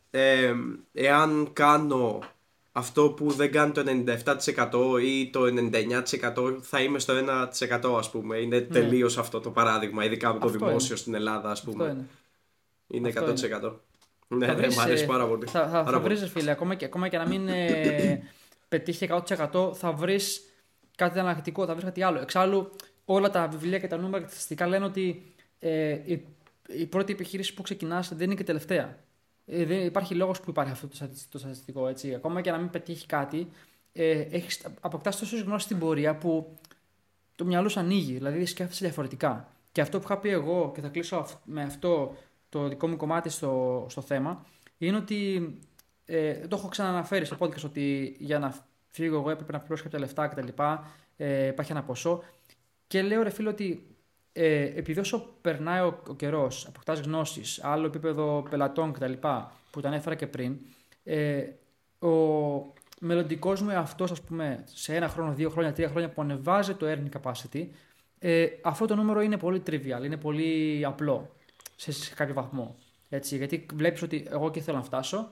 ε, 0.10 0.54
εάν 0.94 1.50
κάνω 1.54 2.24
αυτό 2.78 3.10
που 3.10 3.32
δεν 3.32 3.52
κάνει 3.52 3.72
το 3.72 3.84
97% 4.98 5.02
ή 5.04 5.30
το 5.30 5.42
99% 6.36 6.58
θα 6.62 6.82
είμαι 6.82 7.00
στο 7.00 7.14
1% 7.92 7.98
ας 7.98 8.12
πούμε. 8.12 8.38
Είναι 8.38 8.58
ναι. 8.60 8.66
τελείως 8.66 9.18
αυτό 9.18 9.40
το 9.40 9.52
παράδειγμα, 9.52 10.06
ειδικά 10.06 10.34
με 10.34 10.40
το 10.40 10.50
δημόσιο 10.50 10.96
στην 10.96 11.14
Ελλάδα 11.14 11.52
ας 11.52 11.62
πούμε. 11.62 11.84
είναι. 12.88 13.10
είναι 13.10 13.14
100%. 13.16 13.74
Ναι, 14.28 14.48
ναι, 14.48 14.68
μου 14.68 14.82
αρέσει 14.82 15.06
πάρα 15.06 15.28
πολύ. 15.28 15.46
Θα, 15.46 15.68
θα, 15.68 15.84
θα 15.84 16.00
βρεις 16.00 16.30
φίλε, 16.32 16.52
ακόμα 16.52 16.76
και, 16.76 16.86
ακόμα 16.86 17.08
και 17.08 17.18
να 17.18 17.28
μην 17.28 17.48
ε, 17.48 18.20
πετύχει 18.70 19.10
100% 19.52 19.74
θα 19.74 19.92
βρεις 19.92 20.42
κάτι 20.96 21.20
αναλυτικό, 21.20 21.66
θα 21.66 21.72
βρεις 21.72 21.86
κάτι 21.86 22.04
άλλο. 22.04 22.20
Εξάλλου 22.20 22.72
όλα 23.06 23.30
τα 23.30 23.48
βιβλία 23.48 23.80
και 23.80 23.88
τα 23.88 23.98
νούμερα 23.98 24.18
και 24.18 24.24
τα 24.24 24.30
στατιστικά 24.30 24.68
λένε 24.68 24.86
ότι 24.86 25.34
ε, 25.60 25.90
η, 25.90 26.26
η 26.68 26.86
πρώτη 26.86 27.14
επιχείρηση 27.14 27.54
που 27.54 27.62
ξεκινάς 27.62 28.14
δεν 28.14 28.26
είναι 28.26 28.36
και 28.36 28.44
τελευταία. 28.44 28.98
Ε, 29.50 29.66
δεν 29.66 29.86
υπάρχει 29.86 30.16
λόγος 30.16 30.40
που 30.40 30.50
υπάρχει 30.50 30.72
αυτό 30.72 30.88
το 31.30 31.38
στατιστικό. 31.38 31.88
Έτσι. 31.88 32.14
Ακόμα 32.14 32.42
και 32.42 32.52
να 32.52 32.58
μην 32.58 32.70
πετύχει 32.70 33.06
κάτι, 33.06 33.48
ε, 33.94 34.20
έχεις, 34.20 34.66
αποκτάς 34.80 35.20
τόσες 35.20 35.42
γνώσεις 35.42 35.64
στην 35.64 35.80
πορεία 35.80 36.16
που 36.16 36.58
το 37.36 37.46
μυαλό 37.46 37.70
σου 37.70 37.80
ανοίγει, 37.80 38.14
δηλαδή 38.14 38.46
σκέφτεσαι 38.46 38.86
διαφορετικά. 38.86 39.52
Και 39.72 39.82
αυτό 39.82 39.98
που 39.98 40.04
είχα 40.04 40.18
πει 40.18 40.30
εγώ, 40.30 40.72
και 40.76 40.82
θα 40.82 40.88
κλείσω 40.88 41.26
με 41.44 41.64
αυτό 41.64 42.16
το 42.50 42.68
δικό 42.68 42.88
μου 42.88 42.96
κομμάτι 42.96 43.30
στο, 43.30 43.86
στο 43.90 44.02
θέμα, 44.02 44.46
είναι 44.78 44.98
ότι 44.98 45.52
ε, 46.06 46.48
το 46.48 46.56
έχω 46.56 46.68
ξαναναφέρει 46.68 47.26
στο 47.26 47.38
podcast 47.40 47.64
ότι 47.64 48.16
για 48.20 48.40
να 48.40 48.54
φύγω 48.90 49.18
εγώ 49.18 49.30
έπρεπε 49.30 49.52
να 49.52 49.60
πληρώσω 49.60 49.84
κάποια 49.84 50.00
λεφτά 50.00 50.28
κτλ. 50.28 50.48
Ε, 51.18 51.48
υπάρχει 51.48 51.72
ένα 51.72 51.84
ποσό. 51.84 52.24
Και 52.88 53.02
λέω 53.02 53.24
ρε 53.24 53.30
φίλο 53.30 53.50
ότι 53.50 53.97
ε, 54.40 54.62
επειδή 54.62 55.00
όσο 55.00 55.30
περνάει 55.42 55.82
ο, 55.82 56.02
ο 56.08 56.14
καιρός, 56.14 56.66
αποκτάς 56.68 57.00
γνώσεις, 57.00 57.64
άλλο 57.64 57.86
επίπεδο 57.86 58.48
πελατών 58.50 58.94
κτλ. 58.94 59.14
που 59.72 59.82
τα 59.82 59.88
ανέφερα 59.88 60.16
και 60.16 60.28
πριν, 60.28 60.58
ε, 61.04 61.44
ο 62.00 62.10
μελλοντικός 63.00 63.62
μου 63.62 63.70
εαυτός, 63.70 64.12
ας 64.12 64.22
πούμε, 64.22 64.64
σε 64.74 64.96
ένα 64.96 65.08
χρόνο, 65.08 65.34
δύο 65.34 65.50
χρόνια, 65.50 65.74
τρία 65.74 65.90
χρόνια 65.90 66.10
που 66.10 66.22
ανεβάζει 66.22 66.74
το 66.74 66.86
earning 66.90 67.22
capacity, 67.22 67.68
ε, 68.20 68.48
αυτό 68.64 68.86
το 68.86 68.96
νούμερο 68.96 69.22
είναι 69.22 69.38
πολύ 69.38 69.64
trivial, 69.68 70.04
είναι 70.04 70.18
πολύ 70.18 70.86
απλό 70.86 71.36
σε, 71.76 71.92
σε 71.92 72.14
κάποιο 72.14 72.34
βαθμό. 72.34 72.76
Έτσι, 73.10 73.38
γιατί 73.38 73.66
βλέπεις 73.74 74.02
ότι 74.02 74.28
εγώ 74.30 74.52
και 74.52 74.62
θέλω 74.62 74.78
να 74.78 74.84
φτάσω 74.84 75.32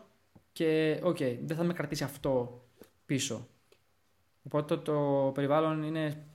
και 0.52 1.00
ok, 1.04 1.18
okay, 1.20 1.38
δεν 1.42 1.58
θα 1.58 1.64
με 1.64 1.74
κρατήσει 1.74 2.04
αυτό 2.04 2.62
πίσω. 3.06 3.48
Οπότε 4.44 4.76
το, 4.76 4.82
το 4.82 5.32
περιβάλλον 5.34 5.84
είναι 5.84 6.26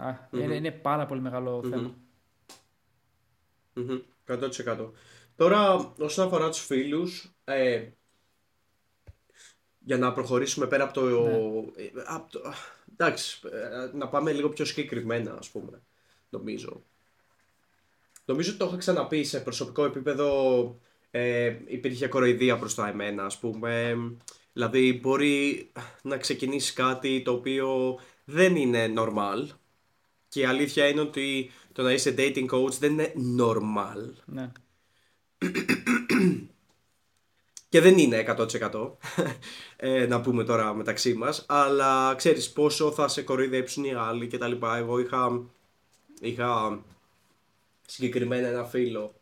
Α, 0.00 0.28
είναι, 0.30 0.54
είναι 0.54 0.70
πάρα 0.70 1.06
πολύ 1.06 1.20
μεγάλο 1.20 1.62
θέμα. 1.62 1.94
100%. 4.26 4.90
Τώρα, 5.36 5.92
όσον 5.98 6.26
αφορά 6.26 6.48
τους 6.48 6.64
φίλους, 6.64 7.34
ε, 7.44 7.88
για 9.78 9.98
να 9.98 10.12
προχωρήσουμε 10.12 10.66
πέρα 10.66 10.84
από 10.84 10.92
το, 10.92 11.00
ναι. 11.00 11.82
ε, 11.82 11.90
από 12.06 12.30
το... 12.30 12.40
Εντάξει, 12.92 13.40
ε, 13.52 13.96
να 13.96 14.08
πάμε 14.08 14.32
λίγο 14.32 14.48
πιο 14.48 14.64
συγκεκριμένα, 14.64 15.34
ας 15.38 15.50
πούμε, 15.50 15.82
νομίζω. 16.30 16.82
Νομίζω 18.24 18.50
ότι 18.50 18.58
το 18.58 18.64
έχω 18.64 18.76
ξαναπεί 18.76 19.24
σε 19.24 19.40
προσωπικό 19.40 19.84
επίπεδο 19.84 20.80
ε, 21.10 21.56
υπήρχε 21.66 22.08
κοροϊδία 22.08 22.58
προς 22.58 22.74
τα 22.74 22.88
εμένα, 22.88 23.24
ας 23.24 23.38
πούμε. 23.38 23.98
Δηλαδή, 24.52 24.98
μπορεί 25.02 25.70
να 26.02 26.16
ξεκινήσει 26.16 26.72
κάτι 26.74 27.22
το 27.22 27.32
οποίο 27.32 27.98
δεν 28.24 28.56
είναι 28.56 28.92
normal, 28.96 29.46
και 30.30 30.40
η 30.40 30.44
αλήθεια 30.44 30.88
είναι 30.88 31.00
ότι 31.00 31.50
το 31.72 31.82
να 31.82 31.92
είσαι 31.92 32.14
dating 32.18 32.46
coach 32.50 32.72
δεν 32.78 32.92
είναι 32.92 33.12
normal. 33.38 34.12
Ναι. 34.24 34.52
και 37.68 37.80
δεν 37.80 37.98
είναι 37.98 38.24
100% 38.62 38.90
ε, 39.76 40.06
να 40.06 40.20
πούμε 40.20 40.44
τώρα 40.44 40.74
μεταξύ 40.74 41.14
μας 41.14 41.44
αλλά 41.48 42.14
ξέρεις 42.14 42.52
πόσο 42.52 42.90
θα 42.92 43.08
σε 43.08 43.22
κοροϊδέψουν 43.22 43.84
οι 43.84 43.94
άλλοι 43.94 44.26
και 44.26 44.38
τα 44.38 44.48
λοιπά 44.48 44.76
εγώ 44.76 44.98
είχα, 44.98 45.42
είχα 46.20 46.82
συγκεκριμένα 47.86 48.48
ένα 48.48 48.64
φίλο 48.64 49.14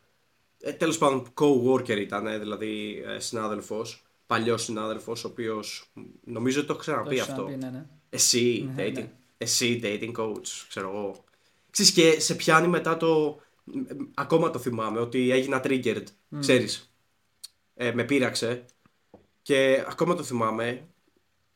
ε, 0.60 0.72
τέλος 0.72 0.98
πάντων 0.98 1.32
co-worker 1.34 1.98
ήταν 1.98 2.38
δηλαδή 2.38 3.02
ε, 3.06 3.18
συνάδελφος 3.18 4.02
παλιός 4.26 4.62
συνάδελφος 4.62 5.24
ο 5.24 5.28
οποίος 5.28 5.90
νομίζω 6.24 6.58
ότι 6.58 6.66
το 6.66 6.72
έχω 6.72 6.82
ξαναπεί 6.82 7.20
αυτό 7.20 7.48
ναι, 7.48 7.56
ναι. 7.56 7.86
εσύ 8.10 8.70
ναι, 8.74 8.84
dating, 8.84 8.92
ναι 8.92 9.12
εσύ 9.38 9.80
dating 9.82 10.12
coach, 10.16 10.46
ξέρω 10.68 10.88
εγώ. 10.88 11.24
Ξέρεις 11.70 11.92
και 11.92 12.20
σε 12.20 12.34
πιάνει 12.34 12.68
μετά 12.68 12.96
το... 12.96 13.40
Ακόμα 14.14 14.50
το 14.50 14.58
θυμάμαι 14.58 15.00
ότι 15.00 15.30
έγινα 15.30 15.60
triggered, 15.64 16.04
mm. 16.04 16.38
ξέρεις. 16.40 16.92
Ε, 17.74 17.92
με 17.92 18.04
πείραξε 18.04 18.64
και 19.42 19.84
ακόμα 19.88 20.14
το 20.14 20.22
θυμάμαι 20.22 20.88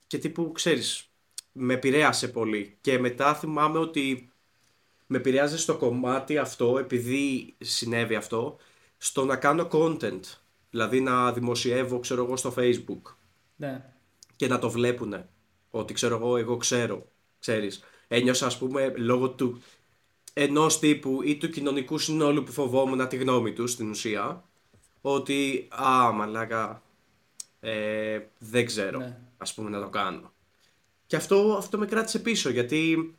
και 0.07 0.19
τύπου, 0.19 0.53
ξέρεις, 0.53 1.11
με 1.53 1.75
επηρέασε 1.75 2.29
πολύ. 2.29 2.77
Και 2.81 2.99
μετά 2.99 3.35
θυμάμαι 3.35 3.79
ότι 3.79 4.33
με 5.07 5.17
επηρεάζει 5.17 5.59
στο 5.59 5.77
κομμάτι 5.77 6.39
αυτό, 6.39 6.79
επειδή 6.79 7.55
συνέβη 7.59 8.15
αυτό, 8.15 8.57
στο 8.99 9.25
να 9.25 9.37
κάνω 9.37 9.69
content. 9.73 10.21
Δηλαδή 10.71 11.01
να 11.01 11.33
δημοσιεύω, 11.33 11.99
ξέρω 11.99 12.25
εγώ, 12.25 12.37
στο 12.37 12.55
facebook. 12.57 13.03
Ναι. 13.57 13.93
Και 14.37 14.49
να 14.49 14.59
το 14.59 14.71
βλέπουνε. 14.71 15.29
Ότι 15.71 15.95
ξέρω 15.95 16.17
εγώ, 16.17 16.37
εγώ 16.37 16.57
ξέρω 16.57 17.12
ξέρεις. 17.43 17.85
Ένιωσα 18.09 18.47
ας 18.47 18.59
πούμε 18.59 18.93
λόγω 18.97 19.31
του 19.31 19.63
ενός 20.33 20.79
τύπου 20.79 21.23
ή 21.23 21.37
του 21.37 21.51
κοινωνικού 21.51 21.99
συνόλου 21.99 22.43
που 22.43 22.53
φοβόμουν 22.53 23.09
τη 23.09 23.17
γνώμη 23.17 23.53
τους 23.53 23.71
στην 23.71 23.91
ουσία 23.91 24.45
ότι 25.01 25.69
α 25.71 26.13
μαλάκα 26.13 26.83
ε, 27.61 28.21
δεν 28.39 28.67
ξέρω 28.67 28.99
ναι. 28.99 29.19
ας 29.37 29.55
πούμε 29.55 29.71
να 29.71 29.81
το 29.81 29.89
κάνω. 29.89 30.33
Και 31.07 31.17
αυτό, 31.17 31.55
αυτό 31.59 31.79
με 31.79 31.87
κράτησε 31.87 32.19
πίσω 32.19 32.51
γιατί 32.51 33.15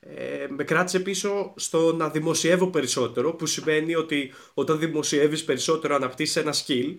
ε, 0.00 0.46
με 0.48 0.64
κράτησε 0.64 1.00
πίσω 1.00 1.52
στο 1.56 1.92
να 1.92 2.08
δημοσιεύω 2.08 2.66
περισσότερο 2.66 3.34
που 3.34 3.46
σημαίνει 3.46 3.94
ότι 3.94 4.32
όταν 4.54 4.78
δημοσιεύεις 4.78 5.44
περισσότερο 5.44 5.94
αναπτύσσεις 5.94 6.36
ένα 6.36 6.54
skill 6.54 6.96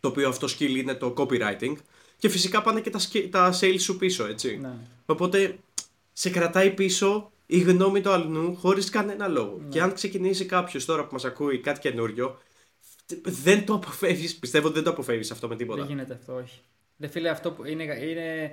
το 0.00 0.08
οποίο 0.08 0.28
αυτό 0.28 0.46
skill 0.46 0.76
είναι 0.76 0.94
το 0.94 1.14
copywriting 1.16 1.74
και 2.18 2.28
φυσικά 2.28 2.62
πάνε 2.62 2.80
και 2.80 2.90
τα, 2.90 3.00
τα 3.30 3.58
sales 3.60 3.80
σου 3.80 3.96
πίσω, 3.96 4.26
έτσι. 4.26 4.58
Ναι. 4.62 4.72
Οπότε 5.06 5.58
σε 6.12 6.30
κρατάει 6.30 6.70
πίσω 6.70 7.30
η 7.46 7.58
γνώμη 7.58 8.00
του 8.00 8.10
αλλού 8.10 8.56
χωρίς 8.56 8.90
κανένα 8.90 9.28
λόγο. 9.28 9.58
Ναι. 9.62 9.68
Και 9.68 9.82
αν 9.82 9.92
ξεκινήσει 9.92 10.44
κάποιος 10.44 10.84
τώρα 10.84 11.04
που 11.04 11.12
μας 11.12 11.24
ακούει 11.24 11.58
κάτι 11.60 11.80
καινούριο, 11.80 12.38
δεν 13.22 13.66
το 13.66 13.74
αποφεύγεις. 13.74 14.36
Πιστεύω 14.36 14.66
ότι 14.66 14.74
δεν 14.74 14.84
το 14.84 14.90
αποφεύγεις 14.90 15.30
αυτό 15.30 15.48
με 15.48 15.56
τίποτα. 15.56 15.80
Δεν 15.80 15.88
γίνεται 15.88 16.14
αυτό, 16.14 16.34
όχι. 16.34 16.60
Δεν 16.96 17.10
φίλε, 17.10 17.28
αυτό 17.28 17.52
που 17.52 17.66
είναι, 17.66 17.84
είναι 17.84 18.52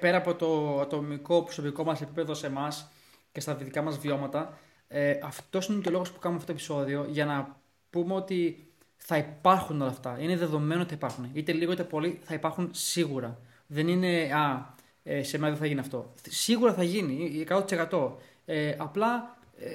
πέρα 0.00 0.16
από 0.16 0.34
το 0.34 0.80
ατομικό 0.80 1.42
προσωπικό 1.42 1.84
μας 1.84 2.00
επίπεδο 2.00 2.34
σε 2.34 2.46
εμάς 2.46 2.90
και 3.32 3.40
στα 3.40 3.54
δυτικά 3.54 3.82
μας 3.82 3.98
βιώματα, 3.98 4.58
ε, 4.88 5.18
αυτός 5.22 5.66
είναι 5.66 5.80
και 5.80 5.88
ο 5.88 5.92
λόγος 5.92 6.10
που 6.10 6.18
κάνουμε 6.18 6.40
αυτό 6.40 6.52
το 6.52 6.58
επεισόδιο 6.58 7.06
για 7.10 7.24
να 7.24 7.60
πούμε 7.90 8.14
ότι 8.14 8.65
θα 8.96 9.16
υπάρχουν 9.16 9.80
όλα 9.80 9.90
αυτά. 9.90 10.16
Είναι 10.20 10.36
δεδομένο 10.36 10.80
ότι 10.80 10.88
θα 10.88 10.94
υπάρχουν. 10.94 11.30
Είτε 11.32 11.52
λίγο 11.52 11.72
είτε 11.72 11.84
πολύ 11.84 12.18
θα 12.22 12.34
υπάρχουν 12.34 12.68
σίγουρα. 12.72 13.38
Δεν 13.66 13.88
είναι, 13.88 14.30
α, 14.32 14.74
ε, 15.02 15.22
σε 15.22 15.38
μένα 15.38 15.50
δεν 15.50 15.60
θα 15.60 15.66
γίνει 15.66 15.80
αυτό. 15.80 16.14
Σίγουρα 16.28 16.72
θα 16.74 16.82
γίνει, 16.82 17.46
100%. 17.48 18.16
Ε, 18.44 18.74
απλά 18.78 19.38
ε, 19.58 19.68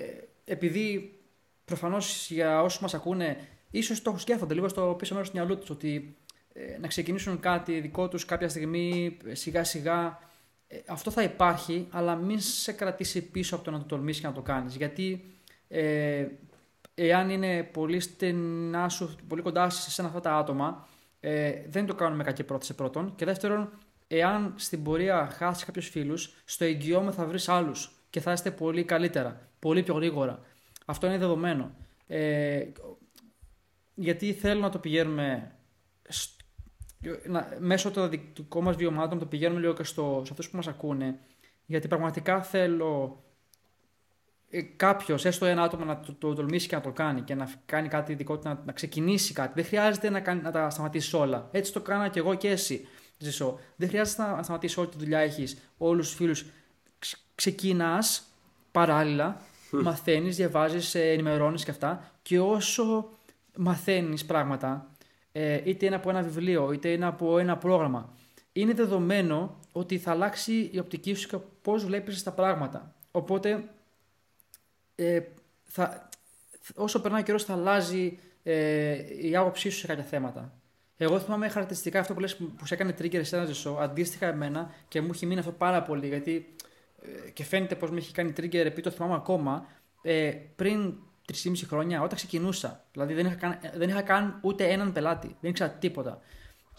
επειδή 0.46 1.20
προφανώς 1.66 2.30
για 2.30 2.62
όσους 2.62 2.82
μας 2.82 2.94
ακούνε, 2.94 3.38
ίσως 3.72 4.02
το 4.02 4.16
σκέφτονται 4.18 4.54
λίγο 4.54 4.68
στο 4.68 4.96
πίσω 4.98 5.14
μέρος 5.14 5.30
του 5.30 5.36
μυαλού 5.38 5.58
τους 5.58 5.70
ότι 5.70 6.16
ε, 6.54 6.78
να 6.80 6.88
ξεκινήσουν 6.88 7.40
κάτι 7.40 7.80
δικό 7.80 8.08
τους 8.08 8.26
κάποια 8.26 8.50
στιγμή, 8.50 9.18
σιγά 9.32 9.64
σιγά. 9.64 10.20
Ε, 10.68 10.78
αυτό 10.88 11.12
θα 11.12 11.24
υπάρχει, 11.24 11.88
αλλά 11.90 12.16
μην 12.16 12.40
σε 12.40 12.72
κρατήσει 12.72 13.22
πίσω 13.22 13.56
από 13.56 13.64
το 13.64 13.72
να 13.72 13.78
το 13.78 13.86
τολμήσεις 13.86 14.22
και 14.22 14.28
να 14.28 14.34
το 14.34 14.42
κάνεις. 14.42 14.76
Γιατί 14.76 15.24
ε, 15.68 16.26
εάν 17.06 17.30
είναι 17.30 17.64
πολύ 17.64 18.00
στενά 18.00 18.90
σου, 18.90 19.16
πολύ 19.28 19.42
κοντά 19.42 19.70
σε 19.70 19.92
σένα 19.92 20.08
αυτά 20.08 20.20
τα 20.20 20.36
άτομα, 20.36 20.88
ε, 21.20 21.54
δεν 21.68 21.86
το 21.86 21.96
κάνουν 21.96 22.18
με 22.18 22.24
κακή 22.24 22.44
πρόθεση 22.44 22.76
πρώτον. 22.76 23.16
Και 23.16 23.26
δεύτερον, 23.26 23.70
εάν 24.08 24.54
στην 24.56 24.84
πορεία 24.84 25.30
χάσεις 25.32 25.66
κάποιους 25.66 25.90
φίλους, 25.90 26.42
στο 26.46 26.66
εγγυώμαι 26.66 27.12
θα 27.12 27.26
βρεις 27.26 27.50
άλλους 27.50 27.92
και 28.10 28.20
θα 28.20 28.32
είστε 28.32 28.52
πολύ 28.52 28.84
καλύτερα, 28.84 29.50
πολύ 29.60 29.84
πιο 29.84 29.94
γρήγορα. 29.94 30.40
Αυτό 30.86 31.08
είναι 31.08 31.18
δεδομένο. 31.18 31.72
Ε, 32.08 32.64
γιατί 33.94 34.34
θέλω 34.34 34.60
να 34.62 34.70
το 34.70 34.80
πηγαίνουμε 34.80 35.56
να, 37.26 37.58
μέσω 37.60 37.92
των 37.92 38.10
δικών 38.10 38.64
μας 38.64 38.76
βιωμάτων, 38.76 39.20
το 39.20 39.26
πηγαίνουμε 39.26 39.60
λίγο 39.60 39.74
και 39.74 39.84
στο, 39.84 40.22
σε 40.26 40.32
αυτούς 40.32 40.50
που 40.50 40.56
μας 40.56 40.68
ακούνε. 40.68 41.20
Γιατί 41.66 41.88
πραγματικά 41.88 42.42
θέλω 42.42 43.24
ε, 43.24 43.31
κάποιος, 44.76 45.26
έστω 45.26 45.46
ένα 45.46 45.62
άτομο, 45.64 45.86
να 45.86 46.00
το, 46.00 46.14
το, 46.14 46.34
τολμήσει 46.34 46.68
και 46.68 46.76
να 46.76 46.82
το 46.82 46.92
κάνει 46.92 47.22
και 47.22 47.36
να 47.36 47.52
κάνει 47.66 47.88
κάτι 47.88 48.14
δικό 48.14 48.38
του, 48.38 48.48
να, 48.48 48.62
να 48.66 48.72
ξεκινήσει 48.72 49.34
κάτι. 49.34 49.52
Δεν 49.56 49.66
χρειάζεται 49.66 50.10
να, 50.10 50.20
κάνει, 50.20 50.42
να 50.42 50.52
τα 50.52 50.70
σταματήσεις 50.70 51.14
όλα. 51.14 51.48
Έτσι 51.52 51.74
το 51.74 51.82
κάνα 51.82 52.08
και 52.08 52.20
εγώ 52.20 52.36
και 52.36 52.50
εσύ. 52.50 52.88
Ζησό. 53.18 53.60
Δεν 53.76 53.90
χρειάζεται 53.90 54.22
να 54.22 54.44
σταματήσεις 54.44 54.78
όλη 54.78 54.88
τη 54.88 54.98
δουλειά 54.98 55.20
έχεις, 55.20 55.58
όλους 55.78 56.08
τους 56.08 56.16
φίλους. 56.16 56.46
Ξεκινάς 57.36 58.24
παράλληλα, 58.72 59.42
μαθαίνεις, 59.72 60.36
διαβάζεις, 60.36 60.96
ε, 60.96 61.12
ενημερώνεις 61.12 61.64
και 61.64 61.72
αυτά. 61.72 62.12
Και 62.22 62.40
όσο 62.40 63.10
μαθαίνεις 63.58 64.26
πράγματα, 64.26 64.92
ε, 65.32 65.62
είτε 65.64 65.86
είναι 65.86 65.96
από 65.96 66.10
ένα 66.10 66.22
βιβλίο, 66.22 66.72
είτε 66.72 66.90
είναι 66.90 67.06
από 67.06 67.38
ένα 67.38 67.58
πρόγραμμα, 67.58 68.14
είναι 68.54 68.74
δεδομένο 68.74 69.60
ότι 69.72 69.98
θα 69.98 70.12
αλλάξει 70.12 70.70
η 70.72 70.80
οπτική 70.80 71.14
σου 71.14 71.28
και 71.28 71.38
πώς 71.62 71.86
βλέπεις 71.86 72.24
τα 72.24 72.32
πράγματα. 72.32 72.94
Οπότε 73.12 73.64
ε, 75.04 75.22
θα, 75.64 76.10
όσο 76.76 77.02
περνάει 77.02 77.22
ο 77.22 77.24
καιρός 77.24 77.44
θα 77.44 77.54
αλλάζει 77.54 78.20
ε, 78.44 79.28
η 79.28 79.36
άποψή 79.36 79.70
σου 79.70 79.78
σε 79.78 79.88
κάποια 79.88 80.04
θέματα. 80.04 80.54
Εγώ 80.98 81.20
θυμάμαι 81.20 81.48
χαρακτηριστικά 81.50 82.00
αυτό 82.00 82.14
που 82.14 82.20
λες 82.20 82.36
που 82.36 82.66
σε 82.66 82.74
έκανε 82.74 82.96
trigger 83.00 83.22
σε 83.24 83.36
ένα 83.36 83.46
ζεσό, 83.46 83.78
αντίστοιχα 83.82 84.28
εμένα 84.28 84.74
και 84.88 85.02
μου 85.02 85.10
έχει 85.14 85.26
μείνει 85.26 85.40
αυτό 85.40 85.52
πάρα 85.52 85.84
πολύ 85.84 86.08
γιατί 86.08 86.56
ε, 87.02 87.30
και 87.30 87.44
φαίνεται 87.44 87.76
πως 87.76 87.92
με 87.92 87.98
έχει 87.98 88.14
κάνει 88.14 88.34
trigger 88.38 88.54
επειδή 88.54 88.82
το 88.82 88.90
θυμάμαι 88.90 89.16
ακόμα 89.16 89.68
ε, 90.02 90.32
πριν 90.56 90.94
3,5 91.44 91.54
χρόνια 91.68 92.02
όταν 92.02 92.16
ξεκινούσα. 92.16 92.86
Δηλαδή 92.92 93.14
δεν 93.14 93.26
είχα, 93.26 93.36
καν, 93.36 93.60
δεν 93.76 93.90
είχα 93.90 94.02
καν 94.02 94.40
ούτε 94.42 94.68
έναν 94.68 94.92
πελάτη, 94.92 95.36
δεν 95.40 95.50
ήξερα 95.50 95.70
τίποτα. 95.70 96.22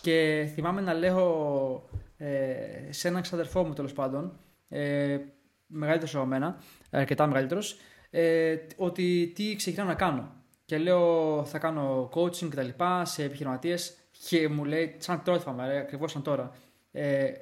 Και 0.01 0.49
θυμάμαι 0.55 0.81
να 0.81 0.95
λέω 0.95 1.89
ε, 2.17 2.47
σε 2.91 3.09
έναν 3.09 3.23
ξαδερφό 3.23 3.65
μου 3.65 3.73
τέλος 3.73 3.93
πάντων, 3.93 4.39
ε, 4.69 5.19
μεγαλύτερος 5.67 6.15
από 6.15 6.25
μένα, 6.25 6.59
αρκετά 6.91 7.27
μεγαλύτερος, 7.27 7.77
ε, 8.15 8.57
ότι 8.77 9.33
τι 9.35 9.57
ξεκινάω 9.57 9.87
να 9.87 9.95
κάνω. 9.95 10.35
Και 10.65 10.79
λέω 10.79 11.45
θα 11.45 11.59
κάνω 11.59 12.11
coaching 12.15 12.49
κτλ. 12.49 12.69
σε 13.03 13.25
επιχειρηματίες 13.25 13.97
και 14.29 14.49
μου 14.49 14.65
λέει, 14.65 14.95
σαν 14.99 15.23
τώρα 15.23 15.41
θυμάμαι, 15.41 15.79
ακριβώς 15.79 16.11
σαν 16.11 16.23
τώρα. 16.23 16.55
Ε, 16.93 17.33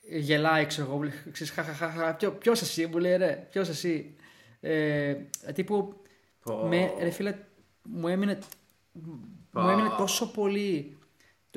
γελάει, 0.00 0.66
ξέρω 0.66 0.86
εγώ, 0.86 1.10
ξέρεις, 1.32 1.52
χαχαχαχα, 1.52 2.14
ποιο 2.14 2.52
εσύ, 2.52 2.86
μου 2.86 2.98
λέει, 2.98 3.16
ρε, 3.16 3.46
ποιος 3.50 3.68
εσύ. 3.68 4.14
Ε, 4.60 5.14
τύπου, 5.54 6.02
oh. 6.44 6.68
με, 6.68 6.92
ρε 7.00 7.10
φίλε, 7.10 7.34
μου 7.82 8.08
έμεινε, 8.08 8.38
oh. 8.42 9.00
μου 9.50 9.68
έμεινε 9.68 9.90
τόσο 9.98 10.30
πολύ, 10.30 10.98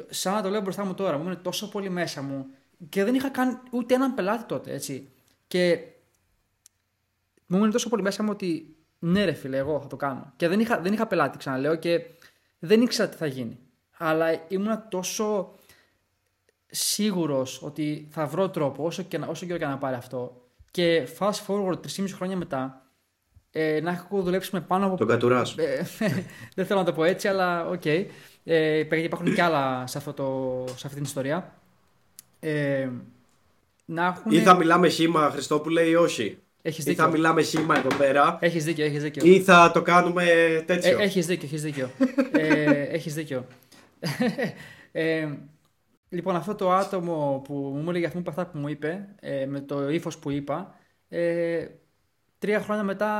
σαν 0.09 0.33
να 0.33 0.41
το 0.41 0.49
λέω 0.49 0.61
μπροστά 0.61 0.85
μου 0.85 0.93
τώρα, 0.93 1.17
μου 1.17 1.23
έμεινε 1.23 1.41
τόσο 1.41 1.69
πολύ 1.69 1.89
μέσα 1.89 2.21
μου 2.21 2.45
και 2.89 3.03
δεν 3.03 3.15
είχα 3.15 3.29
καν 3.29 3.63
ούτε 3.71 3.93
έναν 3.93 4.13
πελάτη 4.13 4.43
τότε, 4.43 4.73
έτσι. 4.73 5.09
Και 5.47 5.79
μου 7.47 7.55
έμεινε 7.57 7.71
τόσο 7.71 7.89
πολύ 7.89 8.01
μέσα 8.01 8.23
μου 8.23 8.29
ότι 8.31 8.75
ναι, 8.99 9.25
ρε 9.25 9.33
φίλε, 9.33 9.57
εγώ 9.57 9.81
θα 9.81 9.87
το 9.87 9.95
κάνω. 9.95 10.33
Και 10.35 10.47
δεν 10.47 10.59
είχα, 10.59 10.79
δεν 10.79 10.93
είχα 10.93 11.07
πελάτη, 11.07 11.37
ξαναλέω, 11.37 11.75
και 11.75 12.01
δεν 12.59 12.81
ήξερα 12.81 13.09
τι 13.09 13.17
θα 13.17 13.25
γίνει. 13.25 13.59
Αλλά 13.97 14.45
ήμουν 14.47 14.83
τόσο 14.89 15.55
σίγουρος 16.65 17.61
ότι 17.63 18.07
θα 18.11 18.25
βρω 18.25 18.49
τρόπο, 18.49 18.83
όσο, 18.83 19.03
και, 19.03 19.19
όσο 19.27 19.45
καιρό 19.45 19.57
και 19.57 19.65
να 19.65 19.77
πάρει 19.77 19.95
αυτό. 19.95 20.41
Και 20.71 21.07
fast 21.19 21.45
forward 21.47 21.79
3,5 21.97 22.05
χρόνια 22.13 22.37
μετά, 22.37 22.83
ε, 23.51 23.79
να 23.81 23.91
έχω 23.91 24.21
δουλέψει 24.21 24.49
με 24.53 24.61
πάνω 24.61 24.85
από. 24.85 24.97
Τον 24.97 25.07
κατουράς. 25.07 25.57
Ε, 25.57 25.87
δεν 26.55 26.65
θέλω 26.65 26.79
να 26.79 26.85
το 26.85 26.93
πω 26.93 27.03
έτσι, 27.03 27.27
αλλά 27.27 27.67
ok. 27.67 27.81
Okay. 27.83 28.05
Ε, 28.43 28.77
υπάρχουν 29.03 29.33
και 29.33 29.41
άλλα 29.41 29.87
σε, 29.87 29.97
αυτό 29.97 30.13
το, 30.13 30.63
σε 30.67 30.73
αυτή 30.73 30.93
την 30.93 31.03
ιστορία. 31.03 31.53
Ε, 32.39 32.89
να 33.85 34.05
έχουν... 34.05 34.31
Ή 34.31 34.39
θα 34.39 34.55
μιλάμε 34.55 34.87
χύμα, 34.87 35.29
Χριστόπουλε, 35.29 35.81
ή 35.81 35.95
όχι; 35.95 36.42
Έχεις 36.65 36.83
δίκιο. 36.83 37.03
Ή 37.03 37.05
θα 37.05 37.11
μιλάμε 37.11 37.41
χύμα 37.41 37.77
εδώ 37.77 37.95
πέρα. 37.97 38.37
Έχεις 38.41 38.63
δίκιο, 38.63 38.85
έχεις 38.85 39.01
δίκιο. 39.01 39.25
Ή 39.25 39.41
θα 39.41 39.71
το 39.73 39.81
κάνουμε 39.81 40.25
τέτοιο. 40.65 40.99
Ε, 40.99 41.03
έχεις 41.03 41.25
δίκιο, 41.25 41.47
έχεις 41.47 41.61
δίκιο. 41.61 41.89
ε, 42.31 42.81
έχεις 42.81 43.13
δίκιο. 43.13 43.47
ε, 44.91 45.29
λοιπόν, 46.09 46.35
αυτό 46.35 46.55
το 46.55 46.71
άτομο 46.71 47.41
που 47.43 47.53
μου 47.53 47.89
έλεγε 47.89 48.05
αυτό 48.05 48.21
αυτά 48.27 48.47
που 48.47 48.57
μου 48.57 48.67
είπε, 48.67 49.15
ε, 49.19 49.45
με 49.45 49.59
το 49.59 49.89
ύφος 49.89 50.17
που 50.17 50.31
είπα, 50.31 50.75
ε, 51.09 51.67
τρία 52.37 52.59
χρόνια 52.59 52.83
μετά 52.83 53.11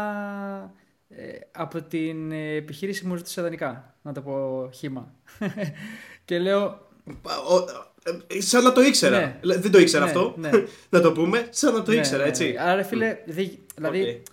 ε, 1.07 1.39
από 1.51 1.81
την 1.81 2.31
επιχείρηση 2.31 3.05
μου 3.05 3.15
ζήτησε 3.15 3.39
ιδανικά, 3.39 3.95
να 4.01 4.13
το 4.13 4.21
πω 4.21 4.69
χήμα. 4.73 5.13
και 6.25 6.39
λέω... 6.39 6.87
Ε, 7.05 7.11
σαν 8.37 8.63
να 8.63 8.71
το 8.71 8.81
ήξερα. 8.81 9.39
Ναι. 9.43 9.57
Δεν 9.57 9.71
το 9.71 9.79
ήξερα 9.79 10.03
ναι, 10.03 10.09
αυτό. 10.09 10.33
Ναι. 10.37 10.49
να 10.89 11.01
το 11.01 11.11
πούμε. 11.11 11.47
Σαν 11.49 11.73
να 11.73 11.83
το 11.83 11.91
ναι, 11.91 11.97
ήξερα, 11.97 12.23
έτσι. 12.23 12.51
Ναι. 12.51 12.61
Άρα, 12.61 12.83
φίλε, 12.83 13.17
δηλαδή 13.25 14.23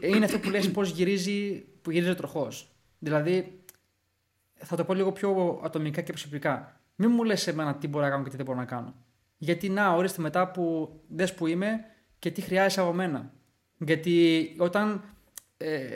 είναι 0.00 0.24
αυτό 0.24 0.38
που 0.38 0.50
λες 0.50 0.70
πώς 0.70 0.90
γυρίζει, 0.90 1.64
που 1.82 1.90
γυρίζει 1.90 2.10
ο 2.10 2.14
τροχός. 2.14 2.68
Δηλαδή, 2.98 3.60
θα 4.54 4.76
το 4.76 4.84
πω 4.84 4.94
λίγο 4.94 5.12
πιο 5.12 5.60
ατομικά 5.64 6.00
και 6.00 6.12
προσωπικά. 6.12 6.80
Μην 6.94 7.10
μου 7.10 7.24
λες 7.24 7.46
εμένα 7.46 7.74
τι 7.74 7.88
μπορώ 7.88 8.04
να 8.04 8.10
κάνω 8.10 8.22
και 8.24 8.30
τι 8.30 8.36
δεν 8.36 8.44
μπορώ 8.44 8.58
να 8.58 8.64
κάνω. 8.64 8.94
Γιατί 9.38 9.68
να, 9.68 9.92
ορίστε 9.92 10.22
μετά 10.22 10.50
που 10.50 10.92
δες 11.08 11.34
που 11.34 11.46
είμαι 11.46 11.84
και 12.18 12.30
τι 12.30 12.40
χρειάζεσαι 12.40 12.80
από 12.80 12.92
μένα. 12.92 13.32
Γιατί 13.78 14.54
όταν. 14.58 15.02
Ε, 15.56 15.88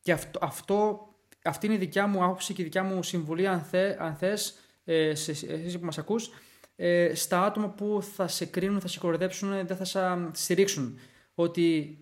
και 0.00 0.12
αυτό, 0.12 0.38
αυτό, 0.42 1.08
αυτή 1.44 1.66
είναι 1.66 1.74
η 1.74 1.78
δικιά 1.78 2.06
μου 2.06 2.24
άποψη 2.24 2.54
και 2.54 2.62
η 2.62 2.64
δικιά 2.64 2.82
μου 2.82 3.02
συμβουλή, 3.02 3.46
αν, 3.46 3.60
θε, 3.60 3.96
αν 3.98 4.14
θες, 4.14 4.58
ε, 4.88 5.14
σε, 5.14 5.30
εσείς 5.30 5.78
που 5.78 5.84
μας 5.84 5.98
ακούς, 5.98 6.30
ε, 6.76 7.14
στα 7.14 7.44
άτομα 7.44 7.68
που 7.68 8.02
θα 8.14 8.28
σε 8.28 8.46
κρίνουν, 8.46 8.80
θα 8.80 8.88
σε 8.88 8.98
κοροϊδέψουν, 8.98 9.66
δεν 9.66 9.76
θα 9.76 9.84
σε 9.84 10.00
στηρίξουν. 10.32 10.98
Ότι 11.34 11.98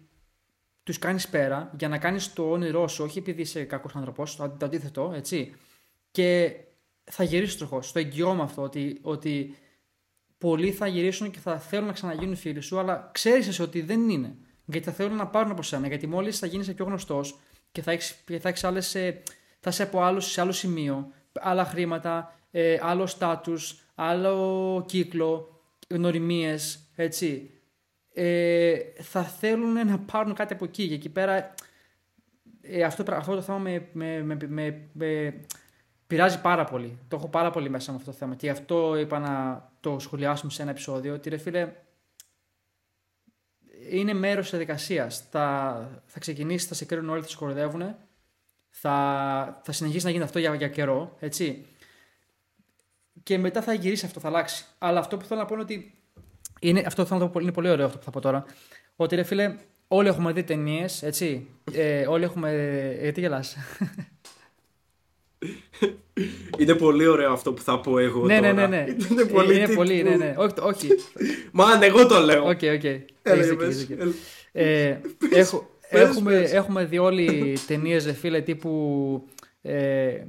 τους 0.82 0.98
κάνεις 0.98 1.28
πέρα 1.28 1.70
για 1.78 1.88
να 1.88 1.98
κάνεις 1.98 2.32
το 2.32 2.50
όνειρό 2.50 2.88
σου, 2.88 3.04
όχι 3.04 3.18
επειδή 3.18 3.42
είσαι 3.42 3.64
κακός 3.64 3.94
άνθρωπος, 3.94 4.36
το, 4.36 4.56
αντίθετο, 4.62 5.12
έτσι. 5.14 5.54
Και 6.10 6.56
θα 7.04 7.24
γυρίσεις 7.24 7.56
τροχός. 7.56 7.92
Το 7.92 7.98
εγγυώμαι 7.98 8.42
αυτό 8.42 8.62
ότι, 8.62 8.98
ότι 9.02 9.56
πολλοί 10.38 10.72
θα 10.72 10.86
γυρίσουν 10.86 11.30
και 11.30 11.38
θα 11.38 11.58
θέλουν 11.58 11.86
να 11.86 11.92
ξαναγίνουν 11.92 12.36
φίλοι 12.36 12.60
σου, 12.60 12.78
αλλά 12.78 13.10
ξέρεις 13.12 13.48
εσύ 13.48 13.62
ότι 13.62 13.80
δεν 13.80 14.08
είναι. 14.08 14.36
Γιατί 14.64 14.86
θα 14.86 14.92
θέλουν 14.92 15.16
να 15.16 15.26
πάρουν 15.26 15.50
από 15.50 15.62
σένα. 15.62 15.86
Γιατί 15.86 16.06
μόλις 16.06 16.38
θα 16.38 16.46
γίνεις 16.46 16.74
πιο 16.74 16.84
γνωστός 16.84 17.38
και 17.72 17.82
θα 17.82 17.90
έχεις 17.90 18.24
θα 18.40 18.68
άλλες, 18.68 18.94
ε, 18.94 19.22
θα 19.60 19.70
είσαι 19.70 19.82
από 19.82 20.02
άλλους 20.02 20.30
σε 20.30 20.40
άλλο 20.40 20.52
σημείο, 20.52 21.12
άλλα 21.32 21.64
χρήματα, 21.64 22.38
ε, 22.56 22.78
άλλο 22.80 23.06
στάτους, 23.06 23.80
άλλο 23.94 24.84
κύκλο, 24.88 25.60
γνωριμίες, 25.88 26.78
έτσι. 26.94 27.50
Ε, 28.12 28.78
θα 29.00 29.22
θέλουν 29.22 29.86
να 29.86 29.98
πάρουν 29.98 30.34
κάτι 30.34 30.52
από 30.52 30.64
εκεί. 30.64 30.88
Και 30.88 30.94
εκεί 30.94 31.08
πέρα 31.08 31.54
ε, 32.60 32.82
αυτό, 32.82 33.04
αυτό 33.08 33.34
το 33.34 33.42
θέμα 33.42 33.58
με, 33.58 33.88
με, 33.92 34.22
με, 34.22 34.36
με, 34.48 34.88
με 34.92 35.40
πειράζει 36.06 36.40
πάρα 36.40 36.64
πολύ. 36.64 36.98
Το 37.08 37.16
έχω 37.16 37.28
πάρα 37.28 37.50
πολύ 37.50 37.68
μέσα 37.70 37.90
με 37.90 37.96
αυτό 37.96 38.10
το 38.10 38.16
θέμα. 38.16 38.34
Και 38.34 38.46
γι' 38.46 38.52
αυτό 38.52 38.96
είπα 38.96 39.18
να 39.18 39.70
το 39.80 39.98
σχολιάσουμε 39.98 40.52
σε 40.52 40.62
ένα 40.62 40.70
επεισόδιο. 40.70 41.14
Ότι 41.14 41.28
ρε 41.28 41.36
φίλε, 41.36 41.72
είναι 43.90 44.14
μέρος 44.14 44.42
της 44.42 44.50
διαδικασίας. 44.50 45.28
Θα, 45.30 46.02
θα 46.06 46.18
ξεκινήσει, 46.18 46.66
θα 46.66 46.74
σε 46.74 46.84
κρίνουν 46.84 47.10
όλοι, 47.10 47.22
θα 47.22 47.28
σε 47.28 47.36
κοροϊδεύουν. 47.36 47.96
Θα, 48.70 49.60
θα 49.64 49.72
συνεχίσει 49.72 50.04
να 50.04 50.10
γίνει 50.10 50.22
αυτό 50.22 50.38
για, 50.38 50.54
για 50.54 50.68
καιρό, 50.68 51.16
έτσι. 51.18 51.66
Και 53.24 53.38
μετά 53.38 53.62
θα 53.62 53.72
γυρίσει 53.72 54.06
αυτό, 54.06 54.20
θα 54.20 54.28
αλλάξει. 54.28 54.64
Αλλά 54.78 54.98
αυτό 54.98 55.16
που 55.16 55.24
θέλω 55.24 55.40
να 55.40 55.46
πω 55.46 55.54
είναι 55.54 55.62
ότι. 55.62 55.94
Είναι, 56.60 56.82
αυτό 56.86 57.04
θέλω 57.04 57.20
να 57.20 57.26
το 57.26 57.32
πω, 57.32 57.40
είναι 57.40 57.52
πολύ 57.52 57.68
ωραίο 57.68 57.86
αυτό 57.86 57.98
που 57.98 58.04
θα 58.04 58.10
πω 58.10 58.20
τώρα. 58.20 58.44
Ότι 58.96 59.14
ρε 59.14 59.22
φίλε, 59.22 59.54
όλοι 59.88 60.08
έχουμε 60.08 60.32
δει 60.32 60.42
ταινίες, 60.42 61.02
έτσι. 61.02 61.48
Ε, 61.72 62.06
όλοι 62.06 62.24
έχουμε. 62.24 62.50
Ε, 63.00 63.12
τι 63.12 63.20
γελάς. 63.20 63.56
Είναι 66.58 66.74
πολύ 66.74 67.06
ωραίο 67.06 67.32
αυτό 67.32 67.52
που 67.52 67.62
θα 67.62 67.80
πω 67.80 67.98
εγώ 67.98 68.26
ναι, 68.26 68.36
τώρα. 68.36 68.52
Ναι, 68.52 68.66
ναι, 68.66 68.76
ναι. 68.76 68.94
Είναι 69.10 69.24
πολύ, 69.24 69.56
είναι 69.56 69.74
πολύ 69.74 70.02
ναι, 70.02 70.16
ναι. 70.16 70.34
Όχι, 70.36 70.54
όχι. 70.60 70.88
Man, 71.52 71.82
εγώ 71.82 72.06
το 72.06 72.20
λέω. 72.20 72.48
Ok, 72.48 72.60
ok. 72.74 72.84
Ε, 74.52 75.00
έχουμε, 75.88 76.36
έχουμε 76.36 76.84
δει 76.84 76.98
όλοι 76.98 77.58
ταινίες, 77.66 78.06
ρε 78.06 78.12
φίλε, 78.12 78.40
τύπου... 78.40 79.28
Ε, 79.62 80.24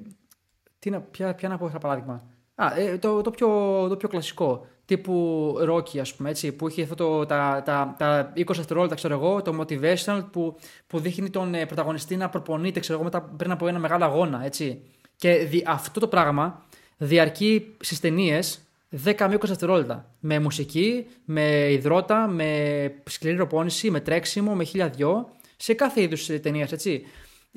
τι 0.79 0.89
να, 0.89 1.01
ποια, 1.01 1.35
ποια 1.35 1.49
να 1.49 1.57
πω 1.57 1.67
ένα 1.67 1.79
παράδειγμα. 1.79 2.34
Α, 2.55 2.79
ε, 2.79 2.97
το, 2.97 3.21
το, 3.21 3.31
πιο, 3.31 3.47
το 3.89 3.95
πιο 3.97 4.07
κλασικό. 4.07 4.67
Τύπου 4.85 5.55
Rocky, 5.69 5.97
ας 5.97 6.13
πούμε, 6.13 6.29
έτσι, 6.29 6.51
που 6.51 6.67
είχε 6.67 6.81
αυτό 6.81 6.95
το, 6.95 7.25
τα, 7.25 7.61
τα, 7.65 7.95
τα 7.97 8.33
20 8.35 8.43
δευτερόλεπτα, 8.45 8.95
ξέρω 8.95 9.13
εγώ, 9.13 9.41
το 9.41 9.59
motivational 9.59 10.25
που, 10.31 10.55
που 10.87 10.99
δείχνει 10.99 11.29
τον 11.29 11.53
ε, 11.53 11.65
πρωταγωνιστή 11.65 12.15
να 12.15 12.29
προπονείται, 12.29 12.79
ξέρω 12.79 12.95
εγώ, 12.97 13.03
μετά, 13.03 13.21
πριν 13.21 13.51
από 13.51 13.67
ένα 13.67 13.79
μεγάλο 13.79 14.05
αγώνα, 14.05 14.45
έτσι. 14.45 14.81
Και 15.15 15.33
δι, 15.35 15.63
αυτό 15.67 15.99
το 15.99 16.07
πράγμα 16.07 16.65
διαρκεί 16.97 17.75
στις 17.79 17.99
ταινίες 17.99 18.59
10 19.03 19.15
με 19.19 19.35
20 19.35 19.39
δευτερόλεπτα. 19.41 20.09
Με 20.19 20.39
μουσική, 20.39 21.05
με 21.25 21.71
υδρότα, 21.71 22.27
με 22.27 22.91
σκληρή 23.09 23.35
προπόνηση, 23.35 23.91
με 23.91 23.99
τρέξιμο, 23.99 24.55
με 24.55 24.63
χίλια 24.63 24.89
δυο. 24.89 25.29
Σε 25.57 25.73
κάθε 25.73 26.01
είδους 26.01 26.25
ταινίας, 26.25 26.71
έτσι. 26.71 27.05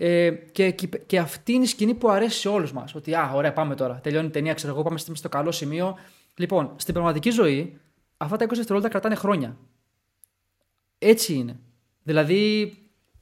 Ε, 0.01 0.31
και, 0.31 0.71
και, 0.71 0.87
και, 1.07 1.19
αυτή 1.19 1.53
είναι 1.53 1.65
η 1.65 1.67
σκηνή 1.67 1.95
που 1.95 2.11
αρέσει 2.11 2.39
σε 2.39 2.49
όλους 2.49 2.73
μας. 2.73 2.95
Ότι, 2.95 3.15
α, 3.15 3.31
ωραία, 3.35 3.53
πάμε 3.53 3.75
τώρα. 3.75 4.01
Τελειώνει 4.01 4.27
η 4.27 4.31
ταινία, 4.31 4.55
ξέρω 4.55 4.73
εγώ, 4.73 4.83
πάμε 4.83 4.99
στο 4.99 5.29
καλό 5.29 5.53
σημείο. 5.53 5.97
Λοιπόν, 6.37 6.73
στην 6.77 6.95
πραγματική 6.95 7.31
ζωή, 7.31 7.81
αυτά 8.17 8.37
τα 8.37 8.45
20 8.45 8.49
δευτερόλεπτα 8.49 8.91
κρατάνε 8.91 9.15
χρόνια. 9.15 9.57
Έτσι 10.99 11.35
είναι. 11.35 11.59
Δηλαδή, 12.03 12.73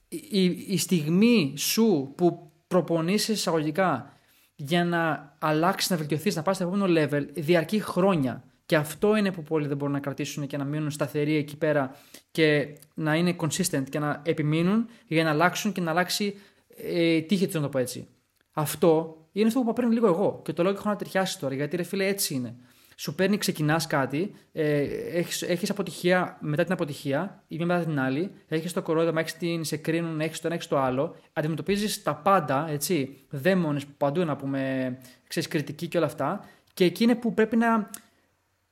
η, 0.09 0.45
η 0.45 0.77
στιγμή 0.77 1.55
σου 1.57 2.13
που 2.17 2.51
προπονείσαι 2.67 3.33
εισαγωγικά 3.33 4.13
για 4.55 4.85
να 4.85 5.35
αλλάξεις, 5.39 5.91
να 5.91 5.97
βελτιωθείς, 5.97 6.37
να 6.37 6.43
πας 6.43 6.57
στο 6.57 6.65
επόμενο 6.67 7.01
level, 7.01 7.27
διαρκεί 7.35 7.81
χρόνια. 7.81 8.45
Και 8.67 8.77
αυτό 8.77 9.17
είναι 9.17 9.33
που 9.33 9.43
πολλοί 9.43 9.67
δεν 9.67 9.77
μπορούν 9.77 9.95
να 9.95 10.01
κρατήσουν 10.01 10.47
και 10.47 10.57
να 10.57 10.65
μείνουν 10.65 10.91
σταθεροί 10.91 11.37
εκεί 11.37 11.57
πέρα 11.57 11.97
και 12.31 12.79
να 12.95 13.15
είναι 13.15 13.37
consistent 13.39 13.85
και 13.91 13.99
να 13.99 14.23
επιμείνουν 14.25 14.89
για 15.07 15.25
να 15.25 15.31
αλλάξουν 15.31 15.73
και 15.73 15.81
να 15.81 15.91
αλλάξει 15.91 16.35
ε, 16.77 17.21
τύχη 17.21 17.47
του, 17.47 17.57
να 17.57 17.63
το 17.63 17.69
πω 17.69 17.79
έτσι. 17.79 18.09
Αυτό 18.53 19.17
είναι 19.33 19.47
αυτό 19.47 19.59
που 19.61 19.65
είπα 19.65 19.73
πριν 19.73 19.93
λίγο 19.93 20.07
εγώ 20.07 20.41
και 20.45 20.53
το 20.53 20.63
λέω 20.63 20.73
και 20.73 20.79
έχω 20.79 20.89
να 20.89 20.97
ταιριάσει 20.97 21.39
τώρα 21.39 21.55
γιατί 21.55 21.77
ρε 21.77 21.83
φίλε 21.83 22.07
έτσι 22.07 22.35
είναι 22.35 22.57
σου 22.99 23.15
παίρνει, 23.15 23.39
ξεκινάς 23.39 23.87
κάτι, 23.87 24.35
ε, 24.53 24.81
έχεις, 25.19 25.43
έχεις 25.43 25.71
αποτυχία 25.71 26.37
μετά 26.41 26.65
την 26.65 26.73
αποτυχία, 26.73 27.43
ή 27.49 27.57
μια 27.57 27.67
μετά 27.67 27.85
την 27.85 28.01
άλλη, 28.01 28.31
έχεις 28.49 28.73
το 28.73 28.83
κορόιδα, 28.83 29.21
έχεις 29.21 29.37
την 29.37 29.65
σε 29.65 29.77
κρίνουν, 29.77 30.21
έχεις 30.21 30.41
το 30.41 30.47
ένα, 30.47 30.55
έχεις 30.55 30.69
το 30.69 30.79
άλλο, 30.79 31.17
αντιμετωπίζεις 31.33 32.03
τα 32.03 32.15
πάντα, 32.15 32.67
έτσι, 32.69 33.19
δαίμονες 33.31 33.87
παντού 33.97 34.25
να 34.25 34.37
πούμε, 34.37 34.99
ξέρεις, 35.27 35.49
κριτική 35.49 35.89
και 35.89 35.97
όλα 35.97 36.07
αυτά, 36.07 36.45
και 36.75 36.85
εκεί 36.85 37.05
είναι 37.05 37.15
που 37.15 37.35
πρέπει 37.35 37.57
να, 37.57 37.91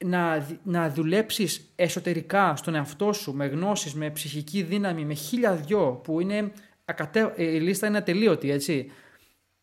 να, 0.04 0.46
να 0.62 0.90
δουλέψεις 0.90 1.72
εσωτερικά 1.76 2.56
στον 2.56 2.74
εαυτό 2.74 3.12
σου, 3.12 3.32
με 3.32 3.46
γνώσεις, 3.46 3.94
με 3.94 4.10
ψυχική 4.10 4.62
δύναμη, 4.62 5.04
με 5.04 5.14
χίλια 5.14 5.54
δυο, 5.54 6.00
που 6.04 6.20
είναι 6.20 6.52
ακατε... 6.84 7.34
η 7.36 7.60
λίστα 7.60 7.86
είναι 7.86 7.98
ατελείωτη, 7.98 8.50
έτσι. 8.50 8.90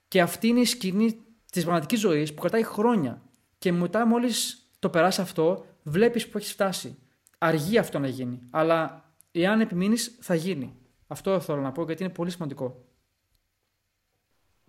Και 0.08 0.22
αυτή 0.22 0.48
είναι 0.48 0.60
η 0.60 0.66
σκηνή 0.66 1.18
της 1.52 1.64
πραγματικής 1.64 2.00
ζωής 2.00 2.34
που 2.34 2.42
κρατάει 2.42 2.64
χρόνια 2.64 3.22
και 3.58 3.72
μετά 3.72 4.06
μόλις 4.06 4.70
το 4.80 4.90
περάσει 4.90 5.22
αυτό, 5.22 5.66
βλέπεις 5.84 6.28
που 6.28 6.38
έχεις 6.38 6.52
φτάσει. 6.52 6.98
Αργεί 7.38 7.78
αυτό 7.78 8.00
να 8.00 8.08
γίνει. 8.08 8.40
Αλλά 8.50 9.12
εάν 9.32 9.62
επιμείνεις, 9.62 10.18
θα 10.22 10.36
γίνει. 10.36 10.76
Αυτό 11.08 11.40
θέλω 11.40 11.62
να 11.62 11.72
πω 11.72 11.84
γιατί 11.84 12.04
είναι 12.04 12.12
πολύ 12.12 12.32
σημαντικό. 12.32 12.86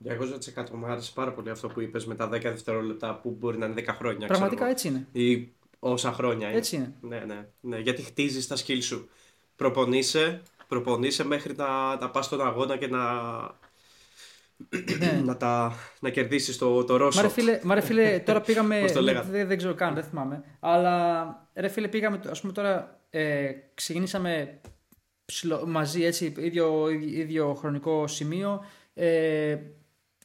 200% 0.04 0.70
μου 0.70 0.86
άρεσε 0.86 1.12
πάρα 1.14 1.32
πολύ 1.32 1.50
αυτό 1.50 1.68
που 1.68 1.80
είπες 1.80 2.06
με 2.06 2.14
τα 2.14 2.28
10 2.28 2.30
δευτερόλεπτα 2.30 3.20
που 3.20 3.30
μπορεί 3.30 3.58
να 3.58 3.66
είναι 3.66 3.82
10 3.86 3.86
χρόνια. 3.86 4.26
Πραγματικά 4.26 4.66
έτσι 4.66 4.88
είναι. 4.88 5.06
Ή 5.12 5.52
όσα 5.78 6.12
χρόνια 6.12 6.48
είναι. 6.48 6.56
Έτσι 6.56 6.76
είναι. 6.76 6.94
Ναι, 7.00 7.18
ναι, 7.18 7.48
ναι. 7.60 7.78
Γιατί 7.78 8.02
χτίζεις 8.02 8.46
τα 8.46 8.56
σκύλ 8.56 8.80
σου. 8.80 9.08
Προπονείσαι, 9.56 10.42
προπονείσαι 10.72 11.24
μέχρι 11.24 11.54
να, 11.56 11.96
να 11.96 12.10
πας 12.10 12.24
στον 12.24 12.46
αγώνα 12.46 12.76
και 12.76 12.86
να 12.86 13.00
ναι. 14.98 15.22
να, 15.24 15.36
τα, 15.36 15.74
να 16.00 16.10
κερδίσεις 16.10 16.58
το, 16.58 16.84
το 16.84 16.96
Ρώσο. 16.96 17.20
Μα 17.20 17.22
ρε 17.22 17.32
φίλε, 17.32 17.60
μα 17.62 17.74
ρε 17.74 17.80
φίλε 17.80 18.18
τώρα 18.18 18.40
πήγαμε. 18.46 18.84
δεν, 19.30 19.46
δεν 19.46 19.56
ξέρω 19.56 19.74
καν, 19.74 19.94
δεν 19.94 20.04
θυμάμαι. 20.04 20.44
Αλλά 20.60 21.48
ρε 21.54 21.68
φίλε, 21.68 21.88
πήγαμε. 21.88 22.16
Α 22.16 22.40
πούμε 22.40 22.52
τώρα 22.52 23.00
ε, 23.10 23.50
ξεκινήσαμε 23.74 24.60
μαζί 25.66 26.04
έτσι, 26.04 26.34
ίδιο, 26.38 26.88
ίδιο 27.00 27.54
χρονικό 27.54 28.06
σημείο. 28.06 28.64
Ε, 28.94 29.56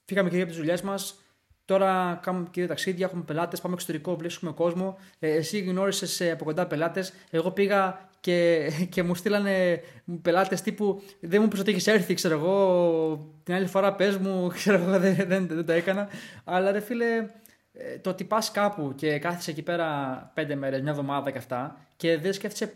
φύγαμε 0.06 0.30
και 0.30 0.36
δύο 0.36 0.44
από 0.44 0.54
τις 0.54 0.62
δουλειές 0.62 0.82
μας. 0.82 1.22
Τώρα 1.66 2.20
κάνουμε 2.24 2.48
και 2.52 2.60
δύο 2.60 2.70
ταξίδια, 2.70 3.06
έχουμε 3.06 3.24
πελάτες, 3.24 3.62
πάμε 3.62 3.74
εξωτερικό, 3.74 4.16
βρίσκουμε 4.16 4.52
κόσμο. 4.52 4.98
Ε, 5.20 5.32
εσύ 5.32 5.60
γνώρισες 5.60 6.22
από 6.32 6.44
κοντά 6.44 6.68
πελάτες. 6.68 7.14
Εγώ 7.30 7.52
πήγα 7.52 8.07
και, 8.20 8.70
και 8.90 9.04
μου 9.04 9.16
στείλανε 9.16 9.82
πελάτες 10.22 10.62
τύπου 10.62 11.02
δεν 11.20 11.42
μου 11.42 11.48
πεις 11.48 11.60
ότι 11.60 11.72
έχεις 11.72 11.88
έρθει, 11.88 12.14
ξέρω 12.14 12.34
εγώ. 12.36 13.36
Την 13.44 13.54
άλλη 13.54 13.68
φορά 13.68 13.96
πες 13.96 14.18
μου, 14.18 14.48
ξέρω 14.58 14.78
εγώ, 14.78 15.00
δεν, 15.00 15.16
δεν, 15.16 15.48
δεν, 15.48 15.66
το 15.66 15.72
έκανα. 15.72 16.10
Αλλά 16.44 16.72
ρε 16.72 16.80
φίλε, 16.80 17.26
ε, 17.74 17.98
το 18.02 18.10
ότι 18.10 18.24
πας 18.24 18.52
κάπου 18.52 18.94
και 18.96 19.20
κάθεσαι 19.20 19.52
εκεί 19.52 19.62
πέρα 19.62 20.32
πέντε 20.34 20.56
μέρες, 20.56 20.82
μια 20.82 20.92
εβδομάδα 20.92 21.32
και 21.32 21.38
αυτά 21.38 21.80
και 21.96 22.18
δεν 22.18 22.34
σκέφτεσαι 22.34 22.74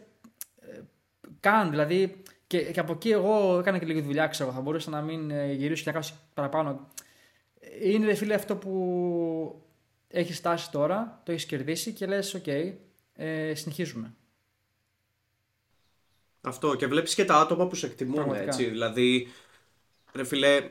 ε, 0.61 0.79
καν. 1.39 1.69
Δηλαδή, 1.69 2.23
και, 2.47 2.59
και 2.59 2.79
από 2.79 2.93
εκεί 2.93 3.09
εγώ 3.09 3.59
έκανα 3.59 3.77
και 3.77 3.85
λίγη 3.85 4.01
δουλειά, 4.01 4.27
ξέρω. 4.27 4.51
Θα 4.51 4.61
μπορούσα 4.61 4.89
να 4.89 5.01
μην 5.01 5.31
ε, 5.31 5.51
γυρίσω 5.51 5.83
και 5.83 5.91
να 5.91 5.99
κάνω 5.99 6.15
παραπάνω. 6.33 6.87
Είναι 7.83 8.05
ρε 8.05 8.13
φίλε 8.13 8.33
αυτό 8.33 8.55
που 8.55 9.61
έχεις 10.07 10.37
φτάσει 10.37 10.71
τώρα, 10.71 11.21
το 11.25 11.31
έχεις 11.31 11.45
κερδίσει 11.45 11.93
και 11.93 12.05
λες: 12.05 12.33
οκ, 12.33 12.47
ε, 12.47 13.53
συνεχίζουμε. 13.53 14.13
Αυτό 16.41 16.75
και 16.75 16.87
βλέπεις 16.87 17.15
και 17.15 17.25
τα 17.25 17.35
άτομα 17.35 17.67
που 17.67 17.75
σε 17.75 17.85
εκτιμούν 17.85 18.33
έτσι. 18.33 18.65
Δηλαδή, 18.65 19.27
ρε 20.13 20.23
φίλε, 20.23 20.69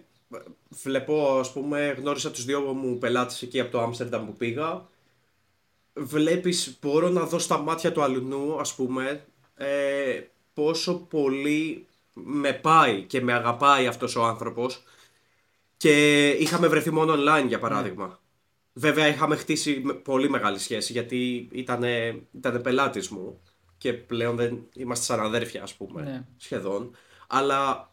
βλέπω 0.68 1.38
ας 1.38 1.52
πούμε, 1.52 1.94
γνώρισα 1.98 2.30
τους 2.30 2.44
δύο 2.44 2.60
μου 2.60 2.98
πελάτες 2.98 3.42
εκεί 3.42 3.60
από 3.60 3.70
το 3.70 3.80
Άμστερνταμ 3.80 4.26
που 4.26 4.32
πήγα. 4.32 4.88
Βλέπεις, 5.92 6.78
μπορώ 6.80 7.08
να 7.08 7.24
δω 7.24 7.38
στα 7.38 7.58
μάτια 7.58 7.92
του 7.92 8.02
αλλουνού 8.02 8.60
ας 8.60 8.74
πούμε, 8.74 9.26
ε, 9.54 10.20
πόσο 10.54 10.94
πολύ 10.94 11.86
με 12.12 12.52
πάει 12.52 13.02
και 13.02 13.20
με 13.20 13.32
αγαπάει 13.32 13.86
αυτός 13.86 14.16
ο 14.16 14.24
άνθρωπος 14.24 14.82
και 15.76 16.28
είχαμε 16.28 16.68
βρεθεί 16.68 16.90
μόνο 16.90 17.14
online 17.14 17.46
για 17.46 17.58
παράδειγμα. 17.58 18.06
Ναι. 18.06 18.14
Βέβαια 18.72 19.08
είχαμε 19.08 19.36
χτίσει 19.36 19.80
πολύ 19.80 20.30
μεγάλη 20.30 20.58
σχέση 20.58 20.92
γιατί 20.92 21.48
ήταν, 21.52 21.82
ήταν 22.32 22.60
πελάτης 22.62 23.08
μου 23.08 23.40
και 23.80 23.92
πλέον 23.92 24.36
δεν 24.36 24.68
είμαστε 24.74 25.04
σαν 25.04 25.20
αδέρφια 25.20 25.62
ας 25.62 25.74
πούμε 25.74 26.02
ναι. 26.02 26.24
σχεδόν 26.36 26.96
αλλά 27.26 27.92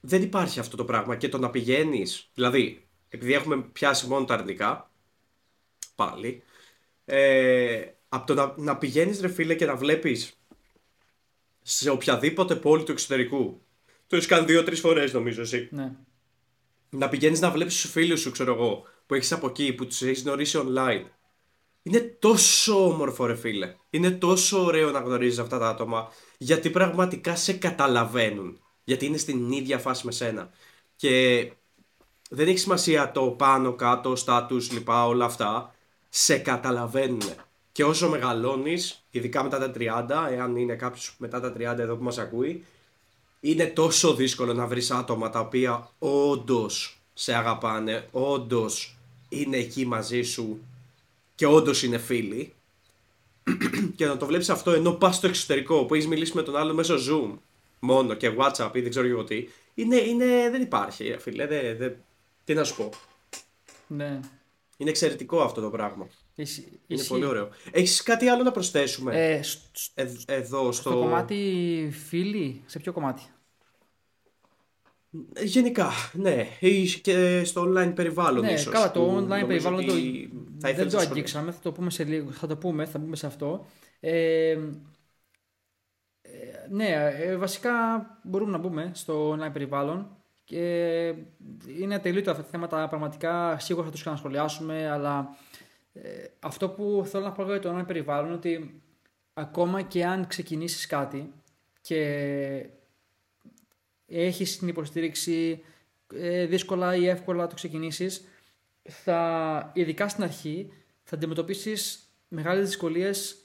δεν 0.00 0.22
υπάρχει 0.22 0.58
αυτό 0.58 0.76
το 0.76 0.84
πράγμα 0.84 1.16
και 1.16 1.28
το 1.28 1.38
να 1.38 1.50
πηγαίνεις, 1.50 2.30
δηλαδή 2.34 2.88
επειδή 3.08 3.32
έχουμε 3.32 3.62
πιάσει 3.72 4.06
μόνο 4.06 4.24
τα 4.24 4.34
αρνητικά 4.34 4.90
πάλι 5.94 6.42
ε, 7.04 7.84
από 8.08 8.26
το 8.26 8.34
να, 8.34 8.54
να 8.56 8.76
πηγαίνεις 8.76 9.20
ρε 9.20 9.28
φίλε 9.28 9.54
και 9.54 9.66
να 9.66 9.76
βλέπεις 9.76 10.40
σε 11.62 11.90
οποιαδήποτε 11.90 12.56
πόλη 12.56 12.82
του 12.82 12.92
εξωτερικού 12.92 13.62
το 14.06 14.16
έχεις 14.16 14.28
κάνει 14.28 14.44
δύο-τρεις 14.44 14.80
φορές 14.80 15.12
νομίζω 15.12 15.40
εσύ. 15.40 15.68
Ναι. 15.70 15.92
Να 16.90 17.08
πηγαίνεις 17.08 17.40
να 17.40 17.50
βλέπεις 17.50 17.80
τους 17.80 17.90
φίλους 17.90 18.20
σου, 18.20 18.30
ξέρω 18.30 18.54
εγώ, 18.54 18.84
που 19.06 19.14
έχεις 19.14 19.32
από 19.32 19.46
εκεί, 19.46 19.72
που 19.72 19.86
τους 19.86 20.02
έχεις 20.02 20.22
γνωρίσει 20.22 20.58
online 20.66 21.04
είναι 21.82 22.16
τόσο 22.18 22.86
όμορφο 22.86 23.26
ρε 23.26 23.34
φίλε. 23.34 23.74
Είναι 23.90 24.10
τόσο 24.10 24.64
ωραίο 24.64 24.90
να 24.90 25.00
γνωρίζεις 25.00 25.38
αυτά 25.38 25.58
τα 25.58 25.68
άτομα 25.68 26.08
γιατί 26.38 26.70
πραγματικά 26.70 27.36
σε 27.36 27.52
καταλαβαίνουν. 27.52 28.60
Γιατί 28.84 29.06
είναι 29.06 29.16
στην 29.16 29.52
ίδια 29.52 29.78
φάση 29.78 30.06
με 30.06 30.12
σένα. 30.12 30.50
Και 30.96 31.52
δεν 32.30 32.48
έχει 32.48 32.58
σημασία 32.58 33.12
το 33.12 33.22
πάνω, 33.22 33.72
κάτω, 33.72 34.16
στάτους, 34.16 34.72
λοιπά, 34.72 35.06
όλα 35.06 35.24
αυτά. 35.24 35.74
Σε 36.08 36.38
καταλαβαίνουν. 36.38 37.22
Και 37.72 37.84
όσο 37.84 38.08
μεγαλώνεις, 38.08 39.04
ειδικά 39.10 39.42
μετά 39.42 39.58
τα 39.58 39.70
30, 39.70 40.28
εάν 40.30 40.56
είναι 40.56 40.74
κάποιος 40.74 41.14
μετά 41.18 41.40
τα 41.40 41.52
30 41.52 41.78
εδώ 41.78 41.96
που 41.96 42.02
μας 42.02 42.18
ακούει, 42.18 42.64
είναι 43.40 43.66
τόσο 43.66 44.14
δύσκολο 44.14 44.54
να 44.54 44.66
βρεις 44.66 44.90
άτομα 44.90 45.30
τα 45.30 45.40
οποία 45.40 45.90
όντως 45.98 47.00
σε 47.14 47.34
αγαπάνε, 47.34 48.08
όντως 48.10 48.96
είναι 49.28 49.56
εκεί 49.56 49.86
μαζί 49.86 50.22
σου 50.22 50.60
και 51.40 51.46
όντως 51.46 51.82
είναι 51.82 51.98
φίλοι. 51.98 52.52
και 53.96 54.06
να 54.06 54.16
το 54.16 54.26
βλέπεις 54.26 54.50
αυτό 54.50 54.70
ενώ 54.70 54.92
πας 54.92 55.16
στο 55.16 55.26
εξωτερικό 55.26 55.84
που 55.84 55.94
έχεις 55.94 56.06
μιλήσει 56.06 56.32
με 56.34 56.42
τον 56.42 56.56
άλλο 56.56 56.74
μέσω 56.74 56.94
Zoom 56.94 57.38
μόνο 57.78 58.14
και 58.14 58.34
WhatsApp 58.38 58.70
ή 58.72 58.80
δεν 58.80 58.90
ξέρω 58.90 59.06
εγώ 59.06 59.24
τι. 59.24 59.48
Είναι, 59.74 59.96
είναι, 59.96 60.26
δεν 60.50 60.62
υπάρχει, 60.62 61.16
φίλε. 61.18 61.46
Δεν, 61.46 61.76
δεν, 61.76 61.96
Τι 62.44 62.54
να 62.54 62.64
σου 62.64 62.76
πω. 62.76 62.90
Ναι. 63.86 64.20
Είναι 64.76 64.90
εξαιρετικό 64.90 65.40
αυτό 65.40 65.60
το 65.60 65.70
πράγμα. 65.70 66.08
Εσύ, 66.34 66.80
είναι 66.86 67.04
πολύ 67.04 67.24
ωραίο. 67.24 67.48
Έχεις 67.70 68.02
κάτι 68.02 68.28
άλλο 68.28 68.42
να 68.42 68.50
προσθέσουμε; 68.50 69.28
Ε, 69.28 69.40
ε, 69.94 70.12
εδώ 70.26 70.72
στο... 70.72 70.90
στο 70.90 70.90
κομμάτι 70.90 71.92
φίλοι, 72.08 72.62
σε 72.66 72.78
ποιο 72.78 72.92
κομμάτι; 72.92 73.22
Γενικά, 75.42 75.90
ναι. 76.12 76.46
Ή 76.60 76.84
και 76.84 77.44
στο 77.44 77.62
online 77.62 77.92
περιβάλλον 77.94 78.44
ναι, 78.44 78.52
ίσως. 78.52 78.72
Καλά, 78.72 78.90
το 78.90 79.16
online 79.16 79.46
περιβάλλον 79.46 79.86
το... 79.86 79.92
θα 80.58 80.72
δεν 80.72 80.90
το 80.90 80.98
αγγίξαμε, 80.98 81.50
θα 81.52 81.60
το 81.62 81.72
πούμε 81.72 81.90
σε 81.90 82.04
λίγο, 82.04 82.30
θα 82.30 82.46
το 82.46 82.56
πούμε, 82.56 82.86
θα 82.86 82.98
πούμε 82.98 83.16
σε 83.16 83.26
αυτό. 83.26 83.66
Ε, 84.00 84.58
ναι, 86.70 87.12
ε, 87.18 87.36
βασικά 87.36 87.72
μπορούμε 88.22 88.50
να 88.50 88.58
μπούμε 88.58 88.90
στο 88.94 89.32
online 89.32 89.52
περιβάλλον 89.52 90.16
και 90.44 91.14
είναι 91.78 91.94
ατελείωτο 91.94 92.30
αυτά 92.30 92.42
τα 92.42 92.48
θέματα, 92.48 92.88
πραγματικά 92.88 93.58
σίγουρα 93.58 93.84
θα 93.84 93.90
τους 93.90 94.00
ξανασχολιάσουμε, 94.00 94.90
αλλά 94.90 95.36
ε, 95.92 96.24
αυτό 96.40 96.68
που 96.68 97.04
θέλω 97.06 97.24
να 97.24 97.32
πω 97.32 97.44
για 97.44 97.60
το 97.60 97.78
online 97.78 97.86
περιβάλλον 97.86 98.26
είναι 98.26 98.34
ότι 98.34 98.82
ακόμα 99.34 99.82
και 99.82 100.04
αν 100.06 100.26
ξεκινήσεις 100.26 100.86
κάτι 100.86 101.32
και 101.80 102.00
έχεις 104.10 104.58
την 104.58 104.68
υποστήριξη 104.68 105.62
ε, 106.14 106.46
δύσκολα 106.46 106.94
ή 106.94 107.08
εύκολα 107.08 107.46
το 107.46 107.54
ξεκινήσεις, 107.54 108.24
θα, 108.82 109.70
ειδικά 109.74 110.08
στην 110.08 110.22
αρχή 110.22 110.72
θα 111.02 111.16
αντιμετωπίσεις 111.16 112.12
μεγάλες 112.28 112.64
δυσκολίες 112.66 113.36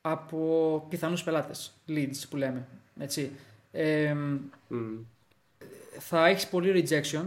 από 0.00 0.86
πιθανούς 0.88 1.22
πελάτες, 1.22 1.72
leads 1.88 2.22
που 2.30 2.36
λέμε. 2.36 2.68
Έτσι. 2.98 3.30
Θα 5.98 6.26
έχεις 6.26 6.48
πολύ 6.48 6.86
rejection, 6.88 7.24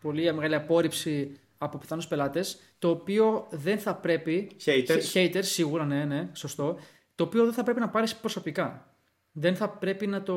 πολύ 0.00 0.32
μεγάλη 0.32 0.54
απόρριψη 0.54 1.38
από 1.58 1.78
πιθανούς 1.78 2.06
πελάτες, 2.06 2.58
το 2.78 2.90
οποίο 2.90 3.46
δεν 3.50 3.78
θα 3.78 3.94
πρέπει... 3.94 4.50
Haters. 4.64 5.12
Haters, 5.12 5.38
σίγουρα, 5.44 5.84
ναι, 5.84 6.04
ναι, 6.04 6.28
σωστό. 6.32 6.78
Το 7.14 7.24
οποίο 7.24 7.44
δεν 7.44 7.52
θα 7.52 7.62
πρέπει 7.62 7.80
να 7.80 7.88
πάρεις 7.88 8.16
προσωπικά. 8.16 8.94
Δεν 9.32 9.56
θα 9.56 9.68
πρέπει 9.68 10.06
να 10.06 10.22
το 10.22 10.34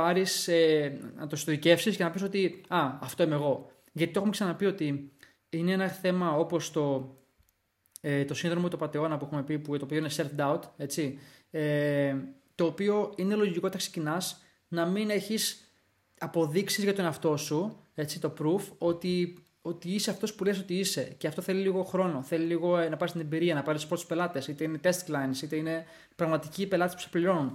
πάρεις, 0.00 0.48
ε, 0.48 0.98
να 1.16 1.26
το 1.26 1.36
στοικεύσεις 1.36 1.96
και 1.96 2.04
να 2.04 2.10
πεις 2.10 2.22
ότι 2.22 2.60
«Α, 2.68 2.98
αυτό 3.00 3.22
είμαι 3.22 3.34
εγώ». 3.34 3.70
Γιατί 3.92 4.12
το 4.12 4.18
έχουμε 4.18 4.34
ξαναπεί 4.34 4.66
ότι 4.66 5.12
είναι 5.48 5.72
ένα 5.72 5.88
θέμα 5.88 6.32
όπως 6.32 6.70
το 6.70 7.16
ε, 8.00 8.24
το 8.24 8.34
σύνδρομο 8.34 8.68
του 8.68 8.76
πατεώνα 8.76 9.16
που 9.16 9.24
έχουμε 9.24 9.42
πει, 9.42 9.58
που 9.58 9.76
το 9.76 9.84
οποίο 9.84 9.98
είναι 9.98 10.10
self-doubt, 10.16 10.60
έτσι, 10.76 11.18
ε, 11.50 12.14
το 12.54 12.64
οποίο 12.64 13.12
είναι 13.16 13.34
λογικό 13.34 13.66
όταν 13.66 13.78
ξεκινάς 13.78 14.42
να 14.68 14.86
μην 14.86 15.10
έχεις 15.10 15.72
αποδείξεις 16.18 16.84
για 16.84 16.94
τον 16.94 17.04
εαυτό 17.04 17.36
σου, 17.36 17.84
έτσι, 17.94 18.20
το 18.20 18.34
proof, 18.38 18.60
ότι, 18.78 19.38
ότι 19.62 19.88
είσαι 19.90 20.10
αυτός 20.10 20.34
που 20.34 20.44
λες 20.44 20.58
ότι 20.58 20.74
είσαι. 20.74 21.14
Και 21.18 21.26
αυτό 21.26 21.42
θέλει 21.42 21.60
λίγο 21.60 21.84
χρόνο. 21.84 22.22
Θέλει 22.22 22.44
λίγο 22.44 22.78
ε, 22.78 22.88
να 22.88 22.96
πάρεις 22.96 23.12
την 23.12 23.22
εμπειρία, 23.22 23.54
να 23.54 23.62
πάρεις 23.62 23.86
πρώτου 23.86 24.06
πελάτες, 24.06 24.46
είτε 24.46 24.64
είναι 24.64 24.80
test 24.82 25.06
clients, 25.06 25.42
είτε 25.42 25.56
είναι 25.56 25.86
πραγματικοί 26.16 26.66
πελάτες 26.66 26.94
που 26.94 27.00
σε 27.00 27.08
πληρώνουν. 27.08 27.52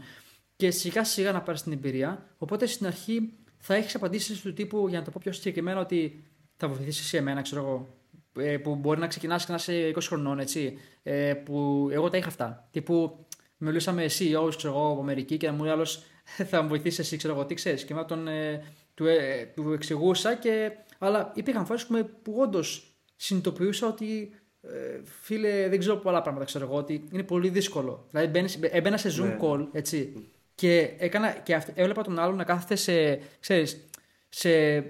Και 0.64 0.72
σιγά 0.72 1.04
σιγά 1.04 1.32
να 1.32 1.42
πάρεις 1.42 1.64
την 1.64 1.72
εμπειρία. 1.72 2.36
Οπότε 2.38 2.66
στην 2.66 2.86
αρχή 2.86 3.34
θα 3.58 3.76
έχεις 3.76 3.96
απαντήσεις 3.96 4.42
του 4.42 4.54
τύπου, 4.54 4.88
για 4.88 5.00
να 5.00 5.06
το 5.06 5.12
πω 5.12 5.20
πιο 5.24 5.32
συγκεκριμένα, 5.32 5.80
ότι 5.80 6.24
θα 6.56 6.68
βοηθήσεις 6.68 7.02
εσύ 7.02 7.18
εμένα, 7.18 7.42
ξέρω 7.42 7.62
εγώ, 7.62 7.98
ε, 8.46 8.58
που 8.58 8.76
μπορεί 8.76 9.00
να 9.00 9.08
ξεκινάς 9.08 9.46
και 9.46 9.52
να 9.52 9.58
είσαι 9.58 9.92
20 9.96 10.08
χρονών, 10.08 10.40
έτσι. 10.40 10.78
Ε, 11.04 11.34
που 11.34 11.88
εγώ 11.92 12.10
τα 12.10 12.18
είχα 12.18 12.28
αυτά. 12.28 12.68
Τύπου 12.72 13.26
μιλούσαμε 13.58 14.06
CEO, 14.06 14.50
ξέρω 14.56 14.74
εγώ, 14.74 14.92
από 14.92 15.02
Αμερική 15.02 15.38
και 15.38 15.48
να 15.48 15.54
μου 15.54 15.64
λέει 15.64 15.72
άλλος 15.72 16.04
θα 16.50 16.62
μου 16.62 16.68
βοηθήσεις 16.68 17.00
εσύ, 17.00 17.18
ξέρω 17.18 17.34
εγώ, 17.34 17.46
τι 17.46 17.54
ξέρεις. 17.54 17.86
Και 17.86 17.94
μετά 17.94 18.06
τον, 18.06 18.28
ε, 18.28 18.64
του, 18.94 19.06
ε, 19.06 19.52
του 19.56 19.72
εξηγούσα 19.72 20.36
και. 20.36 20.72
Αλλά 20.98 21.32
υπήρχαν 21.36 21.66
φορές 21.66 21.86
που, 21.86 22.10
που 22.22 22.36
όντως 22.40 22.98
συνειδητοποιούσα 23.16 23.88
ότι 23.88 24.32
ε, 24.62 25.02
φίλε, 25.04 25.70
δεν 25.70 25.80
ξέρω 25.80 25.98
πολλά 25.98 26.22
πράγματα, 26.22 26.46
ξέρω 26.46 26.66
εγώ, 26.66 26.76
ότι 26.76 27.08
είναι 27.12 27.24
πολύ 27.24 27.50
δύσκολο. 27.50 28.08
Δηλαδή 28.10 28.28
μπαίνεις, 28.28 28.60
έμπαινα 28.62 28.98
σε 28.98 29.10
Zoom 29.10 29.26
ναι. 29.26 29.38
call, 29.42 29.68
έτσι. 29.72 30.14
Και, 30.56 30.94
έκανα, 30.98 31.32
και 31.32 31.64
έβλεπα 31.74 32.02
τον 32.02 32.20
άλλο 32.20 32.36
να 32.36 32.44
κάθεται 32.44 32.76
σε, 32.76 33.22
ξέρεις, 33.40 33.88
σε 34.30 34.82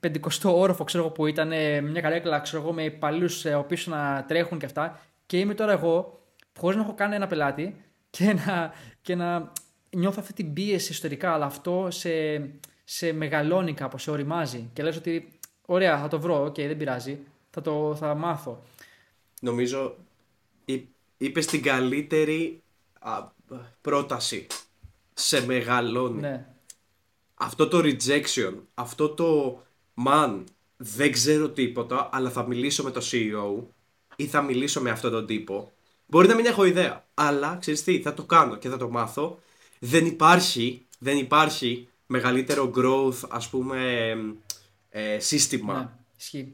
πεντηκοστό 0.00 0.58
όροφο, 0.58 0.84
ξέρω 0.84 1.02
εγώ, 1.02 1.12
που 1.12 1.26
ήταν 1.26 1.48
μια 1.90 2.00
καρέκλα, 2.00 2.40
ξέρω 2.40 2.62
εγώ, 2.62 2.72
με 2.72 2.84
υπαλλήλους 2.84 3.44
ε, 3.44 3.64
πίσω 3.68 3.90
να 3.90 4.24
τρέχουν 4.28 4.58
και 4.58 4.66
αυτά. 4.66 5.00
Και 5.26 5.38
είμαι 5.38 5.54
τώρα 5.54 5.72
εγώ, 5.72 6.22
χωρίς 6.58 6.76
να 6.76 6.82
έχω 6.82 6.94
κάνει 6.94 7.14
ένα 7.14 7.26
πελάτη 7.26 7.76
και 8.10 8.32
να, 8.32 8.72
και 9.02 9.14
να 9.14 9.52
νιώθω 9.90 10.18
αυτή 10.20 10.32
την 10.32 10.52
πίεση 10.52 10.92
ιστορικά, 10.92 11.32
αλλά 11.32 11.44
αυτό 11.44 11.88
σε, 11.90 12.10
σε 12.84 13.12
μεγαλώνει 13.12 13.74
κάπως, 13.74 14.02
σε 14.02 14.10
ωριμάζει. 14.10 14.70
Και 14.72 14.82
λες 14.82 14.96
ότι, 14.96 15.28
ωραία, 15.66 15.98
θα 15.98 16.08
το 16.08 16.20
βρω, 16.20 16.44
οκ, 16.44 16.54
δεν 16.54 16.76
πειράζει, 16.76 17.18
θα 17.50 17.60
το 17.60 17.94
θα 17.98 18.14
μάθω. 18.14 18.62
Νομίζω 19.40 19.96
είπες 21.16 21.46
την 21.46 21.62
καλύτερη 21.62 22.62
πρόταση. 23.80 24.46
Σε 25.18 25.46
μεγαλώνει. 25.46 26.20
Ναι 26.20 26.46
αυτό 27.36 27.68
το 27.68 27.78
rejection, 27.84 28.52
αυτό 28.74 29.08
το 29.08 29.62
man, 30.06 30.44
δεν 30.76 31.12
ξέρω 31.12 31.48
τίποτα, 31.48 32.08
αλλά 32.12 32.30
θα 32.30 32.46
μιλήσω 32.46 32.82
με 32.82 32.90
το 32.90 33.00
CEO 33.10 33.64
ή 34.16 34.26
θα 34.26 34.42
μιλήσω 34.42 34.80
με 34.80 34.90
αυτόν 34.90 35.10
τον 35.10 35.26
τύπο. 35.26 35.72
Μπορεί 36.06 36.28
να 36.28 36.34
μην 36.34 36.46
έχω 36.46 36.64
ιδέα, 36.64 37.06
αλλά 37.14 37.56
ξέρεις 37.60 37.82
τι, 37.82 38.00
θα 38.00 38.14
το 38.14 38.24
κάνω 38.24 38.56
και 38.56 38.68
θα 38.68 38.76
το 38.76 38.88
μάθω. 38.88 39.38
Δεν 39.78 40.06
υπάρχει, 40.06 40.86
δεν 40.98 41.16
υπάρχει 41.16 41.88
μεγαλύτερο 42.06 42.70
growth, 42.76 43.28
ας 43.28 43.48
πούμε, 43.48 44.12
ε, 44.88 45.18
σύστημα. 45.18 45.98
Ναι, 46.32 46.46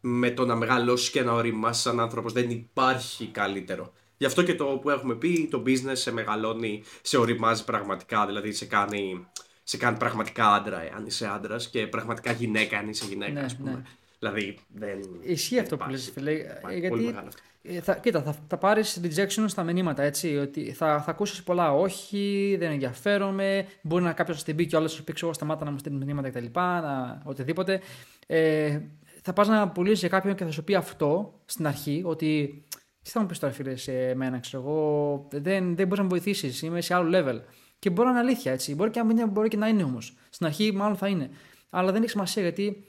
με 0.00 0.30
το 0.30 0.46
να 0.46 0.54
μεγαλώσεις 0.54 1.10
και 1.10 1.22
να 1.22 1.32
οριμάσεις 1.32 1.82
σαν 1.82 2.00
άνθρωπος. 2.00 2.32
Δεν 2.32 2.50
υπάρχει 2.50 3.26
καλύτερο. 3.26 3.92
Γι' 4.16 4.26
αυτό 4.26 4.42
και 4.42 4.54
το 4.54 4.64
που 4.64 4.90
έχουμε 4.90 5.14
πει, 5.14 5.48
το 5.50 5.62
business 5.66 5.92
σε 5.92 6.12
μεγαλώνει, 6.12 6.82
σε 7.02 7.16
οριμάζει 7.16 7.64
πραγματικά, 7.64 8.26
δηλαδή 8.26 8.52
σε 8.52 8.64
κάνει 8.64 9.26
σε 9.68 9.76
κάνει 9.76 9.96
πραγματικά 9.96 10.52
άντρα, 10.52 10.82
ε, 10.82 10.92
αν 10.96 11.06
είσαι 11.06 11.26
άντρας, 11.26 11.68
και 11.68 11.86
πραγματικά 11.86 12.32
γυναίκα, 12.32 12.78
αν 12.78 12.88
είσαι 12.88 13.04
γυναίκα, 13.08 13.40
ναι, 13.40 13.46
πούμε. 13.58 13.70
Ναι. 13.70 13.82
Δηλαδή 14.18 14.58
δεν. 14.74 14.98
Ισχύει 15.22 15.58
αυτό 15.58 15.76
που 15.76 15.90
λες, 15.90 16.10
φίλε. 16.14 16.32
Ε, 16.32 16.78
γιατί. 16.78 17.14
Ε, 17.62 17.80
θα, 17.80 17.94
κοίτα, 17.94 18.22
θα, 18.22 18.36
θα 18.48 18.56
πάρεις 18.56 19.00
rejection 19.02 19.44
στα 19.46 19.62
μηνύματα, 19.62 20.02
έτσι. 20.02 20.36
Ότι 20.36 20.72
θα, 20.72 21.02
θα 21.02 21.10
ακούσεις 21.10 21.42
πολλά 21.42 21.72
όχι, 21.72 22.56
δεν 22.58 22.70
ενδιαφέρομαι. 22.70 23.66
Μπορεί 23.82 24.02
να 24.02 24.12
κάποιος 24.12 24.38
να 24.38 24.44
την 24.44 24.56
πει 24.56 24.66
και 24.66 24.76
όλο 24.76 24.88
σου 24.88 25.04
πει: 25.04 25.14
Εγώ 25.22 25.32
σταμάτα 25.32 25.64
να 25.64 25.70
μου 25.70 25.78
στείλεις 25.78 26.04
μηνύματα 26.04 26.30
κτλ. 26.30 26.46
Να, 26.54 27.22
οτιδήποτε. 27.24 27.80
Ε, 28.26 28.80
θα 29.22 29.32
πας 29.32 29.48
να 29.48 29.68
πουλήσεις 29.68 30.00
για 30.00 30.08
κάποιον 30.08 30.34
και 30.34 30.44
θα 30.44 30.50
σου 30.50 30.64
πει 30.64 30.74
αυτό 30.74 31.34
στην 31.44 31.66
αρχή, 31.66 32.02
ότι. 32.04 32.62
Τι 33.06 33.12
θα 33.12 33.20
μου 33.20 33.26
πεις 33.26 33.38
τώρα, 33.38 33.52
φίλε, 33.52 33.76
σε 33.76 34.14
μένα, 34.14 34.38
ξέρω 34.38 34.62
εγώ. 34.62 35.28
Δεν, 35.30 35.76
δεν 35.76 35.86
μπορείς 35.86 35.98
να 35.98 36.02
με 36.02 36.08
βοηθήσεις. 36.08 36.62
Είμαι 36.62 36.80
σε 36.80 36.94
άλλο 36.94 37.10
level. 37.14 37.40
Και 37.78 37.90
μπορεί 37.90 38.08
να 38.08 38.10
είναι 38.10 38.20
αλήθεια 38.20 38.52
έτσι. 38.52 38.74
Μπορεί 38.74 38.90
και, 38.90 38.98
να 38.98 39.04
μην, 39.04 39.28
μπορεί 39.28 39.48
και 39.48 39.56
να 39.56 39.68
είναι 39.68 39.82
όμως. 39.82 40.16
Στην 40.30 40.46
αρχή 40.46 40.72
μάλλον 40.72 40.96
θα 40.96 41.08
είναι. 41.08 41.30
Αλλά 41.70 41.92
δεν 41.92 42.02
έχει 42.02 42.10
σημασία 42.10 42.42
γιατί 42.42 42.84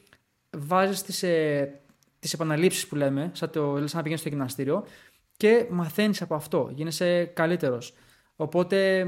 βάζεις 0.57 1.01
τις 1.01 1.23
ε, 1.23 1.81
τις 2.19 2.33
επαναλήψεις 2.33 2.87
που 2.87 2.95
λέμε, 2.95 3.31
σαν, 3.33 3.49
το, 3.49 3.75
σαν 3.77 3.89
να 3.93 4.01
πηγαίνεις 4.01 4.19
στο 4.19 4.29
γυμναστήριο 4.29 4.85
και 5.37 5.67
μαθαίνεις 5.69 6.21
από 6.21 6.35
αυτό. 6.35 6.69
Γίνεσαι 6.73 7.25
καλύτερος. 7.25 7.93
Οπότε 8.35 9.05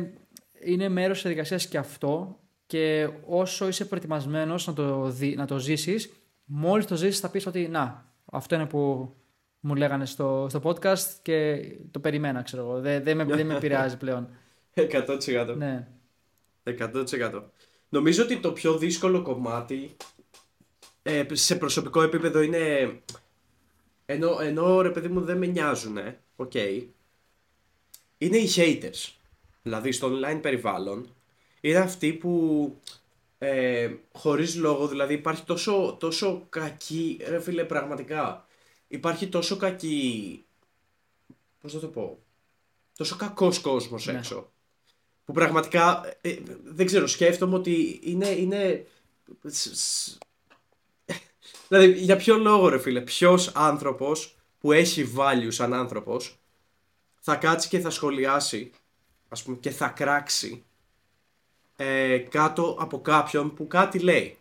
είναι 0.64 0.90
μέρος 0.90 1.18
τη 1.18 1.22
διαδικασίας 1.22 1.68
και 1.68 1.78
αυτό. 1.78 2.40
Και 2.66 3.10
όσο 3.28 3.68
είσαι 3.68 3.86
προετοιμασμένος 3.86 4.68
να 4.68 4.74
το, 4.74 5.14
να 5.36 5.46
το 5.46 5.58
ζήσεις, 5.58 6.12
μόλις 6.44 6.86
το 6.86 6.96
ζήσεις 6.96 7.20
θα 7.20 7.30
πεις 7.30 7.46
ότι 7.46 7.68
να, 7.68 8.14
αυτό 8.26 8.56
είναι 8.56 8.66
που 8.66 9.14
μου 9.60 9.76
λέγανε 9.76 10.06
στο, 10.06 10.48
στο 10.50 10.62
podcast 10.64 11.18
και 11.22 11.62
το 11.92 12.00
περίμενα, 12.00 12.42
ξέρω 12.42 12.64
εγώ. 12.64 12.80
Δεν, 12.80 13.04
δεν, 13.04 13.18
με, 13.18 13.24
δεν 13.24 13.46
με 13.46 13.56
επηρεάζει 13.56 13.98
πλέον. 13.98 14.30
100%. 14.76 15.56
Ναι. 15.58 15.88
100%. 16.64 17.44
Νομίζω 17.90 18.24
ότι 18.24 18.40
το 18.40 18.52
πιο 18.52 18.78
δύσκολο 18.78 19.22
κομμάτι 19.22 19.96
ε, 21.04 21.24
σε 21.32 21.56
προσωπικό 21.56 22.02
επίπεδο 22.02 22.42
είναι. 22.42 22.94
Ενώ, 24.06 24.38
ενώ 24.42 24.82
ρε 24.82 24.90
παιδί 24.90 25.08
μου 25.08 25.22
δεν 25.22 25.38
με 25.38 25.46
νοιάζουν, 25.46 25.98
ok. 26.36 26.52
Okay, 26.54 26.84
είναι 28.18 28.38
οι 28.38 28.50
haters. 28.56 29.14
Δηλαδή 29.62 29.92
στο 29.92 30.12
online 30.12 30.40
περιβάλλον 30.42 31.08
είναι 31.62 31.78
αυτοί 31.78 32.14
που 32.14 32.76
ε, 33.38 33.90
χωρίς 34.12 34.56
λόγο, 34.56 34.88
δηλαδή 34.88 35.14
υπάρχει 35.14 35.44
τόσο, 35.44 35.98
τόσο 36.00 36.46
κακία, 36.50 37.20
ρε 37.28 37.40
φίλε 37.40 37.64
πραγματικά, 37.64 38.48
υπάρχει 38.90 39.28
τόσο 39.28 39.58
κακή, 39.58 40.46
πώς 41.62 41.74
θα 41.74 41.80
το 41.80 41.88
πω, 41.88 42.20
τόσο 42.98 43.16
κακός 43.16 43.60
κόσμος 43.60 44.06
ναι. 44.06 44.14
έξω 44.14 44.52
που 45.26 45.34
πραγματικά 45.34 46.14
ε, 46.22 46.36
δεν 46.64 46.86
ξέρω, 46.86 47.08
σκέφτομαι 47.08 47.56
ότι 47.56 48.00
είναι. 48.04 48.30
είναι... 48.30 48.86
δηλαδή, 51.68 51.92
για 51.92 52.16
ποιο 52.16 52.38
λόγο, 52.38 52.70
ρε 52.70 52.80
φίλε, 52.80 53.02
ποιος 53.02 53.48
άνθρωπος 53.48 54.38
που 54.60 54.72
έχει 54.72 55.14
value 55.18 55.48
σαν 55.50 55.74
άνθρωπος 55.74 56.38
θα 57.20 57.36
κάτσει 57.36 57.68
και 57.68 57.80
θα 57.80 57.90
σχολιάσει, 57.90 58.72
ας 59.30 59.44
πούμε, 59.44 59.58
και 59.58 59.70
θα 59.70 59.88
κράξει 59.88 60.64
ε, 61.76 62.18
κάτω 62.18 62.78
από 62.80 63.02
κάποιον 63.02 63.54
που 63.54 63.68
κάτι 63.68 64.00
λέει. 64.00 64.38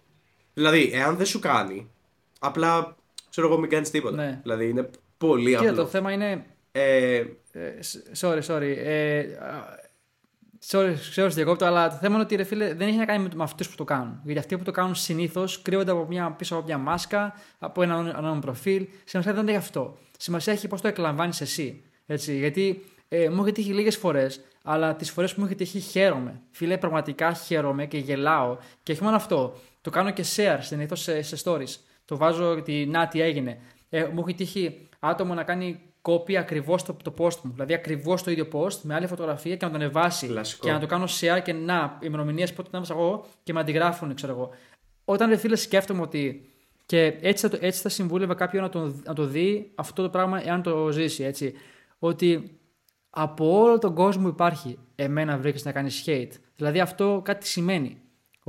Δηλαδή, 0.54 0.90
εάν 0.92 1.16
δεν 1.16 1.26
σου 1.26 1.38
κάνει 1.38 1.90
Απλά 2.38 2.96
ξέρω 3.38 3.52
εγώ 3.52 3.60
μην 3.60 3.70
κάνεις 3.70 3.90
τίποτα. 3.90 4.16
Ναι. 4.16 4.40
Δηλαδή 4.42 4.68
είναι 4.68 4.90
πολύ 5.18 5.56
απλό. 5.56 5.68
Και 5.68 5.74
το 5.74 5.86
θέμα 5.86 6.12
είναι. 6.12 6.44
Ε... 6.72 7.16
ε 7.16 7.26
sorry, 8.20 8.40
sorry. 8.42 8.74
Ε, 8.76 9.24
Sorry, 10.70 10.94
ξέρω 11.10 11.28
διακόπτω, 11.28 11.64
αλλά 11.64 11.88
το 11.88 11.96
θέμα 11.96 12.14
είναι 12.14 12.22
ότι 12.22 12.36
ρε 12.36 12.44
φίλε, 12.44 12.74
δεν 12.74 12.88
έχει 12.88 12.96
να 12.96 13.04
κάνει 13.04 13.28
με 13.34 13.42
αυτούς 13.42 13.68
που 13.68 13.74
το 13.76 13.84
κάνουν. 13.84 14.20
Γιατί 14.24 14.38
αυτοί 14.38 14.56
που 14.56 14.64
το 14.64 14.70
κάνουν 14.70 14.94
συνήθως 14.94 15.62
κρύβονται 15.62 15.90
από 15.90 16.06
μια, 16.08 16.30
πίσω 16.30 16.56
από 16.56 16.64
μια 16.64 16.78
μάσκα, 16.78 17.34
από 17.58 17.82
ένα 17.82 17.94
ανώνυμο 17.94 18.40
προφίλ. 18.40 18.86
Σημασία 19.04 19.32
δεν 19.32 19.48
έχει 19.48 19.56
αυτό. 19.56 19.98
Σημασία 20.18 20.52
έχει 20.52 20.68
πώς 20.68 20.80
το 20.80 20.88
εκλαμβάνεις 20.88 21.40
εσύ. 21.40 21.82
Έτσι, 22.06 22.38
γιατί 22.38 22.84
ε, 23.08 23.28
μου 23.28 23.42
έχει 23.42 23.52
τύχει 23.52 23.72
λίγες 23.72 23.96
φορές, 23.96 24.40
αλλά 24.62 24.94
τις 24.94 25.10
φορές 25.10 25.34
που 25.34 25.40
μου 25.40 25.46
έχει 25.46 25.54
τύχει 25.54 25.80
χαίρομαι. 25.80 26.40
Φίλε, 26.50 26.78
πραγματικά 26.78 27.32
χαίρομαι 27.32 27.86
και 27.86 27.98
γελάω. 27.98 28.56
Και 28.82 28.92
όχι 28.92 29.02
μόνο 29.02 29.16
αυτό. 29.16 29.56
Το 29.80 29.90
κάνω 29.90 30.10
και 30.10 30.24
share 30.36 30.58
συνήθως 30.60 31.00
σε, 31.00 31.22
σε 31.22 31.36
stories. 31.44 31.87
Το 32.08 32.16
βάζω 32.16 32.50
ότι 32.50 32.86
να 32.86 33.08
τι 33.08 33.20
έγινε. 33.20 33.58
Ε, 33.88 34.04
μου 34.04 34.24
έχει 34.26 34.36
τύχει 34.36 34.88
άτομο 34.98 35.34
να 35.34 35.42
κάνει 35.42 35.80
copy 36.02 36.34
ακριβώς 36.34 36.82
το, 36.82 36.96
το 37.02 37.14
post 37.18 37.36
μου. 37.42 37.50
Δηλαδή 37.52 37.74
ακριβώς 37.74 38.22
το 38.22 38.30
ίδιο 38.30 38.48
post 38.52 38.80
με 38.82 38.94
άλλη 38.94 39.06
φωτογραφία 39.06 39.56
και 39.56 39.64
να 39.64 39.70
το 39.70 39.76
ανεβάσει. 39.76 40.26
Και 40.60 40.72
να 40.72 40.78
το 40.78 40.86
κάνω 40.86 41.04
share 41.20 41.40
και 41.44 41.52
να 41.52 41.98
ημερομηνίες 42.02 42.52
πότε 42.52 42.68
το 42.70 42.76
έβασα 42.76 42.94
εγώ 42.94 43.26
και 43.42 43.52
με 43.52 43.60
αντιγράφουν, 43.60 44.14
ξέρω 44.14 44.32
εγώ. 44.32 44.50
Όταν 45.04 45.28
ρε 45.28 45.36
φίλε 45.36 45.56
σκέφτομαι 45.56 46.02
ότι. 46.02 46.50
Και 46.86 47.18
έτσι 47.20 47.48
θα, 47.48 47.58
έτσι 47.60 47.80
θα 47.80 47.88
συμβούλευα 47.88 48.34
κάποιον 48.34 48.62
να 48.62 48.68
το, 48.68 48.94
να 49.04 49.14
το 49.14 49.24
δει 49.24 49.72
αυτό 49.74 50.02
το 50.02 50.08
πράγμα 50.08 50.46
εάν 50.46 50.62
το 50.62 50.90
ζήσει 50.90 51.24
έτσι. 51.24 51.54
Ότι 51.98 52.58
από 53.10 53.60
όλο 53.60 53.78
τον 53.78 53.94
κόσμο 53.94 54.28
υπάρχει 54.28 54.78
εμένα 54.94 55.38
βρήκες 55.38 55.64
να 55.64 55.72
κάνεις 55.72 56.04
hate. 56.06 56.30
Δηλαδή 56.56 56.80
αυτό 56.80 57.20
κάτι 57.24 57.46
σημαίνει. 57.46 58.00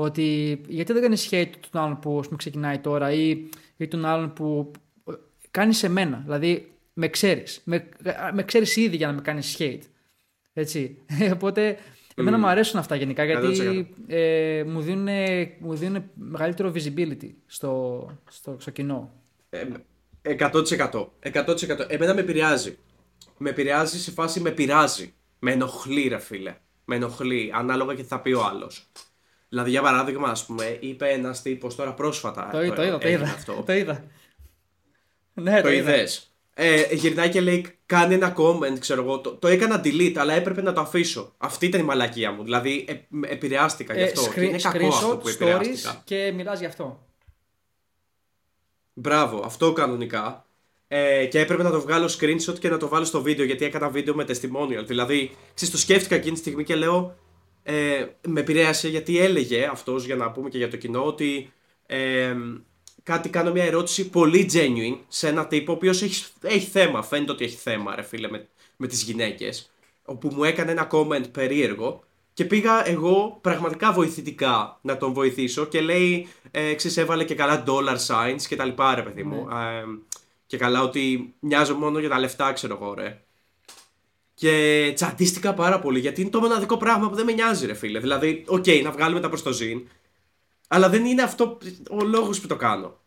Ότι 0.02 0.62
γιατί 0.68 0.94
δεν 0.94 1.02
κάνεις 1.02 1.30
hate 1.32 1.52
τον 1.70 1.82
άλλον 1.82 2.00
που 2.00 2.24
ξεκινάει 2.38 2.80
τώρα 2.80 3.12
ή, 3.12 3.50
ή 3.78 3.88
τον 3.88 4.06
άλλον 4.06 4.34
που 4.34 4.72
κάνει 5.52 5.74
σε 5.74 5.90
μένα. 5.90 6.22
Δηλαδή 6.24 6.72
με 6.94 7.08
ξέρεις. 7.08 7.62
Με, 7.64 7.90
με 8.34 8.44
ξέρεις 8.44 8.76
ήδη 8.76 8.96
για 8.96 9.08
να 9.08 9.14
με 9.14 9.22
κάνεις 9.22 9.58
hate. 9.60 9.82
Έτσι. 10.54 10.98
Οπότε, 11.36 11.78
εμένα 12.16 12.38
μου 12.38 12.48
αρέσουν 12.48 12.80
αυτά 12.80 12.96
γενικά 12.96 13.24
γιατί 13.24 13.88
ε, 14.08 14.64
μου, 14.68 14.82
δίνουν, 14.82 15.08
μου 15.60 15.76
δίνουν 15.76 16.04
μεγαλύτερο 16.14 16.72
visibility 16.76 17.30
στο, 17.46 18.06
στο, 18.30 18.58
στο 18.60 18.72
κοινό. 18.72 19.14
Ε, 19.50 20.36
100%. 20.40 21.08
100%. 21.34 21.86
Εμένα 21.88 22.14
με 22.14 22.22
επηρεάζει. 22.22 22.78
Με 23.38 23.50
επηρεάζει 23.50 24.00
σε 24.00 24.12
φάση 24.12 24.40
με 24.40 24.52
πειράζει. 24.52 25.14
Με 25.40 25.52
ενοχλεί, 25.52 26.08
ρε 26.08 26.20
φίλε. 26.20 26.56
Με 26.86 26.96
ενοχλεί, 26.96 27.52
ανάλογα 27.54 27.96
και 27.96 28.04
θα 28.04 28.22
πει 28.22 28.32
ο 28.32 28.44
άλλος. 28.44 28.90
Δηλαδή, 29.50 29.70
για 29.70 29.82
παράδειγμα, 29.82 30.30
ας 30.30 30.46
πούμε, 30.46 30.78
είπε 30.80 31.08
ένας 31.08 31.42
τύπος 31.42 31.76
τώρα 31.76 31.94
πρόσφατα. 31.94 32.50
Το, 32.52 32.66
το, 32.68 32.74
το 32.74 32.84
είδα, 32.84 32.98
το 32.98 33.08
είδα. 33.08 33.24
Αυτό. 33.24 33.64
το 33.66 33.74
είδα. 33.74 34.04
Ναι, 35.34 35.56
το, 35.56 35.62
το 35.62 35.72
είδες 35.72 36.30
ε, 36.62 36.96
γυρνάει 36.96 37.30
και 37.30 37.42
λέει 37.42 37.66
κάνει 37.86 38.14
ένα 38.14 38.36
comment, 38.38 38.80
ξέρω 38.80 39.04
εγώ. 39.04 39.20
Το, 39.20 39.36
το 39.36 39.48
έκανα 39.48 39.82
delete, 39.84 40.16
αλλά 40.16 40.34
έπρεπε 40.34 40.62
να 40.62 40.74
το 40.74 40.82
αφήσω. 40.82 41.34
Αυτή 41.38 41.66
ήταν 41.66 41.82
η 41.82 41.84
μαλακία 41.84 42.32
μου. 42.32 42.44
Δηλαδή 42.44 42.86
ε, 42.88 42.94
επηρεάστηκα 43.32 43.94
γι' 43.94 44.04
αυτό. 44.04 44.22
Ε, 44.36 44.44
είναι 44.44 44.58
κακό 44.58 44.88
αυτό 44.88 45.18
που 45.18 45.28
επηρεάστηκα. 45.28 46.02
Και 46.04 46.32
μιλά 46.36 46.56
γι' 46.56 46.66
αυτό. 46.66 47.08
Μπράβο, 48.94 49.42
αυτό 49.46 49.74
κανονικά. 49.74 50.46
Ε, 50.88 51.26
και 51.26 51.40
έπρεπε 51.40 51.64
να 51.64 51.72
το 51.72 51.82
βγάλω 51.82 52.16
screenshot 52.20 52.60
και 52.60 52.70
να 52.70 52.78
το 52.78 52.88
βάλω 52.88 53.06
στο 53.06 53.22
βίντεο 53.22 53.46
γιατί 53.46 53.66
έκανα 53.66 53.90
βίντεο 53.90 54.16
με 54.16 54.26
testimonial. 54.28 54.84
Δηλαδή, 54.86 55.36
ξέρεις, 55.54 55.74
το 55.74 55.80
σκέφτηκα 55.80 56.16
εκείνη 56.16 56.34
τη 56.34 56.40
στιγμή 56.40 56.64
και 56.64 56.76
λέω. 56.76 57.16
Ε, 57.72 58.06
με 58.28 58.40
επηρέασε 58.40 58.88
γιατί 58.88 59.20
έλεγε 59.20 59.70
αυτός 59.72 60.06
για 60.06 60.16
να 60.16 60.32
πούμε 60.32 60.50
και 60.50 60.58
για 60.58 60.70
το 60.70 60.78
κοινό 60.78 61.06
ότι 61.06 61.52
ε, 61.86 62.36
κάτι 63.04 63.30
κάνω 63.30 63.52
μια 63.52 63.64
ερώτηση 63.64 64.10
πολύ 64.10 64.50
genuine 64.54 64.98
σε 65.08 65.28
ένα 65.28 65.48
τύπο 65.48 65.72
ο 65.72 65.76
οποίος 65.76 66.02
έχει, 66.02 66.26
έχει 66.42 66.68
θέμα. 66.68 67.04
Φαίνεται 67.04 67.32
ότι 67.32 67.46
έχει 67.46 67.56
θέμα, 67.56 67.96
ρε 67.96 68.02
φίλε, 68.02 68.30
με, 68.30 68.48
με 68.76 68.88
τις 68.88 69.04
γυναίκες. 69.04 69.72
Όπου 70.06 70.30
μου 70.34 70.44
έκανε 70.44 70.72
ένα 70.72 70.88
comment 70.92 71.32
περίεργο 71.32 72.04
και 72.34 72.46
πήγα 72.46 72.88
εγώ 72.88 73.38
πραγματικά 73.42 73.92
βοηθητικά 73.92 74.80
να 74.82 74.98
τον 74.98 75.14
βοηθήσω 75.14 75.66
και 75.66 75.82
λέει, 75.82 76.28
ε, 76.52 76.74
ξέρεις, 76.74 76.98
έβαλε 76.98 77.24
και 77.24 77.36
καλά 77.36 77.64
dollar 77.68 77.98
signs 78.08 78.42
και 78.48 78.56
τα 78.56 78.66
λοιπά, 78.66 78.96
ρε 78.96 79.02
παιδί 79.02 79.24
μου. 79.24 79.48
Ναι. 79.48 79.78
Ε, 79.78 79.84
και 80.46 80.58
καλά 80.58 80.84
ότι 80.84 81.34
νοιάζομαι 81.40 81.76
μόνο 81.76 82.00
για 82.00 82.10
τα 82.10 82.20
λεφτά, 82.20 82.54
ξέρω 82.54 82.78
εγώ, 82.82 82.94
ρε. 82.94 83.22
Και 84.40 84.92
τσαντίστηκα 84.96 85.54
πάρα 85.54 85.80
πολύ 85.80 86.00
γιατί 86.00 86.22
είναι 86.22 86.30
το 86.30 86.40
μοναδικό 86.40 86.78
πράγμα 86.78 87.10
που 87.10 87.16
δεν 87.16 87.26
με 87.26 87.32
νοιάζει, 87.32 87.66
ρε 87.66 87.74
φίλε. 87.74 88.00
Δηλαδή, 88.00 88.44
ok, 88.48 88.64
okay, 88.66 88.82
να 88.84 88.92
βγάλουμε 88.92 89.20
τα 89.20 89.28
προς 89.28 89.44
το 89.44 89.52
ζην, 89.52 89.88
αλλά 90.68 90.90
δεν 90.90 91.06
είναι 91.06 91.22
αυτό 91.22 91.58
ο 91.90 92.04
λόγος 92.04 92.40
που 92.40 92.48
το 92.48 92.56
κάνω. 92.56 93.00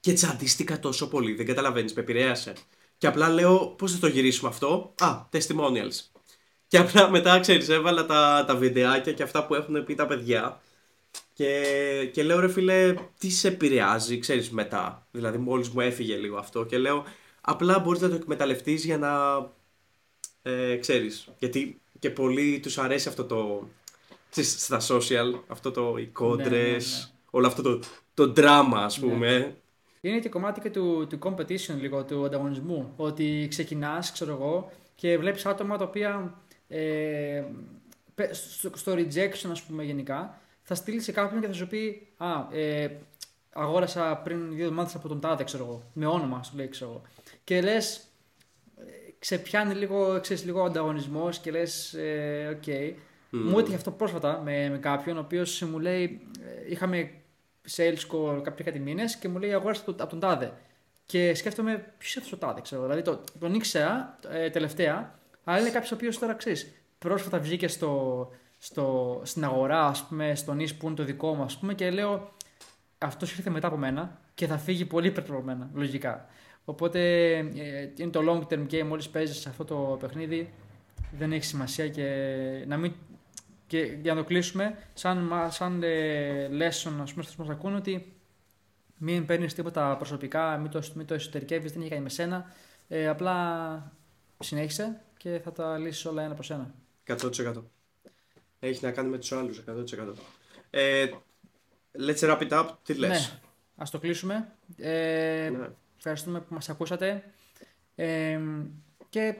Και 0.00 0.12
τσαντίστηκα 0.12 0.78
τόσο 0.78 1.08
πολύ, 1.08 1.34
δεν 1.34 1.46
καταλαβαίνεις, 1.46 1.94
με 1.94 2.02
επηρέασε. 2.02 2.52
Και 2.98 3.06
απλά 3.06 3.28
λέω, 3.28 3.66
πώς 3.66 3.92
θα 3.92 3.98
το 3.98 4.06
γυρίσουμε 4.06 4.48
αυτό; 4.48 4.94
Α, 5.00 5.24
testimonials. 5.32 6.00
Και 6.66 6.78
απλά 6.78 7.10
μετά, 7.10 7.40
ξέρεις, 7.40 7.68
έβαλα 7.68 8.06
τα, 8.06 8.44
τα 8.46 8.56
βιντεάκια 8.56 9.12
και 9.12 9.22
αυτά 9.22 9.46
που 9.46 9.54
έχουν 9.54 9.84
πει 9.84 9.94
τα 9.94 10.06
παιδιά. 10.06 10.60
Και, 11.32 12.10
και 12.12 12.22
λέω, 12.22 12.40
ρε 12.40 12.48
φίλε, 12.48 12.94
τι 13.18 13.30
σε 13.30 13.48
επηρεάζει, 13.48 14.18
ξέρεις, 14.18 14.50
μετά. 14.50 15.06
Δηλαδή, 15.10 15.38
μόλις 15.38 15.68
μου 15.68 15.80
έφυγε 15.80 16.16
λίγο 16.16 16.36
αυτό. 16.36 16.64
Και 16.64 16.78
λέω, 16.78 17.04
απλά 17.40 17.78
μπορείς 17.78 18.00
να 18.00 18.08
το 18.08 18.14
εκμεταλλευτείς 18.14 18.84
για 18.84 18.98
να. 18.98 19.10
Ε, 20.46 20.76
ξέρεις, 20.76 21.28
γιατί 21.38 21.80
και 21.98 22.10
πολλοί 22.10 22.60
τους 22.60 22.78
αρέσει 22.78 23.08
αυτό 23.08 23.24
το, 23.24 23.68
στα 24.42 24.80
social, 24.80 25.40
αυτό 25.46 25.70
το 25.70 25.96
οι 25.96 26.06
κόντρες, 26.06 26.50
ναι, 26.50 26.98
ναι, 26.98 27.04
ναι. 27.04 27.18
όλο 27.30 27.46
αυτό 27.46 27.62
το, 27.62 27.80
το 28.14 28.32
drama 28.36 28.72
ας 28.74 28.98
πούμε. 28.98 29.56
Είναι 30.00 30.18
και 30.18 30.28
κομμάτι 30.28 30.60
και 30.60 30.70
του, 30.70 31.06
του 31.08 31.18
competition 31.22 31.74
λίγο, 31.80 32.04
του 32.04 32.24
ανταγωνισμού. 32.24 32.92
Ότι 32.96 33.46
ξεκινάς, 33.50 34.12
ξέρω 34.12 34.32
εγώ, 34.32 34.70
και 34.94 35.18
βλέπεις 35.18 35.46
άτομα 35.46 35.76
τα 35.76 35.84
οποία 35.84 36.38
ε, 36.68 37.42
στο, 38.30 38.70
στο 38.74 38.92
rejection, 38.92 39.48
ας 39.50 39.62
πούμε, 39.62 39.84
γενικά, 39.84 40.40
θα 40.62 40.74
στείλεις 40.74 41.04
σε 41.04 41.12
κάποιον 41.12 41.40
και 41.40 41.46
θα 41.46 41.52
σου 41.52 41.66
πει 41.66 42.06
Α, 42.16 42.58
ε, 42.58 42.96
αγόρασα 43.52 44.16
πριν 44.16 44.54
δύο 44.54 44.64
εβδομάδες 44.64 44.94
από 44.94 45.08
τον 45.08 45.20
Τάδε, 45.20 45.44
ξέρω 45.44 45.64
εγώ. 45.64 45.82
Με 45.92 46.06
όνομα, 46.06 46.42
σου 46.42 46.56
λέει, 46.56 46.68
ξέρω 46.68 46.90
εγώ. 46.90 47.02
Και 47.44 47.60
λες, 47.60 48.04
σε 49.24 49.36
πιάνει 49.36 49.74
λίγο, 49.74 50.20
ξέρεις, 50.20 50.44
λίγο 50.44 50.64
ανταγωνισμός 50.64 51.38
και 51.38 51.50
λες, 51.50 51.94
ε, 51.94 52.48
ok. 52.56 52.62
Okay. 52.66 52.88
Mm. 52.90 52.94
Μου 53.30 53.58
έτυχε 53.58 53.76
αυτό 53.76 53.90
πρόσφατα 53.90 54.40
με, 54.44 54.68
με 54.68 54.78
κάποιον, 54.78 55.16
ο 55.16 55.20
οποίος 55.20 55.62
μου 55.62 55.78
λέει, 55.78 56.20
ε, 56.40 56.70
είχαμε 56.70 57.10
sales 57.76 58.12
call 58.12 58.42
κάποια 58.42 58.64
κάτι 58.64 58.78
μήνες 58.78 59.16
και 59.16 59.28
μου 59.28 59.38
λέει 59.38 59.52
αγόρασα 59.52 59.82
από 59.86 60.06
τον 60.06 60.20
τάδε. 60.20 60.52
Και 61.06 61.34
σκέφτομαι 61.34 61.92
ποιος 61.98 62.14
είναι 62.14 62.24
αυτός 62.24 62.32
ο 62.32 62.46
τάδε, 62.46 62.60
ξέρω. 62.60 62.82
Δηλαδή 62.82 63.02
το, 63.02 63.20
τον 63.38 63.54
ήξερα 63.54 64.18
ε, 64.30 64.50
τελευταία, 64.50 65.18
αλλά 65.44 65.58
είναι 65.58 65.70
κάποιος 65.70 65.92
ο 65.92 65.94
οποίος 65.94 66.18
τώρα 66.18 66.34
ξέρεις. 66.34 66.72
Πρόσφατα 66.98 67.38
βγήκε 67.38 67.68
στο, 67.68 68.30
στο, 68.58 69.20
στην 69.24 69.44
αγορά, 69.44 69.86
ας 69.86 70.04
πούμε, 70.04 70.34
στον 70.34 70.60
e 70.60 70.76
που 70.78 70.86
είναι 70.86 70.96
το 70.96 71.04
δικό 71.04 71.34
μου, 71.34 71.42
ας 71.42 71.58
πούμε, 71.58 71.74
και 71.74 71.90
λέω 71.90 72.32
αυτός 72.98 73.36
ήρθε 73.36 73.50
μετά 73.50 73.66
από 73.66 73.76
μένα 73.76 74.20
και 74.34 74.46
θα 74.46 74.58
φύγει 74.58 74.84
πολύ 74.84 75.10
πριν 75.10 75.34
από 75.34 75.42
μένα, 75.42 75.70
λογικά. 75.74 76.28
Οπότε 76.64 77.32
ε, 77.36 77.92
είναι 77.96 78.10
το 78.10 78.20
long 78.28 78.52
term 78.52 78.66
game, 78.70 78.86
μόλις 78.86 79.08
παίζεις 79.08 79.36
σε 79.36 79.48
αυτό 79.48 79.64
το 79.64 79.96
παιχνίδι, 80.00 80.52
δεν 81.18 81.32
έχει 81.32 81.44
σημασία 81.44 81.88
και 81.88 82.04
να 82.66 82.76
μην 82.76 82.92
και 83.66 83.98
για 84.02 84.14
να 84.14 84.20
το 84.20 84.26
κλείσουμε, 84.26 84.78
σαν, 84.94 85.30
σαν 85.50 85.82
ε, 85.82 86.48
lesson, 86.48 86.92
ας 87.00 87.12
πούμε, 87.12 87.22
στους 87.22 87.36
μας 87.36 87.48
ακούνε, 87.48 87.76
ότι 87.76 88.12
μην 88.98 89.26
παίρνεις 89.26 89.54
τίποτα 89.54 89.96
προσωπικά, 89.96 90.58
μην 90.58 90.70
το, 90.70 90.82
μην 90.94 91.06
το 91.06 91.14
εσωτερικεύεις, 91.14 91.72
δεν 91.72 91.80
έχει 91.80 91.90
κάνει 91.90 92.02
με 92.02 92.08
σένα. 92.08 92.52
Ε, 92.88 93.08
απλά 93.08 93.92
συνέχισε 94.38 95.00
και 95.16 95.40
θα 95.44 95.52
τα 95.52 95.78
λύσεις 95.78 96.04
όλα 96.04 96.22
ένα 96.22 96.34
προς 96.34 96.50
ένα. 96.50 96.74
100%. 97.06 97.62
Έχει 98.58 98.84
να 98.84 98.90
κάνει 98.90 99.08
με 99.08 99.18
τους 99.18 99.32
άλλους, 99.32 99.62
100%. 99.66 100.14
Ε, 100.70 101.06
let's 101.98 102.18
wrap 102.18 102.48
it 102.48 102.50
up. 102.50 102.68
Τι 102.82 102.94
λες; 102.94 103.10
Ναι, 103.10 103.40
ας 103.76 103.90
το 103.90 103.98
κλείσουμε. 103.98 104.52
Ε, 104.76 105.50
ναι. 105.58 105.68
Ευχαριστούμε 106.06 106.40
που 106.40 106.54
μας 106.54 106.68
ακούσατε. 106.68 107.24
Ε, 107.94 108.40
και 109.08 109.34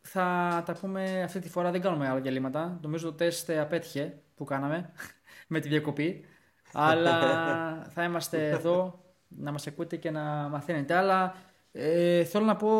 θα 0.00 0.62
τα 0.66 0.72
πούμε 0.80 1.22
αυτή 1.22 1.38
τη 1.38 1.48
φορά. 1.48 1.70
Δεν 1.70 1.80
κάνουμε 1.80 2.08
άλλα 2.08 2.20
διαλύματα. 2.20 2.78
Νομίζω 2.82 3.06
το 3.06 3.12
τεστ 3.12 3.50
απέτυχε 3.50 4.18
που 4.34 4.44
κάναμε 4.44 4.92
με 5.52 5.60
τη 5.60 5.68
διακοπή. 5.68 6.24
Αλλά 6.72 7.18
θα 7.94 8.04
είμαστε 8.04 8.48
εδώ 8.48 9.04
να 9.28 9.52
μας 9.52 9.66
ακούτε 9.66 9.96
και 9.96 10.10
να 10.10 10.22
μαθαίνετε. 10.22 10.94
Αλλά 10.94 11.34
ε, 11.72 12.24
θέλω 12.24 12.44
να 12.44 12.56
πω 12.56 12.70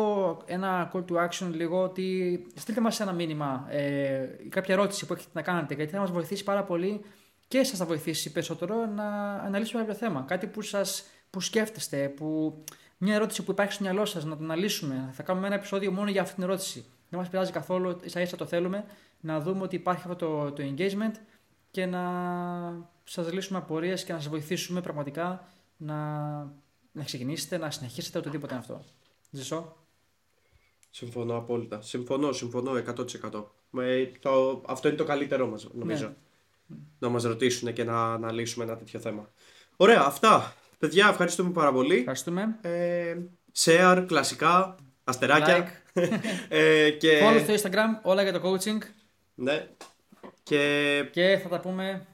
ένα 0.45 0.91
call 0.93 1.05
to 1.05 1.27
action 1.27 1.49
λίγο 1.51 1.83
ότι 1.83 2.45
στείλτε 2.55 2.81
μας 2.81 2.99
ένα 2.99 3.13
μήνυμα 3.13 3.67
ε, 3.69 4.27
κάποια 4.49 4.73
ερώτηση 4.73 5.05
που 5.05 5.13
έχετε 5.13 5.29
να 5.33 5.41
κάνετε 5.41 5.73
γιατί 5.73 5.91
θα 5.91 5.99
μας 5.99 6.11
βοηθήσει 6.11 6.43
πάρα 6.43 6.63
πολύ 6.63 7.01
και 7.47 7.63
σας 7.63 7.77
θα 7.77 7.85
βοηθήσει 7.85 8.31
περισσότερο 8.31 8.85
να 8.85 9.33
αναλύσουμε 9.33 9.81
κάποιο 9.81 9.95
θέμα. 9.95 10.23
Κάτι 10.27 10.47
που 10.47 10.61
σας 10.61 11.05
που 11.29 11.41
σκέφτεστε, 11.41 12.09
που, 12.09 12.63
μια 12.97 13.15
ερώτηση 13.15 13.43
που 13.43 13.51
υπάρχει 13.51 13.73
στο 13.73 13.83
μυαλό 13.83 14.05
σας 14.05 14.25
να 14.25 14.37
το 14.37 14.43
αναλύσουμε. 14.43 15.09
Θα 15.13 15.23
κάνουμε 15.23 15.47
ένα 15.47 15.55
επεισόδιο 15.55 15.91
μόνο 15.91 16.09
για 16.09 16.21
αυτή 16.21 16.33
την 16.33 16.43
ερώτηση 16.43 16.85
δεν 17.09 17.19
μας 17.19 17.29
πειράζει 17.29 17.51
καθόλου, 17.51 17.97
ίσα 18.03 18.21
ίσα 18.21 18.37
το 18.37 18.45
θέλουμε, 18.45 18.85
να 19.19 19.39
δούμε 19.39 19.61
ότι 19.61 19.75
υπάρχει 19.75 20.01
αυτό 20.09 20.15
το, 20.15 20.51
το 20.51 20.73
engagement 20.75 21.15
και 21.71 21.85
να 21.85 22.03
σας 23.03 23.31
λύσουμε 23.31 23.57
απορίες 23.57 24.03
και 24.03 24.13
να 24.13 24.19
σας 24.19 24.29
βοηθήσουμε 24.29 24.81
πραγματικά 24.81 25.47
να, 25.77 25.95
να 26.91 27.03
ξεκινήσετε 27.03 27.57
να 27.57 27.71
συνεχίσετε 27.71 28.17
οτιδήποτε 28.17 28.53
είναι 28.53 28.61
αυτό. 28.61 28.83
Ζησό. 29.29 29.75
Συμφωνώ 30.89 31.37
απόλυτα. 31.37 31.81
Συμφωνώ, 31.81 32.31
συμφωνώ 32.31 32.71
100%. 33.31 33.43
Με 33.69 34.11
το, 34.19 34.63
αυτό 34.67 34.87
είναι 34.87 34.97
το 34.97 35.03
καλύτερό 35.03 35.47
μας 35.47 35.67
νομίζω. 35.73 36.07
Ναι. 36.07 36.77
Να 36.99 37.09
μας 37.09 37.23
ρωτήσουν 37.23 37.73
και 37.73 37.83
να 37.83 38.13
αναλύσουμε 38.13 38.65
ένα 38.65 38.77
τέτοιο 38.77 38.99
θέμα. 38.99 39.29
Ωραία, 39.75 40.01
αυτά. 40.01 40.55
Παιδιά, 40.77 41.07
ευχαριστούμε 41.07 41.49
πάρα 41.49 41.71
πολύ. 41.71 41.95
Ευχαριστούμε. 41.95 42.57
Ε, 42.61 43.15
share, 43.63 44.03
κλασικά, 44.07 44.75
αστεράκια. 45.03 45.81
Like. 45.93 46.01
ε, 46.49 46.89
και... 46.89 47.21
Follow 47.23 47.55
στο 47.55 47.69
Instagram, 47.69 48.01
όλα 48.01 48.23
για 48.23 48.39
το 48.39 48.51
coaching. 48.51 48.77
Ναι. 49.35 49.67
Και... 50.43 51.09
και 51.11 51.39
θα 51.43 51.49
τα 51.49 51.59
πούμε 51.59 52.07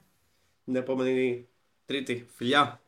την 0.64 0.76
επόμενη 0.76 1.48
Τρίτη. 1.86 2.28
Φιλιά. 2.34 2.80